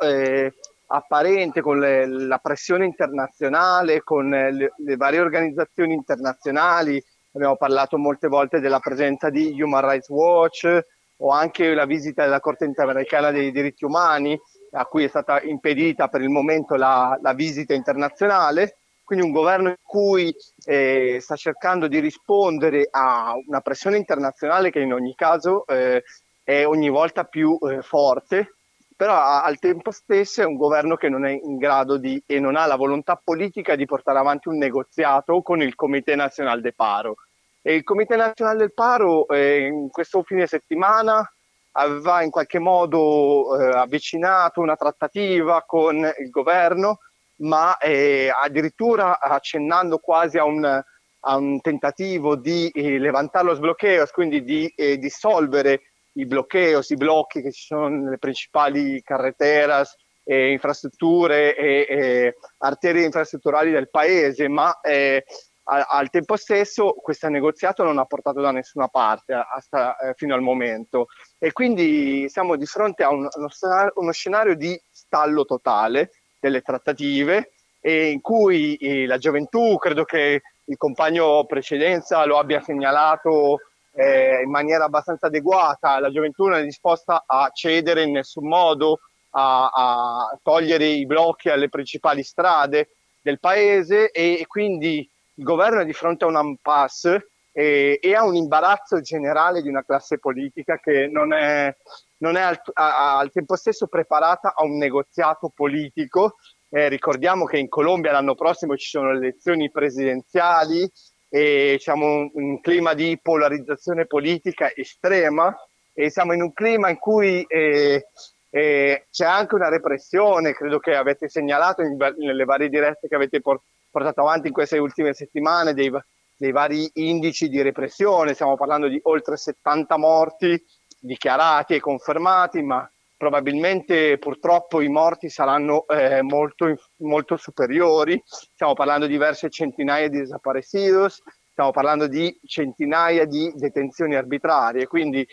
apparente 0.87 1.61
con 1.61 1.79
le- 1.79 2.07
la 2.07 2.39
pressione 2.39 2.85
internazionale, 2.85 4.03
con 4.03 4.33
eh, 4.33 4.53
le, 4.53 4.73
le 4.77 4.97
varie 4.97 5.21
organizzazioni 5.21 5.95
internazionali. 5.95 7.03
Abbiamo 7.33 7.57
parlato 7.57 7.99
molte 7.99 8.29
volte 8.29 8.61
della 8.61 8.81
presenza 8.81 9.29
di 9.29 9.61
Human 9.61 9.87
Rights 9.87 10.09
Watch 10.09 10.81
o 11.19 11.31
anche 11.31 11.75
la 11.75 11.87
visita 11.87 12.25
della 12.25 12.41
Corte 12.41 12.65
Interamericana 12.65 13.31
dei 13.31 13.51
diritti 13.51 13.85
umani, 13.85 14.39
a 14.73 14.85
cui 14.85 15.05
è 15.05 15.09
stata 15.09 15.41
impedita 15.43 16.09
per 16.09 16.21
il 16.23 16.29
momento 16.29 16.77
la, 16.77 17.19
la 17.23 17.33
visita 17.33 17.75
internazionale. 17.75 18.77
Quindi 19.05 19.25
un 19.25 19.33
governo 19.33 19.69
in 19.69 19.77
cui 19.83 20.35
eh, 20.65 21.19
sta 21.21 21.37
cercando 21.37 21.87
di 21.87 22.01
rispondere 22.01 22.89
a 22.91 23.35
una 23.47 23.61
pressione 23.61 23.99
internazionale 23.99 24.71
che 24.71 24.81
in 24.81 24.93
ogni 24.93 25.15
caso 25.15 25.65
eh, 25.67 26.03
è 26.43 26.67
ogni 26.67 26.89
volta 26.89 27.25
più 27.25 27.57
eh, 27.63 27.83
forte, 27.83 28.56
però 28.97 29.13
a- 29.15 29.43
al 29.43 29.59
tempo 29.59 29.91
stesso 29.91 30.41
è 30.41 30.47
un 30.47 30.57
governo 30.57 30.97
che 30.97 31.11
non 31.11 31.27
è 31.27 31.31
in 31.31 31.59
grado 31.59 31.99
di 31.99 32.21
e 32.27 32.41
non 32.41 32.57
ha 32.57 32.65
la 32.67 32.77
volontà 32.77 33.21
politica 33.23 33.77
di 33.77 33.85
portare 33.85 34.19
avanti 34.19 34.49
un 34.49 34.57
negoziato 34.57 35.43
con 35.43 35.61
il 35.61 35.75
Comité 35.75 36.17
Nazionale 36.17 36.63
del 36.63 36.75
Paro. 36.75 37.17
E 37.61 37.75
il 37.75 37.85
Comité 37.85 38.17
Nazionale 38.17 38.59
del 38.59 38.73
Paro 38.73 39.29
eh, 39.29 39.67
in 39.67 39.91
questo 39.91 40.23
fine 40.23 40.47
settimana 40.47 41.29
aveva 41.73 42.23
in 42.23 42.31
qualche 42.31 42.59
modo 42.59 43.59
eh, 43.59 43.77
avvicinato 43.77 44.61
una 44.61 44.77
trattativa 44.77 45.63
con 45.67 45.97
il 45.97 46.31
governo, 46.31 47.01
ma 47.41 47.77
eh, 47.77 48.33
addirittura 48.35 49.21
accennando 49.21 49.99
quasi 49.99 50.39
a 50.39 50.45
un, 50.45 50.65
a 50.65 51.37
un 51.37 51.61
tentativo 51.61 52.35
di 52.35 52.71
eh, 52.71 52.99
levantare 52.99 53.45
lo 53.45 53.55
sbloccheo, 53.55 54.07
quindi 54.11 54.43
di 54.43 54.73
eh, 54.75 54.97
dissolvere 54.97 55.83
i 56.17 56.27
bloquei, 56.27 56.79
i 56.87 56.95
blocchi 56.95 57.43
che 57.43 57.53
ci 57.53 57.67
sono 57.67 57.89
nelle 57.89 58.19
principali 58.19 59.03
carreteras, 59.03 59.97
eh, 60.25 60.51
infrastrutture 60.51 61.57
e 61.57 61.87
eh, 61.89 62.35
arterie 62.59 63.05
infrastrutturali 63.05 63.71
del 63.71 63.89
paese, 63.89 64.49
ma 64.49 64.81
eh, 64.81 65.25
al 65.69 66.11
tempo 66.11 66.37
stesso 66.37 66.93
questo 66.93 67.29
negoziato 67.29 67.83
non 67.83 67.99
ha 67.99 68.05
portato 68.05 68.41
da 68.41 68.53
nessuna 68.53 68.87
parte 68.87 69.33
hasta, 69.33 69.97
eh, 69.97 70.15
fino 70.15 70.35
al 70.35 70.41
momento. 70.41 71.07
E 71.39 71.53
quindi 71.53 72.29
siamo 72.29 72.57
di 72.57 72.67
fronte 72.67 73.03
a 73.03 73.11
un, 73.11 73.29
uno, 73.31 73.49
scenario, 73.49 73.93
uno, 73.97 74.13
scenario, 74.13 74.55
di 74.55 74.81
stallo 74.91 75.45
totale 75.45 76.11
delle 76.39 76.61
trattative 76.61 77.53
e 77.81 78.11
in 78.11 78.21
cui 78.21 78.77
eh, 78.77 79.07
la 79.07 79.19
gioventù, 79.19 79.77
credo 79.77 80.05
che 80.05 80.43
il 80.65 80.77
compagno 80.77 81.45
precedenza 81.47 82.25
lo 82.27 82.39
abbia 82.39 82.61
segnalato 82.61 83.59
eh, 83.97 84.43
in 84.43 84.51
maniera 84.51 84.85
abbastanza 84.85 85.27
adeguata, 85.27 85.99
la 85.99 86.11
gioventù 86.11 86.45
non 86.45 86.59
è 86.59 86.63
disposta 86.63 87.25
a 87.27 87.51
cedere 87.53 88.03
in 88.03 88.13
nessun 88.13 88.47
modo, 88.47 89.01
a, 89.31 89.71
a 89.73 90.39
togliere 90.43 90.87
i 90.87 91.07
blocchi 91.07 91.49
alle 91.49 91.71
principali 91.71 92.23
strade 92.23 92.91
del 93.23 93.41
paese 93.41 94.11
e, 94.11 94.39
e 94.41 94.47
quindi 94.47 95.09
il 95.35 95.45
governo 95.45 95.81
è 95.81 95.85
di 95.85 95.93
fronte 95.95 96.25
a 96.25 96.29
un 96.29 96.47
impasse 96.47 97.31
e, 97.53 97.99
e, 98.03 98.15
a 98.15 98.25
un 98.25 98.35
imbarazzo 98.35 99.01
generale 99.01 99.63
di 99.63 99.69
una 99.69 99.83
classe 99.83 100.19
politica 100.19 100.79
che 100.79 101.09
non 101.11 101.33
è, 101.33 101.75
non 102.19 102.37
è 102.37 102.43
al, 102.43 102.61
a, 102.75 103.17
al, 103.17 103.33
tempo 103.33 103.57
stesso 103.57 103.87
preparata 103.87 104.53
a 104.55 104.63
un 104.63 104.77
negoziato 104.77 105.51
politico. 105.55 106.37
Eh, 106.69 106.89
ricordiamo 106.89 107.47
che 107.47 107.57
in 107.57 107.69
Colombia 107.69 108.13
l'anno 108.13 108.35
prossimo 108.35 108.77
ci 108.77 108.89
sono 108.89 109.13
le 109.13 109.19
elezioni 109.19 109.71
presidenziali 109.71 110.91
e 111.29 111.77
siamo 111.81 112.31
in 112.35 112.43
un 112.43 112.61
clima 112.61 112.95
di 112.95 113.19
polarizzazione 113.21 114.07
politica 114.07 114.73
estrema 114.75 115.55
e 115.93 116.11
siamo 116.11 116.33
in 116.33 116.43
un 116.43 116.53
clima 116.53 116.89
in 116.89 116.99
cui 116.99 117.45
eh, 117.49 118.07
eh, 118.51 119.07
c'è 119.11 119.25
anche 119.25 119.55
una 119.55 119.69
repressione, 119.69 120.55
credo 120.55 120.79
che 120.79 120.95
avete 120.95 121.29
segnalato 121.29 121.83
in, 121.83 121.97
nelle 122.19 122.45
varie 122.45 122.69
dirette 122.69 123.09
che 123.09 123.15
avete 123.15 123.41
portato 123.41 123.65
portato 123.97 124.21
avanti 124.21 124.49
in 124.49 124.53
queste 124.53 124.77
ultime 124.77 125.15
settimane 125.15 125.73
dei, 125.73 125.91
dei 126.37 126.53
vari 126.53 126.91
indici 126.95 127.49
di 127.49 127.63
repressione, 127.63 128.35
stiamo 128.35 128.55
parlando 128.55 128.89
di 128.89 129.01
oltre 129.05 129.39
70 129.39 129.97
morti 129.97 130.63
dichiarati 130.99 131.75
e 131.75 131.81
confermati, 131.81 132.63
ma 132.63 132.87
probabilmente 133.17 134.19
purtroppo 134.19 134.81
i 134.81 134.89
morti 134.89 135.29
saranno 135.29 135.87
eh, 135.89 136.23
molto, 136.23 136.77
molto 136.99 137.37
superiori, 137.37 138.21
stiamo 138.25 138.75
parlando 138.75 139.07
di 139.07 139.13
diverse 139.13 139.49
centinaia 139.51 140.09
di 140.09 140.19
desaparecidos, 140.19 141.23
stiamo 141.51 141.71
parlando 141.71 142.07
di 142.07 142.39
centinaia 142.45 143.25
di 143.25 143.53
detenzioni 143.55 144.15
arbitrarie, 144.15 144.87
quindi 144.87 145.27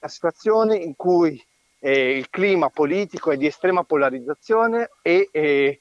la 0.00 0.08
situazione 0.08 0.76
in 0.76 0.94
cui 0.94 1.42
eh, 1.80 2.16
il 2.16 2.28
clima 2.28 2.68
politico 2.68 3.30
è 3.30 3.36
di 3.36 3.46
estrema 3.46 3.84
polarizzazione 3.84 4.90
e 5.02 5.28
eh, 5.32 5.80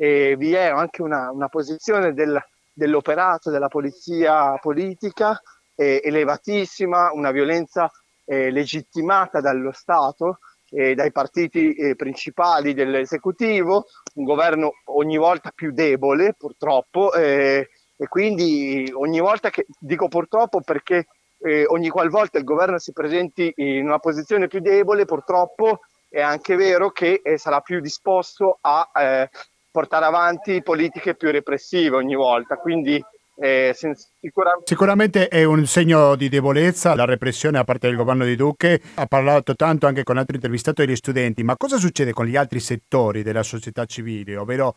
e 0.00 0.36
vi 0.36 0.52
è 0.52 0.66
anche 0.66 1.02
una, 1.02 1.32
una 1.32 1.48
posizione 1.48 2.14
del, 2.14 2.40
dell'operato 2.72 3.50
della 3.50 3.66
polizia 3.66 4.56
politica 4.58 5.42
eh, 5.74 6.00
elevatissima, 6.04 7.10
una 7.12 7.32
violenza 7.32 7.90
eh, 8.28 8.50
legittimata 8.50 9.40
dallo 9.40 9.72
Stato 9.72 10.38
e 10.70 10.94
dai 10.94 11.10
partiti 11.10 11.72
eh, 11.72 11.96
principali 11.96 12.74
dell'esecutivo, 12.74 13.86
un 14.14 14.24
governo 14.24 14.72
ogni 14.86 15.16
volta 15.16 15.50
più 15.54 15.72
debole 15.72 16.34
purtroppo 16.36 17.12
eh, 17.14 17.70
e 17.96 18.06
quindi 18.06 18.90
ogni 18.94 19.20
volta 19.20 19.50
che 19.50 19.66
dico 19.80 20.08
purtroppo 20.08 20.60
perché 20.60 21.06
eh, 21.40 21.64
ogni 21.66 21.88
qualvolta 21.88 22.38
il 22.38 22.44
governo 22.44 22.78
si 22.78 22.92
presenti 22.92 23.52
in 23.56 23.86
una 23.86 23.98
posizione 23.98 24.46
più 24.46 24.60
debole 24.60 25.04
purtroppo 25.04 25.80
è 26.08 26.20
anche 26.20 26.56
vero 26.56 26.90
che 26.90 27.20
eh, 27.22 27.38
sarà 27.38 27.60
più 27.60 27.80
disposto 27.80 28.58
a 28.60 28.90
eh, 28.94 29.30
portare 29.70 30.04
avanti 30.04 30.62
politiche 30.62 31.14
più 31.14 31.30
repressive 31.30 31.96
ogni 31.96 32.14
volta. 32.14 32.56
Quindi 32.56 33.02
eh, 33.40 33.72
sicuramente... 33.74 34.64
sicuramente... 34.64 35.28
è 35.28 35.44
un 35.44 35.64
segno 35.66 36.16
di 36.16 36.28
debolezza 36.28 36.94
la 36.94 37.04
repressione 37.04 37.58
a 37.58 37.64
parte 37.64 37.86
del 37.86 37.96
governo 37.96 38.24
di 38.24 38.34
Duque. 38.34 38.80
Ha 38.94 39.06
parlato 39.06 39.54
tanto 39.54 39.86
anche 39.86 40.02
con 40.02 40.18
altri 40.18 40.36
intervistatori 40.36 40.92
e 40.92 40.96
studenti, 40.96 41.42
ma 41.44 41.56
cosa 41.56 41.76
succede 41.76 42.12
con 42.12 42.26
gli 42.26 42.36
altri 42.36 42.60
settori 42.60 43.22
della 43.22 43.44
società 43.44 43.84
civile, 43.84 44.36
ovvero 44.36 44.74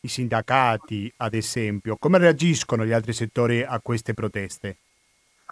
i 0.00 0.08
sindacati, 0.08 1.12
ad 1.18 1.34
esempio? 1.34 1.96
Come 1.96 2.18
reagiscono 2.18 2.84
gli 2.84 2.92
altri 2.92 3.14
settori 3.14 3.62
a 3.62 3.80
queste 3.80 4.12
proteste? 4.12 4.76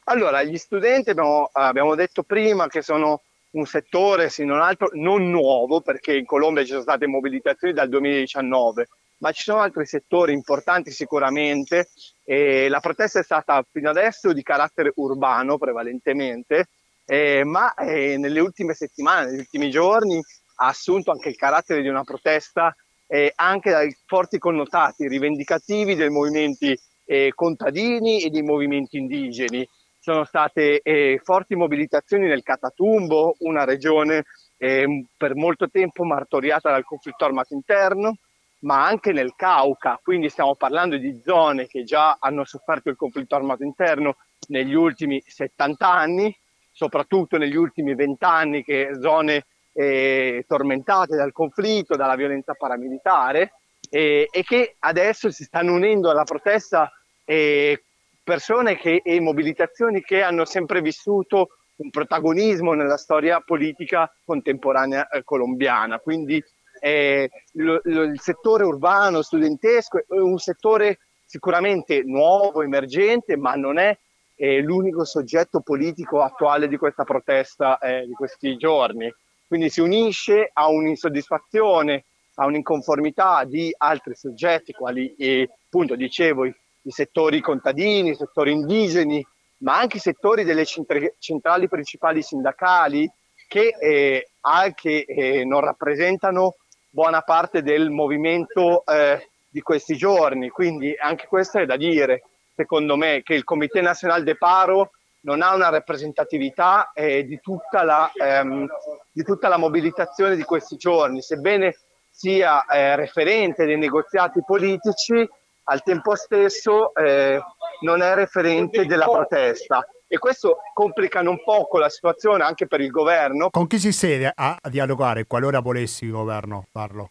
Allora, 0.05 0.43
gli 0.43 0.57
studenti 0.59 1.11
abbiamo, 1.11 1.49
abbiamo 1.53 1.95
detto 1.95 2.23
prima 2.25 2.67
che 2.67 2.83
sono 2.83 3.23
un 3.53 3.65
settore, 3.65 4.29
se 4.29 4.45
non 4.45 4.61
altro, 4.61 4.91
non 4.93 5.31
nuovo, 5.31 5.81
perché 5.81 6.17
in 6.17 6.27
Colombia 6.27 6.63
ci 6.63 6.71
sono 6.71 6.83
state 6.83 7.07
mobilitazioni 7.07 7.73
dal 7.73 7.89
2019, 7.89 8.89
ma 9.21 9.33
ci 9.33 9.43
sono 9.43 9.61
altri 9.61 9.87
settori 9.87 10.33
importanti 10.33 10.91
sicuramente. 10.91 11.89
E 12.25 12.69
la 12.69 12.81
protesta 12.81 13.21
è 13.21 13.23
stata 13.23 13.65
fino 13.71 13.91
adesso 13.91 14.33
di 14.33 14.43
carattere 14.43 14.93
urbano 14.97 15.57
prevalentemente, 15.57 16.67
eh, 17.07 17.45
ma 17.45 17.75
eh, 17.75 18.17
nelle 18.19 18.41
ultime 18.41 18.75
settimane, 18.75 19.27
negli 19.27 19.39
ultimi 19.39 19.71
giorni, 19.71 20.21
ha 20.57 20.67
assunto 20.67 21.11
anche 21.11 21.31
il 21.31 21.37
carattere 21.37 21.83
di 21.83 21.89
una 21.89 22.05
protesta 22.05 22.75
eh, 23.07 23.33
anche 23.35 23.71
dai 23.71 23.97
forti 24.07 24.39
connotati 24.39 25.09
rivendicativi 25.09 25.95
dei 25.95 26.11
movimenti 26.11 26.79
eh, 27.07 27.33
contadini 27.35 28.23
e 28.23 28.31
dei 28.31 28.43
movimenti 28.43 28.99
indigeni 28.99 29.67
sono 29.99 30.25
state 30.25 30.81
eh, 30.81 31.21
forti 31.23 31.57
mobilitazioni 31.57 32.27
nel 32.27 32.43
Catatumbo, 32.43 33.35
una 33.41 33.65
regione 33.65 34.25
eh, 34.57 35.07
per 35.17 35.35
molto 35.35 35.69
tempo 35.69 36.05
martoriata 36.05 36.71
dal 36.71 36.85
conflitto 36.85 37.25
armato 37.25 37.53
interno, 37.53 38.17
ma 38.61 38.85
anche 38.85 39.13
nel 39.13 39.35
Cauca, 39.37 40.01
quindi 40.03 40.29
stiamo 40.29 40.55
parlando 40.55 40.97
di 40.97 41.21
zone 41.25 41.67
che 41.67 41.85
già 41.85 42.17
hanno 42.21 42.45
sofferto 42.45 42.91
il 42.91 42.97
conflitto 42.97 43.35
armato 43.35 43.63
interno 43.63 44.17
negli 44.49 44.75
ultimi 44.75 45.23
70 45.25 45.89
anni, 45.91 46.37
soprattutto 46.71 47.39
negli 47.39 47.57
ultimi 47.57 47.95
20 47.95 48.25
anni, 48.25 48.65
che 48.65 48.91
zone 49.01 49.47
eh, 49.73 50.45
tormentate 50.47 51.17
dal 51.17 51.33
conflitto, 51.33 51.97
dalla 51.97 52.17
violenza 52.17 52.55
paramilitare, 52.55 53.53
e 53.89 54.29
che 54.45 54.77
adesso 54.79 55.31
si 55.31 55.43
stanno 55.43 55.73
unendo 55.75 56.11
alla 56.11 56.23
protesta 56.23 56.93
eh, 57.25 57.83
persone 58.23 58.77
che, 58.77 59.01
e 59.05 59.21
mobilitazioni 59.21 60.01
che 60.03 60.23
hanno 60.23 60.45
sempre 60.45 60.81
vissuto 60.81 61.49
un 61.77 61.91
protagonismo 61.91 62.75
nella 62.75 62.97
storia 62.97 63.41
politica 63.41 64.13
contemporanea 64.25 65.09
eh, 65.09 65.25
colombiana. 65.25 65.99
Quindi 65.99 66.43
eh, 66.81 67.31
lo, 67.53 67.81
lo, 67.85 68.03
il 68.03 68.21
settore 68.21 68.65
urbano, 68.65 69.23
studentesco 69.23 69.99
è 69.99 70.19
un 70.19 70.39
settore 70.39 70.99
sicuramente 71.25 72.03
nuovo, 72.05 72.63
emergente, 72.63 73.37
ma 73.37 73.55
non 73.55 73.79
è 73.79 73.97
eh, 74.35 74.61
l'unico 74.61 75.05
soggetto 75.05 75.61
politico 75.61 76.23
attuale 76.23 76.67
di 76.67 76.77
questa 76.77 77.05
protesta 77.05 77.79
eh, 77.79 78.07
di 78.07 78.13
questi 78.13 78.57
giorni. 78.57 79.13
Quindi 79.47 79.69
si 79.69 79.81
unisce 79.81 80.51
a 80.53 80.69
un'insoddisfazione, 80.69 82.05
a 82.37 82.47
un'inconformità 82.47 83.45
di 83.45 83.73
altri 83.77 84.15
soggetti, 84.15 84.73
quali 84.73 85.15
eh, 85.17 85.49
appunto 85.67 85.95
dicevo 85.95 86.47
i 86.47 86.55
i 86.83 86.91
settori 86.91 87.41
contadini, 87.41 88.11
i 88.11 88.15
settori 88.15 88.53
indigeni, 88.53 89.25
ma 89.59 89.79
anche 89.79 89.99
i 89.99 90.01
settori 90.01 90.45
delle 90.45 90.65
centrali 90.65 91.69
principali 91.69 92.23
sindacali 92.23 93.11
che 93.47 93.75
eh, 93.79 94.31
anche 94.41 95.05
eh, 95.05 95.45
non 95.45 95.61
rappresentano 95.61 96.57
buona 96.91 97.23
parte 97.23 97.63
del 97.63 97.91
movimento 97.91 98.85
eh, 98.85 99.31
di 99.49 99.61
questi 99.63 99.97
giorni. 99.97 100.51
Quindi 100.51 100.95
anche 100.99 101.27
questo 101.27 101.59
è 101.59 101.67
da 101.67 101.77
dire, 101.77 102.23
secondo 102.55 102.97
me, 102.97 103.23
che 103.23 103.35
il 103.35 103.45
Comité 103.45 103.81
Nazionale 103.81 104.25
de 104.25 104.37
Paro 104.37 104.91
non 105.23 105.43
ha 105.43 105.55
una 105.55 105.69
rappresentatività 105.69 106.93
eh, 106.93 107.25
di 107.25 107.41
tutta, 107.41 107.83
la, 107.83 108.11
ehm, 108.13 108.67
di, 109.13 109.23
tutta 109.23 109.49
la, 109.49 109.59
mobilitazione 109.59 110.35
di 110.35 110.43
questi 110.43 110.77
giorni, 110.77 111.23
sebbene 111.23 111.77
sia 112.11 112.65
eh, 112.65 112.97
referente 112.97 113.67
dei 113.67 113.79
negoziati 113.79 114.43
politici, 114.45 115.29
al 115.65 115.83
tempo 115.83 116.17
stesso 116.17 116.95
eh, 116.95 117.41
non 117.83 118.03
è 118.03 118.15
referente 118.15 118.87
della 118.87 119.07
protesta 119.07 119.87
e 120.13 120.19
questo 120.19 120.59
complica 120.75 121.21
un 121.21 121.41
poco 121.41 121.79
la 121.79 121.89
situazione 121.89 122.43
anche 122.43 122.67
per 122.67 122.81
il 122.81 122.91
governo. 122.91 123.49
Con 123.49 123.69
chi 123.69 123.79
si 123.79 123.93
siede 123.93 124.33
a, 124.35 124.59
dialogare 124.69 125.25
qualora 125.25 125.61
volessi 125.61 126.05
il 126.05 126.11
governo 126.11 126.67
farlo? 126.73 127.11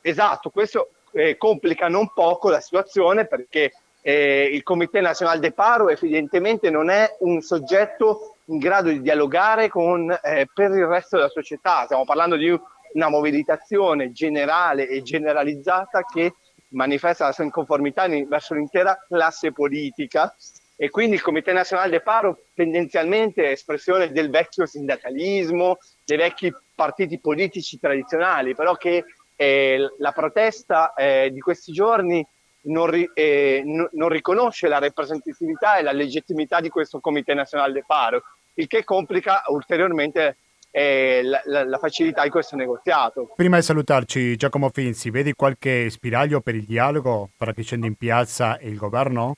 Esatto, 0.00 0.50
questo 0.50 0.88
eh, 1.12 1.36
complica 1.36 1.86
un 1.86 2.12
poco 2.12 2.48
la 2.50 2.58
situazione 2.58 3.26
perché 3.26 3.72
eh, 4.00 4.50
il 4.52 4.64
Comité 4.64 5.00
Nazionale 5.00 5.38
de 5.38 5.52
Paro 5.52 5.90
evidentemente 5.90 6.70
non 6.70 6.90
è 6.90 7.08
un 7.20 7.40
soggetto 7.40 8.34
in 8.46 8.58
grado 8.58 8.88
di 8.88 9.00
dialogare 9.00 9.68
con, 9.68 10.10
eh, 10.10 10.48
per 10.52 10.72
il 10.72 10.86
resto 10.86 11.18
della 11.18 11.28
società. 11.28 11.84
Stiamo 11.84 12.04
parlando 12.04 12.34
di 12.34 12.50
una 12.94 13.08
mobilitazione 13.08 14.10
generale 14.10 14.88
e 14.88 15.02
generalizzata 15.02 16.02
che 16.02 16.34
manifesta 16.70 17.26
la 17.26 17.32
sua 17.32 17.44
inconformità 17.44 18.08
verso 18.26 18.54
l'intera 18.54 18.98
classe 19.06 19.52
politica 19.52 20.34
e 20.80 20.90
quindi 20.90 21.16
il 21.16 21.22
Comité 21.22 21.52
Nazionale 21.52 21.90
de 21.90 22.00
Paro 22.00 22.44
tendenzialmente 22.54 23.42
è 23.42 23.50
espressione 23.50 24.12
del 24.12 24.30
vecchio 24.30 24.64
sindacalismo, 24.64 25.78
dei 26.04 26.16
vecchi 26.16 26.54
partiti 26.72 27.18
politici 27.18 27.80
tradizionali, 27.80 28.54
però 28.54 28.76
che 28.76 29.04
eh, 29.34 29.76
la 29.98 30.12
protesta 30.12 30.94
eh, 30.94 31.30
di 31.32 31.40
questi 31.40 31.72
giorni 31.72 32.24
non, 32.62 32.86
ri, 32.86 33.10
eh, 33.12 33.60
n- 33.64 33.88
non, 33.90 34.08
riconosce 34.08 34.68
la 34.68 34.78
rappresentatività 34.78 35.78
e 35.78 35.82
la 35.82 35.90
legittimità 35.90 36.60
di 36.60 36.68
questo 36.68 37.00
Comité 37.00 37.34
Nazionale 37.34 37.72
de 37.72 37.82
Paro, 37.84 38.22
il 38.54 38.68
che 38.68 38.84
complica 38.84 39.42
ulteriormente 39.48 40.36
eh, 40.70 41.22
la, 41.24 41.42
la, 41.46 41.64
la, 41.64 41.78
facilità 41.78 42.22
di 42.22 42.30
questo 42.30 42.54
negoziato. 42.54 43.32
Prima 43.34 43.56
di 43.56 43.64
salutarci, 43.64 44.36
Giacomo 44.36 44.70
Finzi, 44.72 45.10
vedi 45.10 45.32
qualche 45.32 45.90
spiraglio 45.90 46.40
per 46.40 46.54
il 46.54 46.64
dialogo 46.64 47.30
fra 47.36 47.52
chi 47.52 47.64
scende 47.64 47.88
in 47.88 47.96
piazza 47.96 48.58
e 48.58 48.68
il 48.68 48.76
governo? 48.76 49.34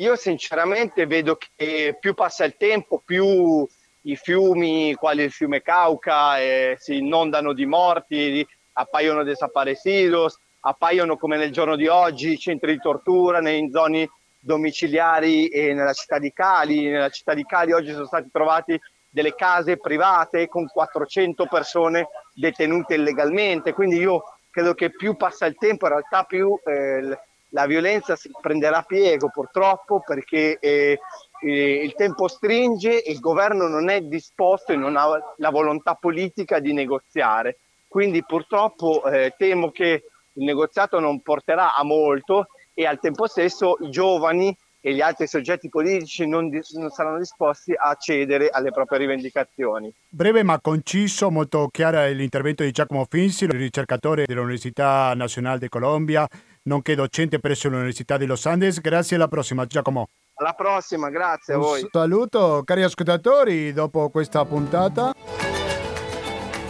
Io 0.00 0.14
sinceramente 0.14 1.06
vedo 1.06 1.36
che 1.56 1.96
più 1.98 2.14
passa 2.14 2.44
il 2.44 2.56
tempo, 2.56 3.02
più 3.04 3.66
i 4.02 4.14
fiumi, 4.14 4.94
quali 4.94 5.24
il 5.24 5.32
fiume 5.32 5.60
Cauca, 5.60 6.38
eh, 6.38 6.76
si 6.78 6.98
inondano 6.98 7.52
di 7.52 7.66
morti, 7.66 8.46
appaiono 8.74 9.24
desaparecidos, 9.24 10.38
appaiono 10.60 11.16
come 11.16 11.36
nel 11.36 11.50
giorno 11.50 11.74
di 11.74 11.88
oggi 11.88 12.38
centri 12.38 12.74
di 12.74 12.80
tortura 12.80 13.40
nei 13.40 13.70
zone 13.72 14.08
domiciliari 14.38 15.48
e 15.48 15.74
nella 15.74 15.92
città 15.92 16.20
di 16.20 16.32
Cali. 16.32 16.86
Nella 16.86 17.10
città 17.10 17.34
di 17.34 17.44
Cali 17.44 17.72
oggi 17.72 17.90
sono 17.90 18.06
stati 18.06 18.28
trovati 18.30 18.80
delle 19.10 19.34
case 19.34 19.78
private 19.78 20.46
con 20.46 20.68
400 20.68 21.46
persone 21.46 22.06
detenute 22.34 22.94
illegalmente. 22.94 23.72
Quindi 23.72 23.96
io 23.96 24.22
credo 24.48 24.74
che 24.74 24.90
più 24.90 25.16
passa 25.16 25.46
il 25.46 25.56
tempo, 25.58 25.86
in 25.86 25.90
realtà 25.90 26.22
più 26.22 26.56
eh, 26.64 27.18
la 27.50 27.66
violenza 27.66 28.16
prenderà 28.40 28.82
piego 28.82 29.30
purtroppo 29.30 30.02
perché 30.04 30.58
eh, 30.58 30.98
eh, 31.40 31.82
il 31.84 31.94
tempo 31.94 32.28
stringe 32.28 33.02
e 33.02 33.12
il 33.12 33.20
governo 33.20 33.68
non 33.68 33.88
è 33.88 34.02
disposto 34.02 34.72
e 34.72 34.76
non 34.76 34.96
ha 34.96 35.06
la 35.36 35.50
volontà 35.50 35.94
politica 35.94 36.58
di 36.58 36.72
negoziare. 36.72 37.58
Quindi 37.86 38.22
purtroppo 38.24 39.04
eh, 39.04 39.34
temo 39.36 39.70
che 39.70 40.04
il 40.32 40.44
negoziato 40.44 41.00
non 41.00 41.20
porterà 41.20 41.74
a 41.74 41.82
molto 41.84 42.48
e 42.74 42.86
al 42.86 43.00
tempo 43.00 43.26
stesso 43.26 43.76
i 43.80 43.90
giovani 43.90 44.56
e 44.80 44.94
gli 44.94 45.00
altri 45.00 45.26
soggetti 45.26 45.68
politici 45.68 46.26
non, 46.26 46.48
di- 46.48 46.60
non, 46.74 46.90
saranno 46.90 47.18
disposti 47.18 47.72
a 47.76 47.94
cedere 47.96 48.48
alle 48.48 48.70
proprie 48.70 48.98
rivendicazioni. 48.98 49.92
Breve 50.08 50.44
ma 50.44 50.60
conciso, 50.60 51.30
molto 51.30 51.68
chiaro 51.72 52.06
l'intervento 52.12 52.62
di 52.62 52.70
Giacomo 52.70 53.04
Finzi, 53.08 53.46
ricercatore 53.46 54.24
dell'Università 54.26 55.12
Nazionale 55.14 55.58
di 55.58 55.68
Colombia, 55.68 56.28
nonché 56.68 56.94
docente 56.94 57.40
presso 57.40 57.68
l'Università 57.68 58.16
di 58.16 58.26
Los 58.26 58.46
Andes. 58.46 58.80
Grazie 58.80 59.16
alla 59.16 59.26
prossima 59.26 59.66
Giacomo. 59.66 60.06
Alla 60.34 60.52
prossima, 60.52 61.10
grazie 61.10 61.54
a 61.54 61.56
voi. 61.56 61.82
Un 61.82 61.88
saluto 61.90 62.62
cari 62.64 62.84
ascoltatori 62.84 63.72
dopo 63.72 64.08
questa 64.10 64.44
puntata 64.44 65.12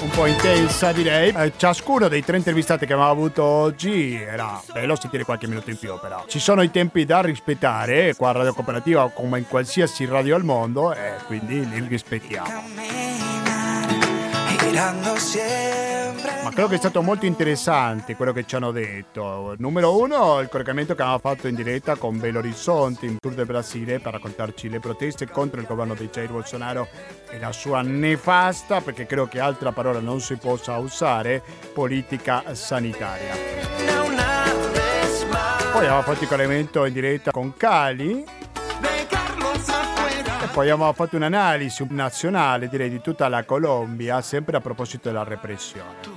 un 0.01 0.11
po' 0.11 0.27
intensa 0.27 0.93
direi. 0.93 1.33
Eh, 1.37 1.53
ciascuno 1.57 2.09
dei 2.09 2.25
tre 2.25 2.37
intervistati 2.37 2.87
che 2.87 2.93
abbiamo 2.93 3.11
avuto 3.11 3.43
oggi 3.43 4.15
era 4.15 4.61
bello 4.73 4.97
sentire 4.97 5.25
qualche 5.25 5.47
minuto 5.47 5.71
in 5.71 5.79
più 5.79 5.99
però. 6.01 6.25
Ci 6.27 6.39
sono 6.39 6.63
i 6.63 6.71
tempi 6.71 7.05
da 7.05 7.21
rispettare 7.21 8.15
qua 8.15 8.31
a 8.31 8.33
Radio 8.33 8.55
Cooperativa 8.55 9.11
come 9.11 9.39
in 9.39 9.49
qualsiasi 9.49 10.07
radio 10.07 10.37
al 10.37 10.45
mondo 10.45 10.95
e 10.95 11.15
quindi 11.27 11.69
li 11.69 11.87
rispettiamo. 11.89 12.47
Ma 16.43 16.51
credo 16.51 16.69
che 16.69 16.75
è 16.77 16.79
stato 16.79 17.03
molto 17.03 17.27
interessante 17.27 18.17
quello 18.17 18.33
che 18.33 18.47
ci 18.47 18.57
hanno 18.57 18.71
detto. 18.71 19.55
Numero 19.59 20.01
uno, 20.01 20.41
il 20.41 20.49
collegamento 20.49 20.95
che 20.95 21.03
abbiamo 21.03 21.21
fatto 21.21 21.47
in 21.47 21.55
diretta 21.55 21.97
con 21.97 22.19
Belo 22.19 22.39
Horizonte 22.39 23.07
in 23.07 23.19
Tour 23.19 23.35
del 23.35 23.47
Brasile 23.47 23.99
per 23.99 24.13
raccontarci 24.13 24.69
le 24.69 24.81
proteste 24.81 25.29
contro 25.29 25.61
il 25.61 25.67
governo 25.67 25.95
di 25.95 26.09
Jair 26.11 26.31
Bolsonaro 26.31 26.89
e 27.31 27.39
la 27.39 27.53
sua 27.53 27.83
nefasta, 27.83 28.81
perché 28.81 29.07
credo 29.07 29.27
che 29.27 29.41
altra 29.41 29.73
parola 29.73 30.01
non 30.01 30.21
si 30.21 30.37
possa 30.37 30.77
usare, 30.79 31.43
politica 31.73 32.55
sanitaria. 32.55 33.35
Poi 35.73 35.85
abbiamo 35.85 36.03
fatto 36.03 36.23
il 36.23 36.29
collegamento 36.29 36.85
in 36.87 36.93
diretta 36.93 37.31
con 37.31 37.55
Cali 37.57 38.25
poi 40.53 40.71
abbiamo 40.71 40.93
fatto 40.93 41.17
un'analisi 41.17 41.87
nazionale, 41.91 42.69
direi, 42.69 42.91
di 42.91 43.01
tutta 43.01 43.29
la 43.29 43.45
Colombia, 43.45 44.21
sempre 44.21 44.57
a 44.57 44.61
proposito 44.61 45.09
della 45.09 45.25
repressione. 45.25 46.17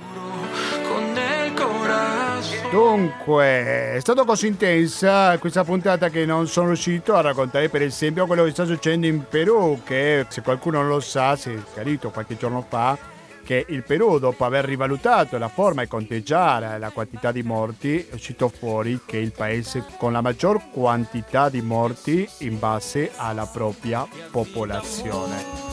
Dunque, 2.70 3.94
è 3.94 3.98
stato 4.00 4.24
così 4.24 4.46
intensa 4.46 5.36
questa 5.38 5.62
puntata 5.62 6.08
che 6.08 6.24
non 6.24 6.48
sono 6.48 6.68
riuscito 6.68 7.14
a 7.14 7.20
raccontare 7.20 7.68
per 7.68 7.82
esempio 7.82 8.26
quello 8.26 8.44
che 8.44 8.50
sta 8.50 8.64
succedendo 8.64 9.06
in 9.06 9.24
Perù, 9.28 9.82
che 9.84 10.24
se 10.28 10.40
qualcuno 10.40 10.78
non 10.78 10.88
lo 10.88 11.00
sa, 11.00 11.36
si 11.36 11.50
è 11.50 11.58
chiarito 11.74 12.10
qualche 12.10 12.36
giorno 12.36 12.64
fa, 12.66 12.96
che 13.44 13.64
il 13.68 13.82
Perù, 13.82 14.18
dopo 14.18 14.44
aver 14.44 14.64
rivalutato 14.64 15.38
la 15.38 15.48
forma 15.48 15.82
e 15.82 15.88
conteggiare 15.88 16.78
la 16.78 16.90
quantità 16.90 17.32
di 17.32 17.42
morti, 17.42 18.06
è 18.08 18.14
uscito 18.14 18.48
fuori 18.48 19.00
che 19.04 19.18
è 19.18 19.20
il 19.20 19.32
paese 19.32 19.84
con 19.98 20.12
la 20.12 20.20
maggior 20.20 20.70
quantità 20.70 21.48
di 21.48 21.60
morti 21.60 22.28
in 22.38 22.58
base 22.58 23.12
alla 23.16 23.46
propria 23.46 24.06
popolazione. 24.30 25.70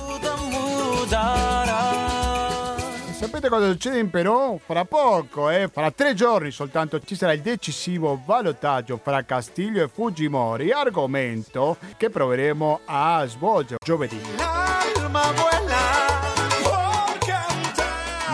Sapete 3.20 3.50
cosa 3.50 3.70
succede 3.70 4.00
in 4.00 4.10
Perù? 4.10 4.62
Fra 4.66 4.86
poco, 4.86 5.50
eh? 5.50 5.70
fra 5.72 5.92
tre 5.92 6.14
giorni 6.14 6.52
soltanto, 6.52 7.02
ci 7.02 7.16
sarà 7.16 7.34
il 7.34 7.42
decisivo 7.42 8.22
valutaggio 8.26 8.98
fra 9.04 9.26
Castiglio 9.26 9.84
e 9.84 9.90
Fujimori, 9.90 10.72
argomento 10.72 11.76
che 11.98 12.10
proveremo 12.10 12.80
a 12.86 13.26
svolgere 13.28 13.80
giovedì. 13.84 14.22
L'alma 14.38 15.32
vuela. 15.34 15.69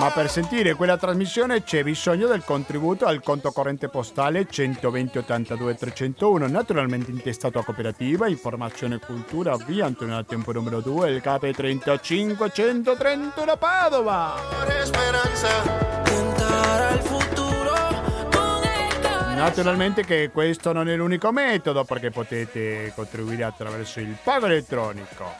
Ma 0.05 0.11
per 0.11 0.29
sentire 0.29 0.75
quella 0.75 0.97
trasmissione 0.97 1.63
c'è 1.63 1.81
bisogno 1.81 2.27
del 2.27 2.43
contributo 2.43 3.07
al 3.07 3.23
conto 3.23 3.51
corrente 3.51 3.89
postale 3.89 4.45
120 4.47 5.17
82 5.17 5.73
301, 5.73 6.47
naturalmente 6.47 7.09
intestato 7.09 7.57
a 7.57 7.63
cooperativa, 7.63 8.27
informazione 8.27 8.97
e 8.97 8.99
cultura, 8.99 9.57
via 9.65 9.87
Antonio 9.87 10.23
Tempo 10.23 10.51
numero 10.51 10.79
2, 10.79 11.09
il 11.09 11.21
KP 11.21 11.49
35 11.49 12.51
131 12.53 13.57
Padova. 13.57 14.33
Naturalmente 19.33 20.05
che 20.05 20.29
questo 20.31 20.71
non 20.71 20.87
è 20.87 20.95
l'unico 20.95 21.31
metodo 21.31 21.83
perché 21.83 22.11
potete 22.11 22.93
contribuire 22.93 23.43
attraverso 23.43 23.99
il 23.99 24.15
pago 24.23 24.45
elettronico, 24.45 25.33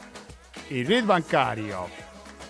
il 0.68 0.84
RID 0.84 1.04
bancario, 1.04 2.05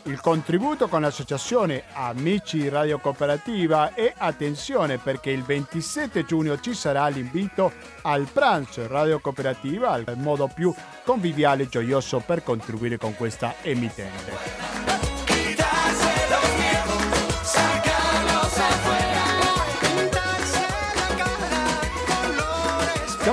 il 0.06 0.20
contributo 0.20 0.88
con 0.88 1.00
l'associazione 1.00 1.84
Amici 1.92 2.68
Radio 2.68 2.98
Cooperativa 2.98 3.94
e 3.94 4.12
attenzione 4.16 4.98
perché 4.98 5.30
il 5.30 5.42
27 5.42 6.24
giugno 6.24 6.60
ci 6.60 6.74
sarà 6.74 7.08
l'invito 7.08 7.72
al 8.02 8.26
pranzo 8.32 8.86
Radio 8.86 9.18
Cooperativa, 9.18 9.96
il 9.96 10.14
modo 10.16 10.48
più 10.52 10.72
conviviale 11.04 11.64
e 11.64 11.68
gioioso 11.68 12.22
per 12.24 12.42
contribuire 12.42 12.98
con 12.98 13.14
questa 13.16 13.54
emittente. 13.62 15.05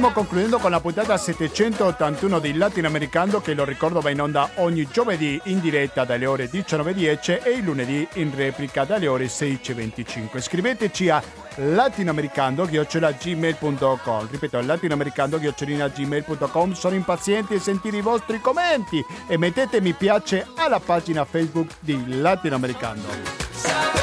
Stiamo 0.04 0.20
concludendo 0.20 0.60
con 0.60 0.70
la 0.70 0.82
puntata 0.82 1.16
781 1.16 2.39
di 2.39 2.56
Latinoamericano 2.56 3.39
che 3.39 3.54
lo 3.54 3.64
ricordo 3.64 4.01
va 4.01 4.10
in 4.10 4.20
onda 4.20 4.49
ogni 4.56 4.86
giovedì 4.91 5.39
in 5.45 5.62
diretta 5.62 6.04
dalle 6.04 6.26
ore 6.26 6.49
19.10 6.49 7.41
e 7.41 7.51
il 7.51 7.64
lunedì 7.64 8.06
in 8.16 8.36
replica 8.36 8.84
dalle 8.84 9.08
ore 9.08 9.28
16.25. 9.28 10.41
Scriveteci 10.41 11.08
a 11.08 11.24
latinoamericando-gmail.com 11.56 14.28
Ripeto, 14.30 14.60
latinoamericando-gmail.com 14.60 16.74
Sono 16.74 16.95
impaziente 16.95 17.54
di 17.54 17.62
sentire 17.62 17.95
i 17.95 18.01
vostri 18.01 18.41
commenti 18.41 19.01
e 19.26 19.38
mettete 19.38 19.80
mi 19.80 19.93
piace 19.93 20.45
alla 20.56 20.82
pagina 20.82 21.24
Facebook 21.24 21.76
di 21.80 22.20
Latinoamericano. 22.20 24.03